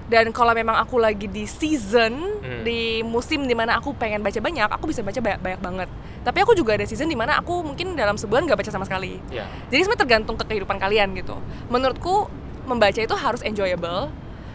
Dan 0.04 0.30
kalau 0.30 0.52
memang 0.52 0.76
aku 0.76 1.00
lagi 1.00 1.24
di 1.24 1.44
season, 1.44 2.12
Hmm. 2.38 2.60
di 2.60 3.00
musim 3.00 3.42
di 3.42 3.56
mana 3.56 3.80
aku 3.80 3.96
pengen 3.96 4.20
baca 4.20 4.36
banyak, 4.36 4.68
aku 4.68 4.84
bisa 4.84 5.00
baca 5.00 5.16
banyak, 5.16 5.40
banyak 5.40 5.60
banget. 5.60 5.88
Tapi 6.20 6.38
aku 6.40 6.52
juga 6.52 6.76
ada 6.76 6.84
season 6.84 7.06
di 7.06 7.16
mana 7.16 7.36
aku 7.36 7.64
mungkin 7.64 7.92
dalam 7.94 8.14
sebulan 8.14 8.44
nggak 8.44 8.60
baca 8.60 8.68
sama 8.68 8.84
sekali. 8.84 9.16
Ya. 9.28 9.48
Jadi 9.68 9.80
sebenarnya 9.80 10.02
tergantung 10.04 10.36
ke 10.36 10.44
kehidupan 10.44 10.76
kalian 10.76 11.16
gitu. 11.16 11.40
Menurutku 11.66 12.28
membaca 12.64 12.96
itu 12.96 13.12
harus 13.12 13.40
enjoyable. 13.40 14.12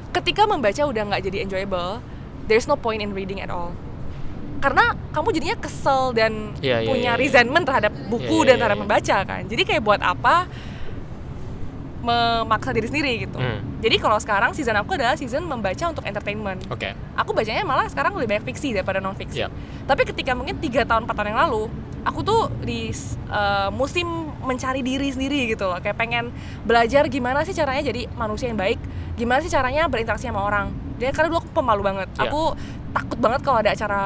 Ketika 0.10 0.46
membaca 0.46 0.82
udah 0.82 1.04
nggak 1.08 1.22
jadi 1.24 1.38
enjoyable, 1.42 2.02
there's 2.46 2.66
no 2.66 2.74
point 2.74 3.00
in 3.00 3.14
reading 3.14 3.38
at 3.40 3.50
all. 3.50 3.74
karena 4.60 4.92
kamu 5.16 5.32
jadinya 5.32 5.56
kesel 5.56 6.12
dan 6.12 6.52
Iya, 6.60 6.84
iya, 6.84 6.90
punya 6.92 7.00
iya, 7.00 7.12
iya. 7.16 7.22
resentment 7.24 7.64
terhadap 7.64 7.96
buku 8.12 8.28
Iya, 8.28 8.36
iya, 8.36 8.44
dan 8.44 8.56
terhadap 8.60 8.80
membaca 8.84 9.18
kan 9.24 9.42
jadi 9.48 9.62
kayak 9.64 9.84
buat 9.88 10.02
apa 10.04 10.52
memaksa 12.00 12.72
diri 12.72 12.88
sendiri 12.88 13.14
gitu 13.28 13.38
Hmm. 13.40 13.60
jadi 13.80 13.96
kalau 14.00 14.16
sekarang 14.18 14.52
season 14.52 14.76
aku 14.76 14.96
adalah 14.96 15.16
season 15.16 15.44
membaca 15.44 15.86
untuk 15.88 16.04
entertainment 16.04 16.64
Oke. 16.68 16.96
aku 17.14 17.32
bacanya 17.32 17.64
malah 17.64 17.88
sekarang 17.88 18.16
lebih 18.16 18.36
banyak 18.36 18.46
fiksi 18.48 18.72
daripada 18.72 19.00
non 19.00 19.16
fiksi. 19.16 19.44
Iya. 19.44 19.48
Tapi 19.84 20.04
ketika 20.04 20.32
mungkin 20.32 20.60
tiga 20.60 20.84
tahun 20.84 21.04
empat 21.04 21.16
tahun 21.16 21.36
yang 21.36 21.42
lalu, 21.48 21.64
aku 22.04 22.20
tuh 22.22 22.42
di 22.64 22.92
uh, 23.28 23.68
musim 23.70 24.06
mencari 24.40 24.80
diri 24.80 25.10
sendiri 25.10 25.52
gitu 25.52 25.68
loh, 25.68 25.80
kayak 25.80 25.98
pengen 25.98 26.32
belajar 26.64 27.08
gimana 27.08 27.44
sih 27.44 27.52
caranya 27.52 27.84
jadi 27.84 28.08
manusia 28.14 28.48
yang 28.48 28.60
baik, 28.60 28.80
gimana 29.16 29.40
sih 29.42 29.52
caranya 29.52 29.88
berinteraksi 29.88 30.28
sama 30.28 30.44
orang. 30.44 30.72
Dan 31.00 31.12
karena 31.12 31.28
dulu 31.32 31.44
aku 31.44 31.52
pemalu 31.52 31.82
banget, 31.84 32.08
Iya. 32.16 32.28
aku 32.28 32.42
takut 32.92 33.18
banget 33.20 33.40
kalau 33.44 33.58
ada 33.60 33.72
acara 33.72 34.02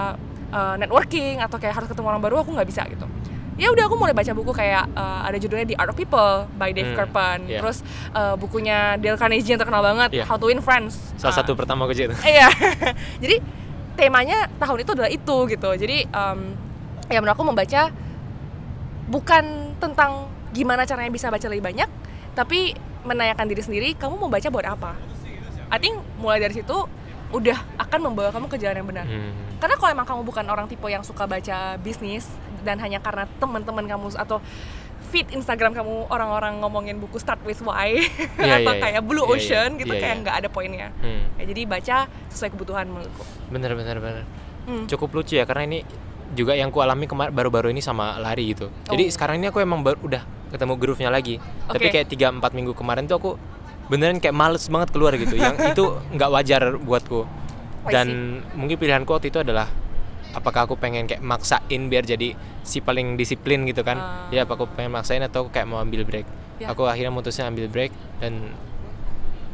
uh, 0.49 0.75
networking 0.77 1.41
atau 1.41 1.57
kayak 1.57 1.73
harus 1.75 1.87
ketemu 1.89 2.07
orang 2.09 2.23
baru, 2.23 2.35
aku 2.41 2.51
nggak 2.53 2.69
bisa 2.69 2.81
gitu. 2.89 3.05
Ya 3.53 3.69
udah 3.69 3.85
aku 3.85 3.95
mulai 3.95 4.11
baca 4.11 4.31
buku 4.31 4.49
kayak 4.49 4.89
uh, 4.91 5.21
ada 5.23 5.37
judulnya 5.37 5.63
The 5.63 5.77
Art 5.77 5.89
of 5.89 5.95
People 5.95 6.49
by 6.57 6.73
Dave 6.73 6.89
Hmm, 6.89 6.97
Kerpen, 6.97 7.39
iya. 7.45 7.61
terus 7.61 7.85
uh, 8.11 8.33
bukunya 8.33 8.97
Dale 8.97 9.13
Carnegie 9.13 9.45
yang 9.47 9.61
terkenal 9.61 9.85
banget, 9.85 10.09
Iya. 10.11 10.25
How 10.25 10.37
to 10.37 10.49
Win 10.49 10.57
Friends. 10.59 11.13
Salah 11.15 11.31
Uh, 11.31 11.37
satu 11.37 11.51
pertama 11.53 11.85
aku 11.85 11.93
itu. 11.93 12.09
Iya. 12.19 12.49
Jadi 13.23 13.37
temanya 13.93 14.49
tahun 14.57 14.81
itu 14.81 14.91
adalah 14.91 15.07
itu 15.07 15.35
gitu. 15.47 15.69
Jadi 15.71 15.97
em, 16.03 16.39
ya 17.07 17.21
menurut 17.21 17.37
aku 17.37 17.45
membaca 17.45 17.93
bukan 19.05 19.43
tentang 19.77 20.25
gimana 20.49 20.81
caranya 20.83 21.09
bisa 21.09 21.29
baca 21.29 21.45
lebih 21.45 21.61
banyak, 21.63 21.89
tapi 22.33 22.73
menanyakan 23.03 23.45
diri 23.45 23.61
sendiri, 23.61 23.89
kamu 23.93 24.17
mau 24.17 24.31
baca 24.31 24.47
buat 24.47 24.65
apa? 24.65 24.97
I 25.69 25.77
think 25.77 25.97
mulai 26.17 26.37
dari 26.37 26.53
situ 26.53 26.77
udah 27.33 27.57
akan 27.81 27.99
membawa 27.99 28.29
kamu 28.29 28.45
ke 28.47 28.57
jalan 28.61 28.79
yang 28.79 28.87
benar. 28.87 29.05
Hmm. 29.05 29.33
Karena 29.57 29.75
kalau 29.75 29.91
emang 29.91 30.05
kamu 30.05 30.21
bukan 30.23 30.45
orang 30.45 30.65
tipe 30.69 30.85
yang 30.85 31.01
suka 31.01 31.25
baca 31.25 31.75
bisnis 31.81 32.29
dan 32.61 32.77
hanya 32.77 33.01
karena 33.01 33.25
teman-teman 33.41 33.83
kamu 33.83 34.13
atau 34.13 34.37
feed 35.09 35.29
Instagram 35.29 35.73
kamu 35.73 36.09
orang-orang 36.09 36.57
ngomongin 36.57 36.97
buku 36.97 37.17
Start 37.17 37.41
with 37.43 37.61
Why 37.61 38.01
Iya, 38.39 38.65
atau 38.65 38.73
iya. 38.73 38.81
kayak 38.81 39.01
Blue 39.03 39.21
Iya, 39.23 39.29
iya. 39.29 39.37
Ocean 39.37 39.69
gitu 39.77 39.93
Iya, 39.93 40.01
kayak 40.01 40.15
nggak 40.23 40.35
ada 40.41 40.47
poinnya. 40.49 40.87
Hmm. 41.01 41.21
Ya, 41.37 41.43
jadi 41.49 41.61
baca 41.65 41.97
sesuai 42.29 42.49
kebutuhan 42.53 42.85
menurutku. 42.87 43.23
Bener 43.49 43.73
bener 43.73 43.97
bener. 43.97 44.23
Hmm. 44.65 44.85
Cukup 44.85 45.09
lucu 45.13 45.37
ya 45.37 45.45
karena 45.45 45.65
ini 45.67 45.79
juga 46.33 46.57
yang 46.57 46.69
ku 46.69 46.81
alami 46.81 47.05
baru-baru 47.09 47.69
ini 47.69 47.81
sama 47.81 48.17
lari 48.17 48.53
gitu. 48.53 48.73
Jadi 48.89 49.03
Oh. 49.05 49.13
sekarang 49.13 49.37
ini 49.37 49.49
aku 49.49 49.61
emang 49.61 49.85
baru 49.85 50.01
udah 50.01 50.23
ketemu 50.49 50.73
groove-nya 50.77 51.09
lagi. 51.13 51.37
Tapi 51.69 51.85
Oke. 51.89 51.93
kayak 51.93 52.07
3 52.09 52.29
4 52.41 52.53
minggu 52.53 52.73
kemarin 52.73 53.05
tuh 53.05 53.17
aku 53.17 53.31
beneran 53.93 54.17
kayak 54.17 54.33
males 54.33 54.65
banget 54.65 54.89
keluar 54.89 55.13
gitu. 55.13 55.37
yang 55.37 55.53
itu 55.71 55.85
nggak 56.09 56.29
wajar 56.33 56.63
buatku. 56.81 57.29
I 57.85 57.93
Dan 57.93 58.07
mungkin 58.57 58.81
pilihanku 58.81 59.05
waktu 59.05 59.29
itu 59.29 59.37
adalah 59.37 59.69
apakah 60.33 60.65
aku 60.65 60.73
pengen 60.81 61.05
kayak 61.05 61.21
maksain 61.21 61.93
biar 61.93 62.01
jadi 62.01 62.33
si 62.65 62.81
paling 62.81 63.13
disiplin 63.13 63.69
gitu 63.69 63.85
kan. 63.85 64.01
Ah. 64.01 64.33
Ya 64.33 64.49
apa 64.49 64.57
aku 64.57 64.65
pengen 64.73 64.97
maksain 64.97 65.21
atau 65.21 65.45
aku 65.45 65.53
kayak 65.53 65.69
mau 65.69 65.77
ambil 65.77 66.01
break. 66.01 66.25
Ya. 66.57 66.73
Aku 66.73 66.89
akhirnya 66.89 67.13
mutusin 67.13 67.45
ambil 67.45 67.69
break 67.69 67.93
dan 68.17 68.49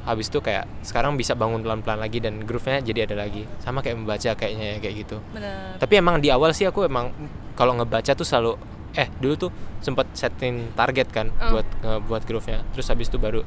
habis 0.07 0.31
itu 0.31 0.39
kayak 0.39 0.65
sekarang 0.81 1.19
bisa 1.19 1.35
bangun 1.35 1.59
pelan-pelan 1.59 1.99
lagi 1.99 2.23
dan 2.23 2.39
groove-nya 2.47 2.79
jadi 2.79 3.09
ada 3.11 3.19
lagi. 3.19 3.43
Sama 3.59 3.83
kayak 3.83 3.97
membaca 3.99 4.31
kayaknya 4.31 4.65
ya 4.65 4.77
kayak 4.79 4.95
gitu. 5.03 5.17
Bener. 5.35 5.75
Tapi 5.75 5.93
emang 5.99 6.23
di 6.23 6.31
awal 6.31 6.55
sih 6.55 6.63
aku 6.63 6.87
emang 6.87 7.11
kalau 7.53 7.75
ngebaca 7.75 8.15
tuh 8.15 8.23
selalu 8.23 8.55
eh 8.93 9.05
dulu 9.21 9.35
tuh 9.37 9.51
sempat 9.81 10.09
setting 10.17 10.73
target 10.73 11.07
kan 11.09 11.29
Hmm. 11.29 11.51
buat 11.53 11.67
ngebuat 11.83 12.23
groove-nya. 12.25 12.61
Terus 12.73 12.87
habis 12.87 13.09
itu 13.09 13.17
baru 13.17 13.41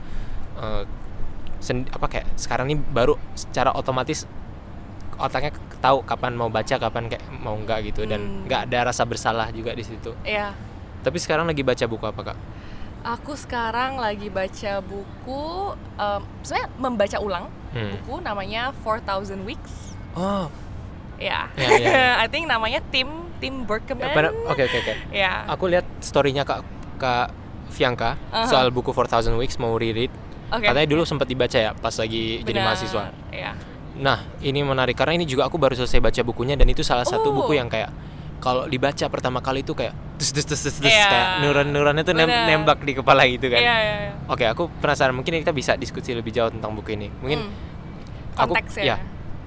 eh, 0.54 0.84
sen- 1.58 1.88
apa 1.88 2.06
kayak 2.06 2.26
sekarang 2.34 2.66
ini 2.66 2.80
baru 2.80 3.14
secara 3.32 3.70
otomatis 3.70 4.26
otaknya 5.14 5.52
tahu 5.78 6.02
kapan 6.02 6.32
mau 6.32 6.48
baca, 6.48 6.74
kapan 6.74 7.06
kayak 7.06 7.22
mau 7.32 7.54
enggak 7.54 7.84
gitu 7.84 8.02
dan 8.02 8.18
Hmm. 8.18 8.42
nggak 8.44 8.60
ada 8.66 8.90
rasa 8.90 9.02
bersalah 9.02 9.50
juga 9.50 9.70
di 9.70 9.82
situ. 9.82 10.10
Iya. 10.22 10.50
Tapi 11.00 11.18
sekarang 11.18 11.44
lagi 11.44 11.62
baca 11.62 11.84
buku 11.84 12.04
apa, 12.04 12.22
Kak? 12.24 12.38
Aku 13.04 13.34
sekarang 13.34 13.98
lagi 13.98 14.30
baca 14.30 14.78
buku, 14.78 15.44
em, 15.96 16.22
sebenarnya 16.40 16.68
membaca 16.76 17.18
ulang 17.18 17.44
Hmm. 17.70 17.90
buku 17.96 18.14
namanya 18.20 18.70
4000 18.76 19.42
Weeks. 19.42 19.94
Oh, 20.12 20.46
Ya. 21.16 21.46
Ya, 21.54 21.68
ya, 21.70 21.78
ya. 21.78 22.10
I 22.22 22.26
think 22.26 22.46
namanya 22.46 22.82
Tim 22.90 23.06
Tim 23.38 23.62
Berkeman. 23.62 24.10
oke 24.44 24.58
oke 24.60 24.76
oke. 24.76 24.94
Ya. 25.12 25.46
Aku 25.46 25.66
lihat 25.66 25.86
story-nya 25.98 26.42
Kak 26.42 26.66
Kak 26.96 27.30
Fianka 27.68 28.18
Aha. 28.28 28.42
soal 28.44 28.70
buku 28.70 28.90
4000 28.90 29.34
Weeks 29.36 29.54
mau 29.56 29.74
reread. 29.74 30.10
Oke. 30.52 30.66
Katanya 30.66 30.88
dulu 30.88 31.02
sempat 31.02 31.24
dibaca 31.24 31.56
ya 31.56 31.72
pas 31.72 31.94
lagi 31.94 32.40
jadi 32.40 32.52
Benar. 32.54 32.66
mahasiswa. 32.68 33.04
Iya. 33.28 33.52
Nah, 33.94 34.18
ini 34.40 34.60
menarik 34.60 34.92
karena 34.92 35.14
ini 35.14 35.24
juga 35.24 35.44
aku 35.44 35.56
baru 35.56 35.72
selesai 35.74 35.98
baca 35.98 36.20
bukunya 36.22 36.54
dan 36.54 36.64
itu 36.66 36.80
salah 36.80 37.04
satu 37.04 37.28
Oh. 37.28 37.36
buku 37.38 37.54
yang 37.54 37.66
kayak 37.66 37.92
kalau 38.38 38.66
dibaca 38.66 39.06
pertama 39.06 39.38
kali 39.38 39.60
itu 39.60 39.70
kayak 39.70 39.92
dus 40.16 40.30
dus 40.30 40.44
dus, 40.44 40.60
dus, 40.60 40.80
Iya. 40.82 41.06
kayak 41.06 41.26
neuron-neuronnya 41.40 42.02
tuh 42.02 42.12
nem- 42.12 42.26
Benar. 42.26 42.46
nembak 42.48 42.78
di 42.80 42.92
kepala 42.92 43.22
gitu 43.24 43.46
kan. 43.48 43.58
Iya, 43.58 43.76
iya, 43.76 43.94
iya. 44.02 44.12
Oke, 44.26 44.44
aku 44.44 44.66
penasaran 44.78 45.12
mungkin 45.12 45.36
kita 45.36 45.50
bisa 45.50 45.72
diskusi 45.74 46.12
lebih 46.12 46.30
jauh 46.30 46.48
tentang 46.48 46.72
buku 46.72 46.92
ini. 46.92 47.08
Mungkin 47.14 47.40
Hmm. 47.42 47.52
aku 48.34 48.52
Konteksnya. 48.52 48.82
ya. 48.84 48.96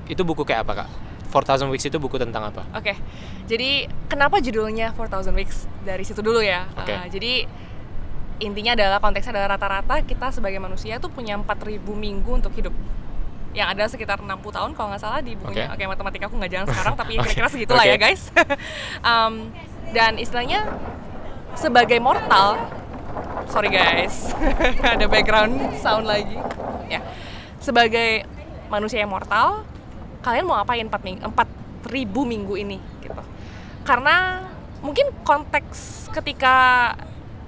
Itu 0.05 0.21
buku 0.21 0.41
kayak 0.41 0.63
apa, 0.63 0.85
Kak? 0.85 0.89
4000 1.27 1.67
Weeks 1.67 1.83
itu 1.83 1.97
buku 1.97 2.15
tentang 2.15 2.47
apa? 2.47 2.63
Oke, 2.71 2.95
jadi 3.43 3.69
kenapa 4.07 4.39
judulnya 4.39 4.95
4000 4.95 5.35
Weeks 5.35 5.67
dari 5.81 6.07
situ 6.07 6.23
dulu 6.23 6.39
ya? 6.39 6.63
Oke. 6.75 6.93
Uh, 6.93 7.07
jadi 7.09 7.43
intinya 8.43 8.75
adalah 8.75 8.99
konteksnya 8.99 9.31
adalah 9.39 9.55
rata-rata 9.55 10.03
kita 10.03 10.27
sebagai 10.35 10.59
manusia 10.59 10.99
tuh 10.99 11.07
punya 11.07 11.39
4000 11.39 11.79
minggu 11.87 12.31
untuk 12.35 12.51
hidup 12.51 12.75
yang 13.55 13.71
ada 13.71 13.87
sekitar 13.87 14.19
60 14.19 14.27
tahun 14.51 14.75
kalau 14.75 14.91
nggak 14.91 15.01
salah 15.01 15.23
di 15.23 15.39
bukunya. 15.39 15.71
Oke. 15.71 15.87
Oke, 15.87 15.95
matematika 15.95 16.27
aku 16.27 16.35
nggak 16.35 16.51
jalan 16.51 16.67
sekarang 16.67 16.95
tapi 16.99 17.11
kira-kira 17.23 17.47
segitulah 17.47 17.83
ya 17.87 17.95
Oke. 17.95 18.03
guys. 18.03 18.21
Um, 19.05 19.53
dan 19.95 20.17
istilahnya 20.19 20.65
sebagai 21.55 22.01
mortal, 22.03 22.57
sorry 23.47 23.71
guys, 23.71 24.33
ada 24.97 25.07
background 25.07 25.55
sound 25.79 26.03
lagi. 26.03 26.35
Ya, 26.91 26.99
sebagai 27.63 28.27
manusia 28.67 28.99
yang 29.05 29.13
mortal, 29.13 29.63
kalian 30.19 30.43
mau 30.43 30.59
ngapain 30.59 30.89
4 30.89 31.05
minggu, 31.05 31.21
4000 31.87 32.33
minggu 32.33 32.53
ini 32.59 32.77
gitu. 32.99 33.23
Karena 33.87 34.43
mungkin 34.83 35.13
konteks 35.23 36.09
ketika 36.11 36.91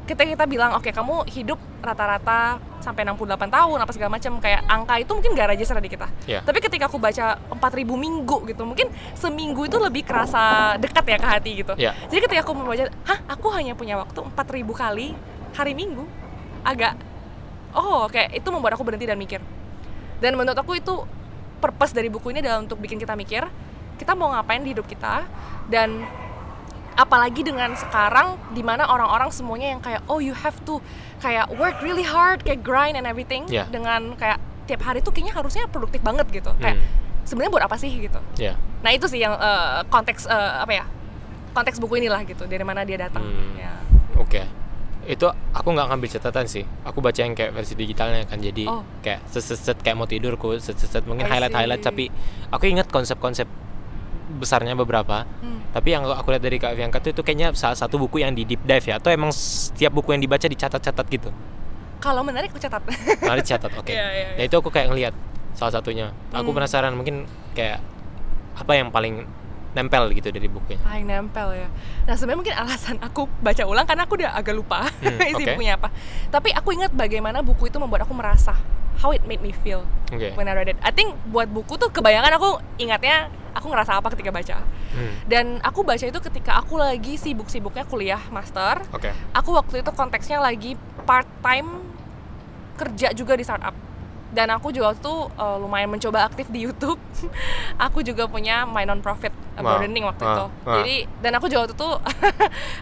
kita 0.08 0.24
kita 0.24 0.46
bilang 0.48 0.72
oke 0.80 0.88
kamu 0.90 1.28
hidup 1.28 1.60
rata-rata 1.84 2.58
sampai 2.80 3.04
68 3.04 3.52
tahun 3.52 3.78
apa 3.84 3.92
segala 3.92 4.16
macam 4.16 4.40
kayak 4.40 4.64
angka 4.64 4.96
itu 5.04 5.12
mungkin 5.12 5.32
gak 5.36 5.50
register 5.52 5.76
di 5.84 5.92
kita. 5.92 6.08
Iya. 6.24 6.40
Tapi 6.48 6.64
ketika 6.64 6.88
aku 6.88 6.96
baca 6.96 7.36
4000 7.52 7.84
minggu 7.84 8.38
gitu, 8.48 8.64
mungkin 8.64 8.88
seminggu 9.12 9.68
itu 9.68 9.76
lebih 9.76 10.08
kerasa 10.08 10.76
dekat 10.80 11.04
ya 11.04 11.18
ke 11.20 11.28
hati 11.28 11.52
gitu. 11.60 11.74
Iya. 11.76 11.92
Jadi 12.08 12.20
ketika 12.24 12.42
aku 12.48 12.56
membaca, 12.56 12.88
hah 12.88 13.20
aku 13.28 13.48
hanya 13.52 13.76
punya 13.76 14.00
waktu 14.00 14.24
4000 14.24 14.64
kali 14.72 15.12
hari 15.52 15.74
Minggu, 15.76 16.08
agak 16.64 16.96
oh 17.76 18.08
kayak 18.08 18.40
itu 18.40 18.48
membuat 18.48 18.80
aku 18.80 18.88
berhenti 18.88 19.04
dan 19.04 19.20
mikir. 19.20 19.44
Dan 20.24 20.40
menurut 20.40 20.56
aku 20.56 20.80
itu 20.80 21.04
purpose 21.60 21.92
dari 21.92 22.08
buku 22.08 22.32
ini 22.32 22.40
adalah 22.40 22.64
untuk 22.64 22.80
bikin 22.80 23.02
kita 23.02 23.20
mikir, 23.20 23.44
kita 24.00 24.16
mau 24.16 24.32
ngapain 24.32 24.64
di 24.64 24.72
hidup 24.72 24.88
kita 24.88 25.28
dan 25.68 26.06
apalagi 26.98 27.46
dengan 27.46 27.72
sekarang 27.74 28.36
di 28.52 28.60
mana 28.60 28.84
orang-orang 28.84 29.30
semuanya 29.30 29.70
yang 29.70 29.80
kayak 29.80 30.02
oh 30.10 30.18
you 30.18 30.34
have 30.34 30.58
to 30.66 30.82
kayak 31.18 31.46
work 31.54 31.78
really 31.80 32.02
hard 32.02 32.42
kayak 32.42 32.60
grind 32.60 32.98
and 32.98 33.06
everything 33.06 33.46
Yeah. 33.48 33.70
dengan 33.70 34.18
kayak 34.18 34.38
tiap 34.66 34.82
hari 34.82 35.00
tuh 35.00 35.14
kayaknya 35.14 35.32
harusnya 35.32 35.64
produktif 35.68 36.02
banget 36.02 36.26
gitu 36.34 36.52
kayak 36.58 36.76
Hmm. 36.76 36.90
sebenarnya 37.24 37.52
buat 37.54 37.64
apa 37.64 37.78
sih 37.78 37.94
gitu 37.94 38.20
Ya. 38.36 38.58
Nah 38.82 38.92
itu 38.92 39.06
sih 39.06 39.18
yang 39.18 39.34
eh, 39.34 39.82
konteks 39.86 40.26
eh, 40.26 40.54
apa 40.60 40.74
ya? 40.74 40.86
Konteks 41.52 41.78
buku 41.78 41.98
inilah 41.98 42.22
gitu 42.24 42.46
dari 42.46 42.62
mana 42.62 42.82
dia 42.82 42.98
datang. 43.00 43.22
Hmm. 43.22 43.54
Ya. 43.56 43.74
Oke. 44.16 44.46
Itu 45.04 45.26
aku 45.50 45.68
nggak 45.72 45.88
ngambil 45.88 46.10
catatan 46.12 46.46
sih. 46.46 46.62
Aku 46.84 47.00
baca 47.00 47.18
yang 47.18 47.34
kayak 47.34 47.52
versi 47.52 47.74
digitalnya 47.74 48.26
kan 48.26 48.38
jadi 48.38 48.68
Oh. 48.68 48.84
kayak 49.00 49.24
set 49.30 49.80
kayak 49.82 49.96
mau 49.96 50.06
tidur 50.06 50.36
ku 50.36 50.54
set 50.58 50.78
mungkin 51.06 51.26
highlight 51.26 51.54
highlight 51.54 51.82
tapi 51.82 52.12
aku 52.50 52.68
ingat 52.68 52.90
konsep-konsep 52.90 53.48
besarnya 54.38 54.74
beberapa. 54.74 55.26
Hmm. 55.42 55.60
Tapi 55.74 55.92
yang 55.92 56.06
aku 56.06 56.30
lihat 56.32 56.42
dari 56.42 56.58
Kak 56.58 56.74
Fianka 56.74 56.98
tuh 56.98 57.12
itu 57.12 57.22
kayaknya 57.22 57.52
salah 57.54 57.76
satu 57.76 57.98
buku 57.98 58.22
yang 58.22 58.32
di 58.32 58.46
deep 58.46 58.62
dive 58.64 58.86
ya 58.86 58.98
atau 58.98 59.10
emang 59.10 59.34
setiap 59.34 59.92
buku 59.92 60.14
yang 60.14 60.22
dibaca 60.22 60.46
dicatat-catat 60.46 61.06
gitu. 61.10 61.30
Kalau 61.98 62.22
menarik 62.22 62.54
aku 62.54 62.62
catat. 62.62 62.86
Nah, 63.28 63.36
dicatat 63.36 63.72
oke. 63.74 63.90
Iya, 63.90 64.06
iya, 64.14 64.28
Nah, 64.38 64.42
iya. 64.42 64.46
itu 64.46 64.56
aku 64.56 64.70
kayak 64.70 64.94
ngelihat 64.94 65.14
salah 65.58 65.74
satunya. 65.74 66.14
Aku 66.32 66.54
Hmm. 66.54 66.58
penasaran 66.62 66.94
mungkin 66.94 67.26
kayak 67.52 67.82
apa 68.54 68.72
yang 68.74 68.94
paling 68.94 69.26
nempel 69.78 70.10
gitu 70.12 70.34
dari 70.34 70.50
bukunya. 70.50 70.82
Paling 70.82 71.06
nempel 71.06 71.54
ya. 71.54 71.70
Nah 72.04 72.18
sebenarnya 72.18 72.40
mungkin 72.42 72.56
alasan 72.58 72.98
aku 72.98 73.30
baca 73.38 73.62
ulang 73.64 73.86
karena 73.86 74.04
aku 74.04 74.18
udah 74.18 74.34
agak 74.34 74.58
lupa 74.58 74.90
Hmm, 74.98 75.22
isi 75.32 75.46
oke. 75.46 75.54
bukunya 75.54 75.78
apa. 75.78 75.94
Tapi 76.28 76.50
aku 76.52 76.74
ingat 76.74 76.90
bagaimana 76.92 77.46
buku 77.46 77.70
itu 77.70 77.78
membuat 77.78 78.10
aku 78.10 78.18
merasa 78.18 78.58
how 78.98 79.14
it 79.14 79.22
made 79.24 79.40
me 79.40 79.54
feel 79.54 79.86
Oke. 80.10 80.34
when 80.34 80.50
I 80.50 80.58
read 80.58 80.74
it. 80.74 80.78
I 80.82 80.90
think 80.90 81.14
buat 81.30 81.46
buku 81.46 81.78
tuh 81.78 81.94
kebayangan 81.94 82.34
aku 82.34 82.58
ingatnya 82.78 83.30
aku 83.54 83.70
ngerasa 83.70 84.02
apa 84.02 84.10
ketika 84.18 84.34
baca. 84.34 84.58
Hmm. 84.92 85.14
Dan 85.30 85.46
aku 85.62 85.86
baca 85.86 86.02
itu 86.02 86.18
ketika 86.18 86.58
aku 86.58 86.82
lagi 86.82 87.14
sibuk-sibuknya 87.14 87.86
kuliah 87.86 88.22
master. 88.28 88.82
Oke. 88.90 89.14
Aku 89.32 89.54
waktu 89.54 89.86
itu 89.86 89.92
konteksnya 89.94 90.42
lagi 90.42 90.74
part 91.06 91.30
time 91.40 91.86
kerja 92.76 93.14
juga 93.14 93.34
di 93.34 93.42
startup. 93.42 93.74
Dan 94.28 94.48
aku 94.50 94.70
juga 94.70 94.92
waktu 94.92 95.00
itu 95.00 95.16
uh, 95.34 95.58
lumayan 95.58 95.88
mencoba 95.88 96.24
aktif 96.24 96.48
di 96.48 96.60
YouTube 96.62 97.00
aku 97.80 98.02
juga 98.02 98.28
punya 98.28 98.64
my 98.64 98.84
non 98.84 99.00
profit 99.00 99.32
uh, 99.32 99.46
Wow. 99.58 99.70
gardening 99.74 100.04
waktu 100.04 100.22
Wow. 100.22 100.32
itu 100.32 100.46
Wow. 100.62 100.76
jadi 100.76 100.96
dan 101.20 101.32
aku 101.34 101.46
juga 101.48 101.60
waktu 101.64 101.76
itu 101.76 101.90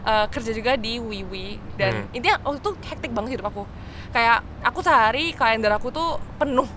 uh, 0.03 0.25
kerja 0.33 0.51
juga 0.51 0.71
di 0.75 0.93
Wiwi 0.97 1.47
dan 1.75 1.93
Hmm. 2.01 2.13
intinya 2.13 2.35
waktu 2.41 2.59
itu 2.59 2.71
hektik 2.83 3.11
banget 3.11 3.37
hidup 3.37 3.47
aku 3.47 3.63
kayak 4.09 4.37
aku 4.61 4.79
sehari 4.79 5.31
kalender 5.31 5.71
aku 5.71 5.87
tuh 5.89 6.09
penuh 6.35 6.67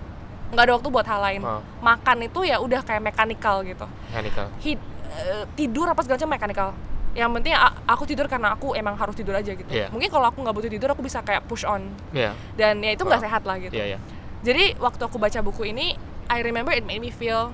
nggak 0.49 0.63
ada 0.63 0.73
waktu 0.75 0.87
buat 0.87 1.05
hal 1.05 1.19
lain 1.19 1.41
Wow. 1.41 1.61
makan 1.81 2.17
itu 2.23 2.39
ya 2.43 2.57
udah 2.57 2.81
kayak 2.81 3.01
mekanikal 3.03 3.61
gitu 3.61 3.85
Mechanical. 4.07 4.47
Hid- 4.59 4.87
eh, 5.11 5.43
tidur 5.53 5.85
apa 5.85 6.01
segala 6.01 6.17
macam 6.17 6.29
mekanikal 6.31 6.69
yang 7.09 7.33
penting 7.33 7.57
aku 7.83 8.05
tidur 8.05 8.29
karena 8.29 8.53
aku 8.53 8.77
emang 8.77 8.93
harus 8.93 9.17
tidur 9.17 9.33
aja 9.33 9.49
gitu 9.49 9.65
Iya. 9.67 9.89
mungkin 9.89 10.07
kalau 10.07 10.29
aku 10.29 10.39
nggak 10.39 10.53
butuh 10.53 10.69
tidur 10.69 10.89
aku 10.89 11.01
bisa 11.01 11.19
kayak 11.19 11.41
push 11.43 11.65
on 11.65 11.89
Iya. 12.13 12.37
dan 12.53 12.77
ya 12.79 12.93
itu 12.93 13.01
nggak 13.01 13.17
Wow. 13.17 13.25
sehat 13.25 13.41
lah 13.43 13.57
gitu 13.57 13.73
Iya, 13.73 13.97
iya. 13.97 13.99
Jadi 14.39 14.79
waktu 14.79 15.01
aku 15.03 15.19
baca 15.19 15.39
buku 15.43 15.71
ini 15.75 15.99
I 16.29 16.39
remember 16.45 16.71
it 16.71 16.85
made 16.85 17.01
me 17.01 17.11
feel 17.11 17.51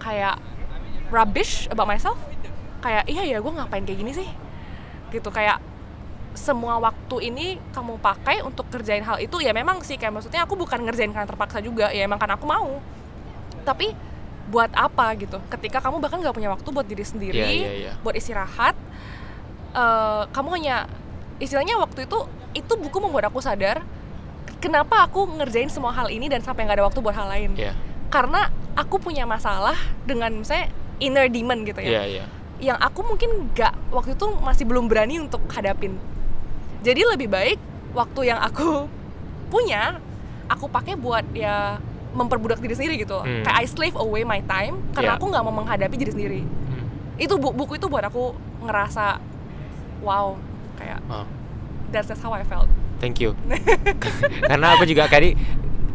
kayak 0.00 0.40
rubbish 1.10 1.66
about 1.68 1.90
myself. 1.90 2.16
Kayak 2.80 3.04
iya 3.10 3.22
ya 3.26 3.38
gue 3.42 3.52
ngapain 3.52 3.84
kayak 3.84 3.98
gini 4.00 4.12
sih? 4.14 4.28
Gitu 5.12 5.28
kayak 5.28 5.60
semua 6.34 6.82
waktu 6.82 7.30
ini 7.30 7.62
kamu 7.70 8.02
pakai 8.02 8.42
untuk 8.42 8.66
kerjain 8.66 9.06
hal 9.06 9.22
itu 9.22 9.38
ya 9.38 9.54
memang 9.54 9.78
sih 9.86 9.94
kayak 9.94 10.18
maksudnya 10.18 10.42
aku 10.42 10.58
bukan 10.58 10.82
ngerjain 10.82 11.14
karena 11.14 11.30
terpaksa 11.30 11.62
juga 11.62 11.94
ya 11.94 12.06
emang 12.06 12.18
karena 12.18 12.38
aku 12.40 12.46
mau. 12.48 12.80
Tapi 13.66 13.92
buat 14.48 14.70
apa 14.76 15.16
gitu? 15.16 15.40
Ketika 15.48 15.80
kamu 15.80 16.00
bahkan 16.00 16.20
nggak 16.20 16.34
punya 16.36 16.50
waktu 16.52 16.68
buat 16.68 16.84
diri 16.84 17.04
sendiri 17.04 17.40
Iya, 17.40 17.48
iya, 17.48 17.72
iya. 17.72 17.92
buat 18.04 18.12
istirahat 18.12 18.76
eh, 19.72 20.22
kamu 20.30 20.48
hanya 20.60 20.76
istilahnya 21.40 21.80
waktu 21.80 22.04
itu 22.04 22.18
itu 22.54 22.72
buku 22.78 22.96
membuat 23.02 23.32
aku 23.32 23.40
sadar 23.42 23.82
kenapa 24.64 25.04
aku 25.04 25.28
ngerjain 25.30 25.68
semua 25.68 25.92
hal 25.92 26.08
ini 26.08 26.24
dan 26.26 26.40
sampai 26.40 26.64
nggak 26.64 26.80
ada 26.80 26.86
waktu 26.86 26.98
buat 26.98 27.12
hal 27.12 27.28
lain 27.28 27.52
Iya. 27.52 27.76
karena 28.08 28.48
aku 28.72 28.96
punya 28.98 29.24
masalah 29.24 29.76
dengan 30.02 30.32
misalnya 30.34 30.72
inner 30.98 31.28
demon 31.28 31.62
gitu 31.62 31.78
ya 31.78 31.90
Iya, 31.90 32.02
iya. 32.06 32.24
yang 32.64 32.78
aku 32.78 33.04
mungkin 33.04 33.52
nggak 33.52 33.92
waktu 33.92 34.16
itu 34.16 34.26
masih 34.40 34.64
belum 34.64 34.88
berani 34.88 35.20
untuk 35.20 35.44
hadapin 35.46 36.00
jadi 36.80 37.04
lebih 37.06 37.28
baik 37.28 37.60
waktu 37.92 38.20
yang 38.26 38.40
aku 38.40 38.88
punya 39.52 40.00
aku 40.46 40.64
pakai 40.66 40.96
buat 40.96 41.28
ya 41.30 41.76
memperbudak 42.10 42.58
diri 42.58 42.72
sendiri 42.72 42.94
gitu 42.96 43.18
Hmm. 43.18 43.42
kayak 43.42 43.58
I 43.58 43.66
slave 43.66 43.96
away 43.96 44.24
my 44.24 44.40
time 44.40 44.80
karena 44.92 45.12
Iya. 45.12 45.18
aku 45.18 45.24
nggak 45.28 45.42
mau 45.42 45.54
menghadapi 45.54 45.94
diri 45.94 46.10
sendiri 46.10 46.40
Hmm. 46.40 46.88
itu 47.16 47.36
bu- 47.36 47.52
buku 47.52 47.76
itu 47.76 47.84
buat 47.84 48.02
aku 48.02 48.32
ngerasa 48.62 49.20
wow 50.00 50.34
kayak 50.74 50.98
Oh, 51.06 51.26
that's, 51.90 52.06
that's 52.06 52.18
how 52.18 52.30
I 52.30 52.42
felt 52.42 52.63
thank 53.04 53.20
you. 53.20 53.36
Karena 54.48 54.72
aku 54.72 54.88
juga 54.88 55.04
kali 55.06 55.36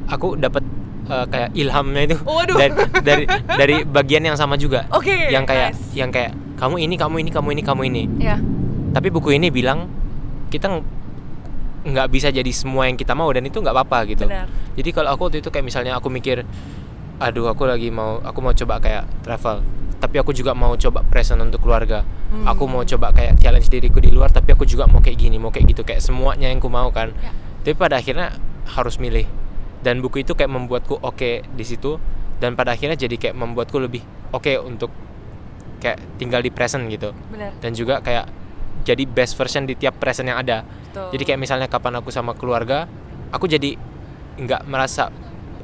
aku 0.06 0.38
dapat 0.38 0.62
eh, 1.10 1.26
kayak 1.26 1.50
ilhamnya 1.58 2.02
itu 2.06 2.18
Waduh. 2.22 2.58
dari, 2.58 2.72
dari 3.02 3.24
dari 3.50 3.76
bagian 3.82 4.22
yang 4.22 4.38
sama 4.38 4.54
juga. 4.56 4.86
Oke, 4.94 5.34
yang 5.34 5.50
kayak 5.50 5.74
nice. 5.74 5.98
yang 5.98 6.14
kayak 6.14 6.38
kamu 6.62 6.86
ini, 6.86 6.96
kamu 6.96 7.16
ini, 7.26 7.30
kamu 7.34 7.48
ini, 7.58 7.62
kamu 7.66 7.82
ini. 7.90 8.04
ya 8.22 8.38
Tapi 8.94 9.08
buku 9.10 9.34
ini 9.34 9.50
bilang 9.50 9.90
kita 10.54 10.70
ng- 10.70 10.86
nggak 11.80 12.08
bisa 12.12 12.28
jadi 12.30 12.52
semua 12.52 12.86
yang 12.92 13.00
kita 13.00 13.16
mau 13.16 13.32
dan 13.32 13.42
itu 13.42 13.58
nggak 13.58 13.74
apa-apa 13.74 14.06
gitu. 14.06 14.30
benar 14.30 14.46
Jadi 14.76 14.90
kalau 14.94 15.10
aku 15.16 15.32
waktu 15.32 15.40
itu 15.42 15.50
kayak 15.50 15.66
misalnya 15.66 15.96
aku 15.96 16.12
mikir, 16.12 16.44
aduh 17.18 17.50
aku 17.50 17.64
lagi 17.66 17.88
mau, 17.90 18.20
aku 18.20 18.40
mau 18.44 18.52
coba 18.52 18.78
kayak 18.78 19.08
travel, 19.24 19.64
tapi 20.00 20.16
aku 20.16 20.32
juga 20.32 20.56
mau 20.56 20.74
coba 20.80 21.04
present 21.04 21.44
untuk 21.44 21.60
keluarga. 21.64 22.08
Hmm. 22.32 22.48
Aku 22.48 22.66
mau 22.72 22.82
coba 22.88 23.12
kayak 23.12 23.38
challenge 23.44 23.68
diriku 23.68 24.00
di 24.00 24.16
luar, 24.16 24.32
tapi 24.32 24.56
aku 24.56 24.64
juga 24.64 24.88
mau 24.88 25.04
kayak 25.04 25.18
gini, 25.20 25.36
mau 25.36 25.52
kayak 25.52 25.76
gitu, 25.76 25.82
kayak 25.84 26.00
semuanya 26.00 26.48
yang 26.48 26.64
ku 26.64 26.72
mau 26.72 26.88
kan. 26.90 27.12
Ya. 27.20 27.32
Tapi 27.68 27.76
pada 27.76 28.00
akhirnya 28.00 28.32
harus 28.72 28.96
milih. 28.96 29.28
Dan 29.84 30.00
buku 30.00 30.24
itu 30.24 30.36
kayak 30.36 30.52
membuatku 30.52 31.00
oke 31.04 31.44
di 31.44 31.66
situ, 31.68 32.00
dan 32.40 32.56
pada 32.56 32.76
akhirnya 32.76 32.96
jadi 32.96 33.16
kayak 33.20 33.36
membuatku 33.36 33.76
lebih 33.80 34.04
oke 34.32 34.56
untuk 34.64 34.92
kayak 35.84 36.00
tinggal 36.20 36.40
di 36.40 36.52
present 36.52 36.88
gitu. 36.88 37.12
benar 37.32 37.56
Dan 37.60 37.76
juga 37.76 38.00
kayak 38.00 38.28
jadi 38.88 39.04
best 39.04 39.36
version 39.36 39.68
di 39.68 39.76
tiap 39.76 40.00
present 40.00 40.32
yang 40.32 40.40
ada. 40.40 40.64
Betul. 40.64 41.20
Jadi 41.20 41.24
kayak 41.28 41.40
misalnya 41.44 41.68
kapan 41.68 42.00
aku 42.00 42.12
sama 42.12 42.36
keluarga, 42.36 42.88
aku 43.36 43.52
jadi 43.52 43.76
nggak 44.40 44.64
merasa 44.68 45.12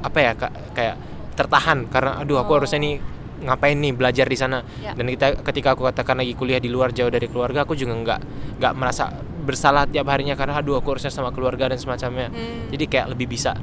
apa 0.04 0.18
ya 0.20 0.32
kayak 0.76 0.96
tertahan 1.36 1.88
karena 1.88 2.20
aduh 2.20 2.40
aku 2.40 2.52
Oh. 2.52 2.56
harusnya 2.60 2.80
nih 2.80 3.00
ngapain 3.42 3.76
nih 3.76 3.92
belajar 3.92 4.26
di 4.26 4.36
sana. 4.36 4.64
Ya. 4.80 4.96
Dan 4.96 5.08
kita 5.08 5.40
ketika 5.44 5.76
aku 5.76 5.84
katakan 5.84 6.16
lagi 6.20 6.32
kuliah 6.32 6.60
di 6.60 6.68
luar 6.68 6.90
jauh 6.90 7.10
dari 7.10 7.28
keluarga, 7.28 7.64
aku 7.64 7.76
juga 7.76 7.92
nggak 7.92 8.20
nggak 8.60 8.72
merasa 8.76 9.12
bersalah 9.46 9.86
tiap 9.86 10.08
harinya 10.10 10.34
karena 10.34 10.58
aduh 10.58 10.80
aku 10.80 10.96
harusnya 10.96 11.12
sama 11.12 11.30
keluarga 11.30 11.70
dan 11.70 11.78
semacamnya. 11.78 12.32
Hmm, 12.32 12.72
Jadi 12.72 12.84
kayak 12.88 13.14
lebih 13.14 13.30
bisa 13.30 13.54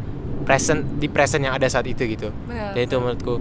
present 0.43 0.99
di 0.99 1.07
present 1.07 1.43
yang 1.43 1.55
ada 1.55 1.67
saat 1.67 1.87
itu 1.87 2.03
gitu. 2.05 2.29
benar. 2.47 2.71
Dan 2.75 2.81
itu 2.83 2.95
menurutku 2.99 3.35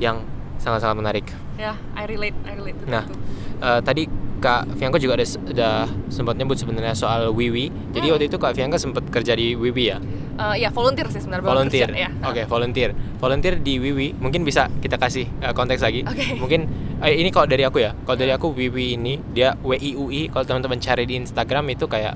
yang 0.00 0.20
sangat-sangat 0.56 0.96
menarik. 0.96 1.26
ya 1.56 1.72
I 1.96 2.04
relate 2.04 2.36
I 2.44 2.52
relate 2.52 2.76
Nah, 2.84 3.04
itu. 3.04 3.16
Eh, 3.64 3.80
tadi 3.80 4.02
Kak 4.46 4.78
Fianka 4.78 4.96
juga 4.96 5.18
ada 5.18 5.26
udah 5.26 5.74
sempat 6.06 6.34
nyebut 6.34 6.54
sebenarnya 6.54 6.94
soal 6.94 7.28
Wiwi. 7.28 7.66
Jadi 7.90 8.06
Hmm. 8.06 8.14
waktu 8.14 8.26
itu 8.26 8.38
Kak 8.38 8.54
Fianka 8.54 8.78
sempat 8.78 9.02
kerja 9.06 9.34
di 9.34 9.52
Wiwi 9.52 9.84
ya? 9.84 9.98
Eh, 10.36 10.62
ya 10.62 10.70
volunteer 10.70 11.08
sih 11.08 11.18
sebenarnya 11.18 11.42
volunteer. 11.44 11.88
ya. 11.90 12.08
Oke, 12.22 12.46
volunteer. 12.46 12.90
Volunteer 13.16 13.58
di 13.58 13.76
Wiwi. 13.76 14.14
Mungkin 14.14 14.40
bisa 14.40 14.70
kita 14.78 14.94
kasih 14.94 15.26
eh, 15.40 15.50
konteks 15.50 15.80
lagi. 15.80 16.04
Oke. 16.04 16.38
Mungkin 16.38 16.60
eh, 17.00 17.16
ini 17.16 17.28
kalau 17.28 17.44
dari 17.44 17.64
aku 17.64 17.80
ya. 17.80 17.90
Kalau 17.98 18.14
dari 18.14 18.30
aku 18.30 18.52
Wiwi 18.52 18.94
ini 18.94 19.18
dia 19.28 19.58
W 19.58 19.74
I 19.74 19.92
U 19.94 20.06
I. 20.08 20.28
Kalau 20.28 20.46
teman-teman 20.46 20.78
cari 20.78 21.02
di 21.04 21.18
Instagram 21.18 21.66
itu 21.68 21.84
kayak 21.84 22.14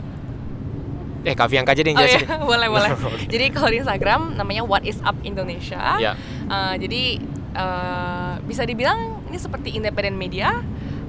eh 1.20 1.35
Kak 1.35 1.49
Fianka 1.49 1.74
aja 1.74 1.83
deh 1.83 1.91
yang 1.91 1.99
Oh 1.99 2.05
jelasin. 2.07 2.22
iya, 2.22 2.37
boleh 2.49 2.68
boleh. 2.70 2.91
Jadi 3.33 3.45
kalau 3.51 3.68
di 3.68 3.78
Instagram 3.78 4.20
namanya 4.35 4.62
What 4.62 4.85
Is 4.85 5.03
Up 5.03 5.18
Indonesia. 5.20 5.99
Ya. 5.99 6.12
Eh, 6.47 6.74
jadi 6.78 7.03
eh, 7.51 8.33
bisa 8.43 8.62
dibilang 8.62 9.20
ini 9.26 9.37
seperti 9.37 9.74
independent 9.74 10.14
media, 10.14 10.61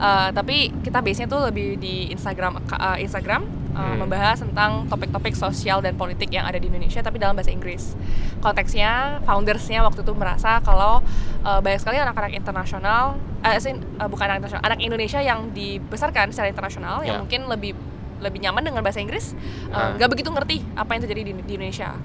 eh, 0.02 0.30
tapi 0.34 0.74
kita 0.82 1.00
base-nya 1.00 1.30
tuh 1.30 1.46
lebih 1.46 1.78
di 1.78 2.10
Instagram 2.10 2.58
eh, 2.66 2.98
Instagram 3.00 3.42
eh, 3.44 3.60
Hmm. 3.72 4.04
membahas 4.04 4.36
tentang 4.36 4.84
topik-topik 4.86 5.32
sosial 5.32 5.80
dan 5.80 5.96
politik 5.96 6.28
yang 6.28 6.44
ada 6.44 6.60
di 6.60 6.68
Indonesia 6.68 7.00
tapi 7.00 7.16
dalam 7.16 7.40
bahasa 7.40 7.54
Inggris. 7.54 7.96
Konteksnya 8.40 9.22
foundersnya 9.24 9.80
waktu 9.82 10.02
itu 10.02 10.12
merasa 10.12 10.60
kalau 10.60 11.00
eh, 11.42 11.60
banyak 11.60 11.80
sekali 11.80 11.96
anak-anak 11.96 12.36
internasional, 12.36 13.16
eh, 13.42 13.56
as 13.56 13.64
in, 13.64 13.80
eh, 13.80 14.06
bukan 14.06 14.28
anak 14.28 14.44
internasional, 14.44 14.66
anak 14.66 14.80
Indonesia 14.82 15.20
yang 15.20 15.50
dibesarkan 15.52 16.30
secara 16.30 16.50
internasional 16.50 17.00
Ya. 17.00 17.14
yang 17.14 17.24
mungkin 17.24 17.48
lebih 17.48 17.72
lebih 18.22 18.38
nyaman 18.38 18.62
dengan 18.62 18.86
bahasa 18.86 19.02
Inggris 19.02 19.34
Ah. 19.74 19.98
nggak 19.98 20.10
begitu 20.10 20.30
ngerti 20.30 20.62
apa 20.76 20.94
yang 20.94 21.02
terjadi 21.02 21.22
di, 21.24 21.34
di 21.40 21.54
Indonesia 21.56 21.96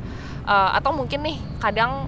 Eh, 0.47 0.71
atau 0.79 0.95
mungkin 0.95 1.27
nih 1.27 1.37
kadang 1.59 2.07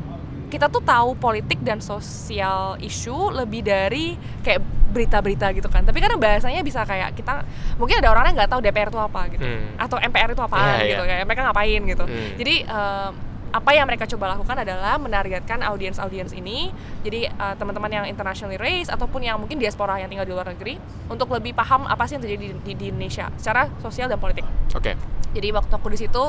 kita 0.49 0.67
tuh 0.67 0.81
tahu 0.81 1.15
politik 1.15 1.61
dan 1.61 1.79
sosial 1.79 2.75
isu 2.79 3.31
lebih 3.31 3.61
dari 3.61 4.17
kayak 4.41 4.61
berita-berita 4.89 5.53
gitu 5.53 5.69
kan 5.69 5.85
tapi 5.85 6.01
karena 6.01 6.17
bahasanya 6.17 6.65
bisa 6.65 6.81
kayak 6.83 7.13
kita 7.13 7.45
mungkin 7.77 8.01
ada 8.01 8.09
orang 8.09 8.25
yang 8.27 8.37
nggak 8.37 8.51
tahu 8.51 8.61
DPR 8.61 8.89
itu 8.89 8.97
apa 8.97 9.21
gitu 9.29 9.45
Hmm. 9.45 9.77
atau 9.77 9.97
MPR 9.99 10.33
itu 10.33 10.41
apaan 10.41 10.81
Iya, 10.81 10.89
gitu 10.91 11.03
iya. 11.03 11.11
kayak 11.15 11.25
mereka 11.25 11.43
ngapain 11.45 11.81
gitu 11.85 12.05
Hmm. 12.05 12.31
jadi 12.35 12.55
eh, 12.65 13.11
apa 13.49 13.71
yang 13.73 13.89
mereka 13.89 14.05
coba 14.07 14.33
lakukan 14.33 14.57
adalah 14.59 14.97
menargetkan 14.97 15.61
audiens-audiens 15.63 16.33
ini 16.33 16.73
jadi 17.01 17.29
eh, 17.29 17.55
teman-teman 17.57 17.89
yang 17.91 18.05
internationally 18.05 18.57
raised 18.57 18.89
ataupun 18.89 19.21
yang 19.21 19.37
mungkin 19.37 19.57
diaspora 19.57 19.97
yang 19.97 20.09
tinggal 20.09 20.25
di 20.25 20.33
luar 20.33 20.49
negeri 20.49 20.81
untuk 21.07 21.29
lebih 21.29 21.53
paham 21.53 21.85
apa 21.85 22.05
sih 22.05 22.17
yang 22.17 22.25
terjadi 22.25 22.41
di, 22.41 22.57
di, 22.63 22.73
di 22.75 22.85
Indonesia 22.89 23.29
secara 23.37 23.69
sosial 23.79 24.09
dan 24.09 24.17
politik 24.17 24.45
Oke. 24.73 24.97
Jadi 25.35 25.53
waktu 25.53 25.73
aku 25.73 25.89
di 25.93 25.99
situ 26.01 26.23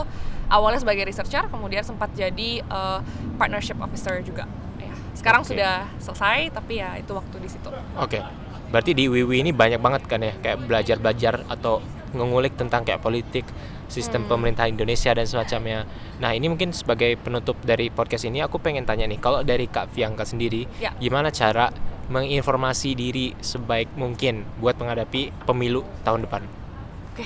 awalnya 0.50 0.80
sebagai 0.82 1.06
researcher, 1.06 1.46
kemudian 1.48 1.86
sempat 1.86 2.10
jadi 2.12 2.64
uh, 2.68 3.00
partnership 3.38 3.78
officer 3.80 4.20
juga. 4.22 4.50
Ya, 4.78 4.94
sekarang 5.14 5.46
Oke. 5.46 5.54
sudah 5.56 5.86
selesai, 6.02 6.50
tapi 6.52 6.82
ya 6.82 6.98
itu 6.98 7.12
waktu 7.14 7.36
di 7.40 7.50
situ. 7.50 7.70
Oke. 7.96 8.20
Berarti 8.70 8.94
di 8.94 9.10
Wiwi 9.10 9.42
ini 9.42 9.50
banyak 9.50 9.82
banget 9.82 10.06
kan 10.06 10.22
ya 10.22 10.34
kayak 10.38 10.70
belajar-belajar 10.70 11.42
atau 11.50 11.82
mengulik 12.10 12.58
tentang 12.58 12.86
kayak 12.86 13.02
politik, 13.02 13.46
sistem 13.86 14.26
Hmm. 14.26 14.38
pemerintahan 14.38 14.74
Indonesia 14.74 15.14
dan 15.14 15.26
semacamnya. 15.26 15.86
Nah, 16.18 16.34
ini 16.34 16.50
mungkin 16.50 16.74
sebagai 16.74 17.18
penutup 17.22 17.58
dari 17.62 17.90
podcast 17.90 18.26
ini 18.26 18.42
aku 18.42 18.58
pengen 18.58 18.86
tanya 18.86 19.06
nih, 19.06 19.18
kalau 19.18 19.42
dari 19.46 19.66
Kak 19.70 19.94
Fianka 19.94 20.26
sendiri, 20.26 20.66
Ya. 20.82 20.94
gimana 20.98 21.30
cara 21.30 21.70
menginformasi 22.10 22.98
diri 22.98 23.38
sebaik 23.38 23.94
mungkin 23.94 24.42
buat 24.58 24.78
menghadapi 24.82 25.46
pemilu 25.46 25.86
tahun 26.02 26.26
depan? 26.26 26.42
Oke, 27.14 27.26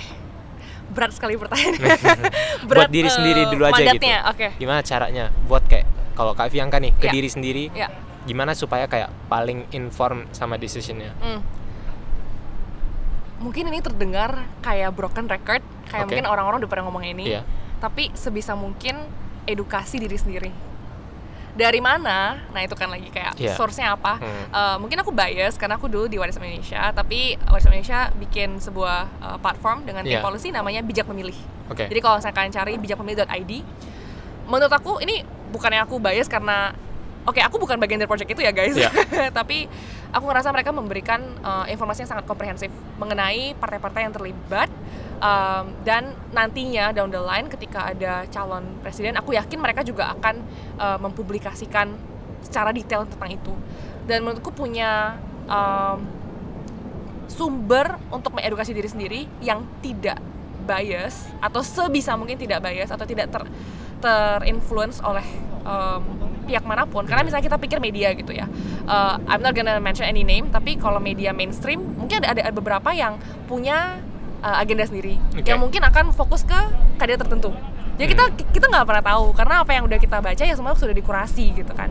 berat 0.94 1.12
sekali 1.12 1.36
pertanyaannya. 1.36 1.82
buat 2.70 2.89
diri 2.96 3.10
eh, 3.10 3.14
sendiri 3.14 3.41
dulu 3.50 3.64
aja 3.66 3.84
gitu. 3.84 4.06
Oke. 4.30 4.48
Gimana 4.62 4.80
caranya 4.86 5.34
buat 5.50 5.66
kayak 5.66 5.86
kalau 6.14 6.38
Kak 6.38 6.54
Fianka 6.54 6.78
nih 6.78 6.94
ke 6.94 7.10
Ya. 7.10 7.14
diri 7.14 7.30
sendiri, 7.30 7.64
Ya. 7.74 7.89
gimana 8.30 8.54
supaya 8.54 8.86
kayak 8.86 9.10
paling 9.28 9.66
inform 9.74 10.30
sama 10.30 10.62
decisionnya? 10.62 11.12
hmm. 11.20 11.41
Mungkin 13.44 13.68
ini 13.68 13.84
terdengar 13.84 14.48
kayak 14.64 14.96
broken 14.96 15.28
record, 15.28 15.60
kayak 15.91 16.08
Oke. 16.08 16.16
mungkin 16.16 16.26
orang-orang 16.32 16.64
udah 16.64 16.72
pernah 16.72 16.86
ngomong 16.88 17.04
ini. 17.04 17.36
Iya. 17.36 17.44
Tapi 17.84 18.16
sebisa 18.16 18.56
mungkin 18.56 18.96
edukasi 19.44 20.00
diri 20.00 20.16
sendiri. 20.16 20.52
Dari 21.54 21.78
mana? 21.78 22.41
Nah 22.49 22.62
itu 22.62 22.74
kan 22.74 22.89
lagi 22.89 23.08
kayak 23.08 23.38
Iya. 23.38 23.54
source-nya 23.54 23.93
apa? 23.93 24.18
Hmm. 24.18 24.45
Uh, 24.49 24.76
mungkin 24.82 24.97
aku 24.97 25.10
bias 25.10 25.54
karena 25.54 25.78
aku 25.78 25.86
dulu 25.86 26.10
di 26.10 26.18
Warisan 26.18 26.41
Indonesia, 26.41 26.89
tapi 26.89 27.38
Warisan 27.45 27.70
Indonesia 27.72 28.10
bikin 28.16 28.58
sebuah 28.58 28.99
uh, 29.22 29.38
platform 29.38 29.86
dengan 29.86 30.01
Iya. 30.01 30.20
policy 30.20 30.49
namanya 30.49 30.82
Bijak 30.82 31.06
Memilih. 31.06 31.38
Oke. 31.70 31.86
Jadi 31.86 31.99
kalau 32.01 32.18
misalnya 32.18 32.36
kalian 32.36 32.54
cari 32.54 32.74
bijakmemilih.id, 32.76 33.51
menurut 34.45 34.74
aku 34.74 34.97
ini 34.99 35.22
bukannya 35.54 35.86
aku 35.86 36.01
bias 36.01 36.26
karena 36.26 36.74
oke 37.24 37.38
aku 37.38 37.56
bukan 37.56 37.78
bagian 37.78 38.01
dari 38.01 38.10
project 38.10 38.34
itu 38.34 38.41
ya 38.41 38.49
guys 38.49 38.74
Iya. 38.74 38.89
tapi 39.38 39.70
aku 40.10 40.26
ngerasa 40.26 40.49
mereka 40.49 40.74
memberikan 40.74 41.22
uh, 41.39 41.70
informasi 41.70 42.04
yang 42.04 42.12
sangat 42.12 42.26
komprehensif 42.26 42.68
mengenai 42.97 43.54
partai-partai 43.56 44.04
yang 44.04 44.12
terlibat 44.12 44.73
um, 45.24 45.66
dan 45.88 46.12
nantinya 46.36 46.92
down 46.92 47.08
the 47.08 47.22
line 47.24 47.48
ketika 47.48 47.96
ada 47.96 48.28
calon 48.28 48.84
presiden 48.84 49.16
aku 49.16 49.32
yakin 49.32 49.58
mereka 49.58 49.82
juga 49.82 50.12
akan 50.12 50.36
uh, 50.76 51.00
mempublikasikan 51.00 51.96
secara 52.44 52.76
detail 52.76 53.08
tentang 53.08 53.32
itu. 53.32 53.54
Dan 54.04 54.28
menurutku 54.28 54.52
punya 54.52 55.16
um, 55.48 56.04
sumber 57.32 57.96
untuk 58.12 58.36
mengedukasi 58.36 58.76
diri 58.76 58.90
sendiri 58.92 59.22
yang 59.40 59.64
tidak 59.80 60.20
bias 60.68 61.32
atau 61.40 61.64
sebisa 61.64 62.16
mungkin 62.20 62.36
tidak 62.36 62.64
bias 62.64 62.92
atau 62.92 63.08
tidak 63.08 63.32
ter 63.32 63.44
terinfluence 64.04 65.00
oleh 65.00 65.24
um, 65.64 66.04
pihak 66.44 66.68
mana 66.68 66.84
pun. 66.84 67.08
Karena 67.08 67.24
misalnya 67.24 67.48
kita 67.48 67.56
pikir 67.56 67.80
media 67.80 68.12
gitu 68.12 68.36
ya. 68.36 68.44
Uh, 68.84 69.16
I'm 69.32 69.40
not 69.40 69.56
gonna 69.56 69.80
mention 69.80 70.04
any 70.04 70.28
name 70.28 70.52
tapi 70.52 70.76
kalau 70.76 71.00
media 71.00 71.32
mainstream 71.32 71.96
mungkin 71.96 72.28
ada 72.28 72.44
ada 72.44 72.52
beberapa 72.52 72.92
yang 72.92 73.16
punya 73.48 74.04
uh, 74.44 74.60
agenda 74.60 74.84
sendiri 74.84 75.16
Oke. 75.34 75.48
yang 75.48 75.58
mungkin 75.64 75.82
akan 75.82 76.12
fokus 76.12 76.44
ke 76.44 76.60
kandidat 77.00 77.24
tertentu 77.24 77.56
jadi 77.96 78.14
kita 78.14 78.24
kita 78.52 78.66
nggak 78.68 78.86
pernah 78.86 79.04
tahu 79.06 79.32
karena 79.38 79.56
apa 79.64 79.72
yang 79.74 79.84
udah 79.88 80.00
kita 80.02 80.18
baca 80.20 80.44
ya 80.44 80.54
semua 80.54 80.76
sudah 80.76 80.94
dikurasi 80.94 81.56
gitu 81.56 81.72
kan 81.72 81.89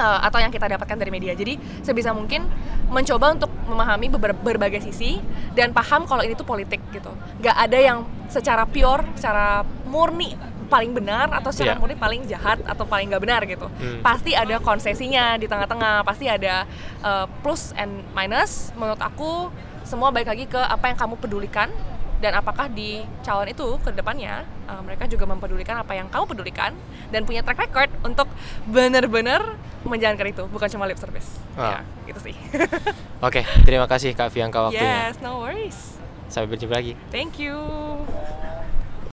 uh, 0.00 0.18
atau 0.24 0.38
yang 0.40 0.52
kita 0.52 0.66
dapatkan 0.68 0.96
dari 0.96 1.10
media. 1.12 1.32
Jadi 1.36 1.60
sebisa 1.84 2.16
mungkin 2.16 2.46
mencoba 2.90 3.36
untuk 3.36 3.50
memahami 3.68 4.06
beber- 4.10 4.40
berbagai 4.40 4.82
sisi 4.82 5.20
dan 5.54 5.70
paham 5.76 6.08
kalau 6.08 6.24
ini 6.24 6.34
tuh 6.34 6.48
politik 6.48 6.80
gitu. 6.90 7.10
Gak 7.44 7.56
ada 7.56 7.78
yang 7.78 7.98
secara 8.30 8.66
pure, 8.66 9.04
secara 9.14 9.62
murni 9.86 10.34
paling 10.70 10.94
benar 10.94 11.34
atau 11.34 11.50
secara 11.50 11.74
Iya. 11.74 11.80
murni 11.82 11.96
paling 11.98 12.22
jahat 12.30 12.62
atau 12.62 12.86
paling 12.86 13.10
nggak 13.10 13.22
benar 13.26 13.42
gitu. 13.42 13.66
Hmm. 13.66 14.06
Pasti 14.06 14.38
ada 14.38 14.62
konsesinya 14.62 15.34
di 15.34 15.50
tengah-tengah, 15.50 16.06
pasti 16.06 16.30
ada 16.30 16.62
uh, 17.02 17.26
plus 17.42 17.74
and 17.74 17.90
minus. 18.14 18.70
Menurut 18.78 19.02
aku 19.02 19.50
semua 19.90 20.08
balik 20.08 20.28
lagi 20.28 20.46
ke 20.46 20.56
apa 20.56 20.86
yang 20.86 20.94
kamu 20.96 21.18
pedulikan 21.18 21.66
dan 22.16 22.32
apakah 22.32 22.68
di 22.68 22.90
calon 23.20 23.48
itu 23.48 23.64
ke 23.80 23.90
depannya 23.90 24.46
uh, 24.64 24.78
mereka 24.78 25.04
juga 25.04 25.24
mempedulikan 25.24 25.74
apa 25.74 25.92
yang 25.92 26.06
kamu 26.06 26.24
pedulikan 26.28 26.70
dan 27.08 27.24
punya 27.24 27.40
track 27.40 27.58
record 27.58 27.90
untuk 28.02 28.30
benar-benar 28.64 29.56
menjalankan 29.82 30.28
itu 30.30 30.44
bukan 30.46 30.68
cuma 30.68 30.84
lip 30.84 30.94
service 30.96 31.42
Ah. 31.52 31.82
ya 31.82 32.06
gitu 32.06 32.20
sih 32.22 32.34
Oke, 33.26 33.42
terima 33.64 33.84
kasih 33.84 34.14
Kak 34.14 34.30
Fianka 34.30 34.62
waktunya. 34.62 35.10
yes 35.10 35.18
no 35.18 35.42
worries 35.42 35.98
Sampai 36.30 36.54
berjumpa 36.54 36.76
lagi. 36.76 36.92
thank 37.10 37.36
you 37.36 37.56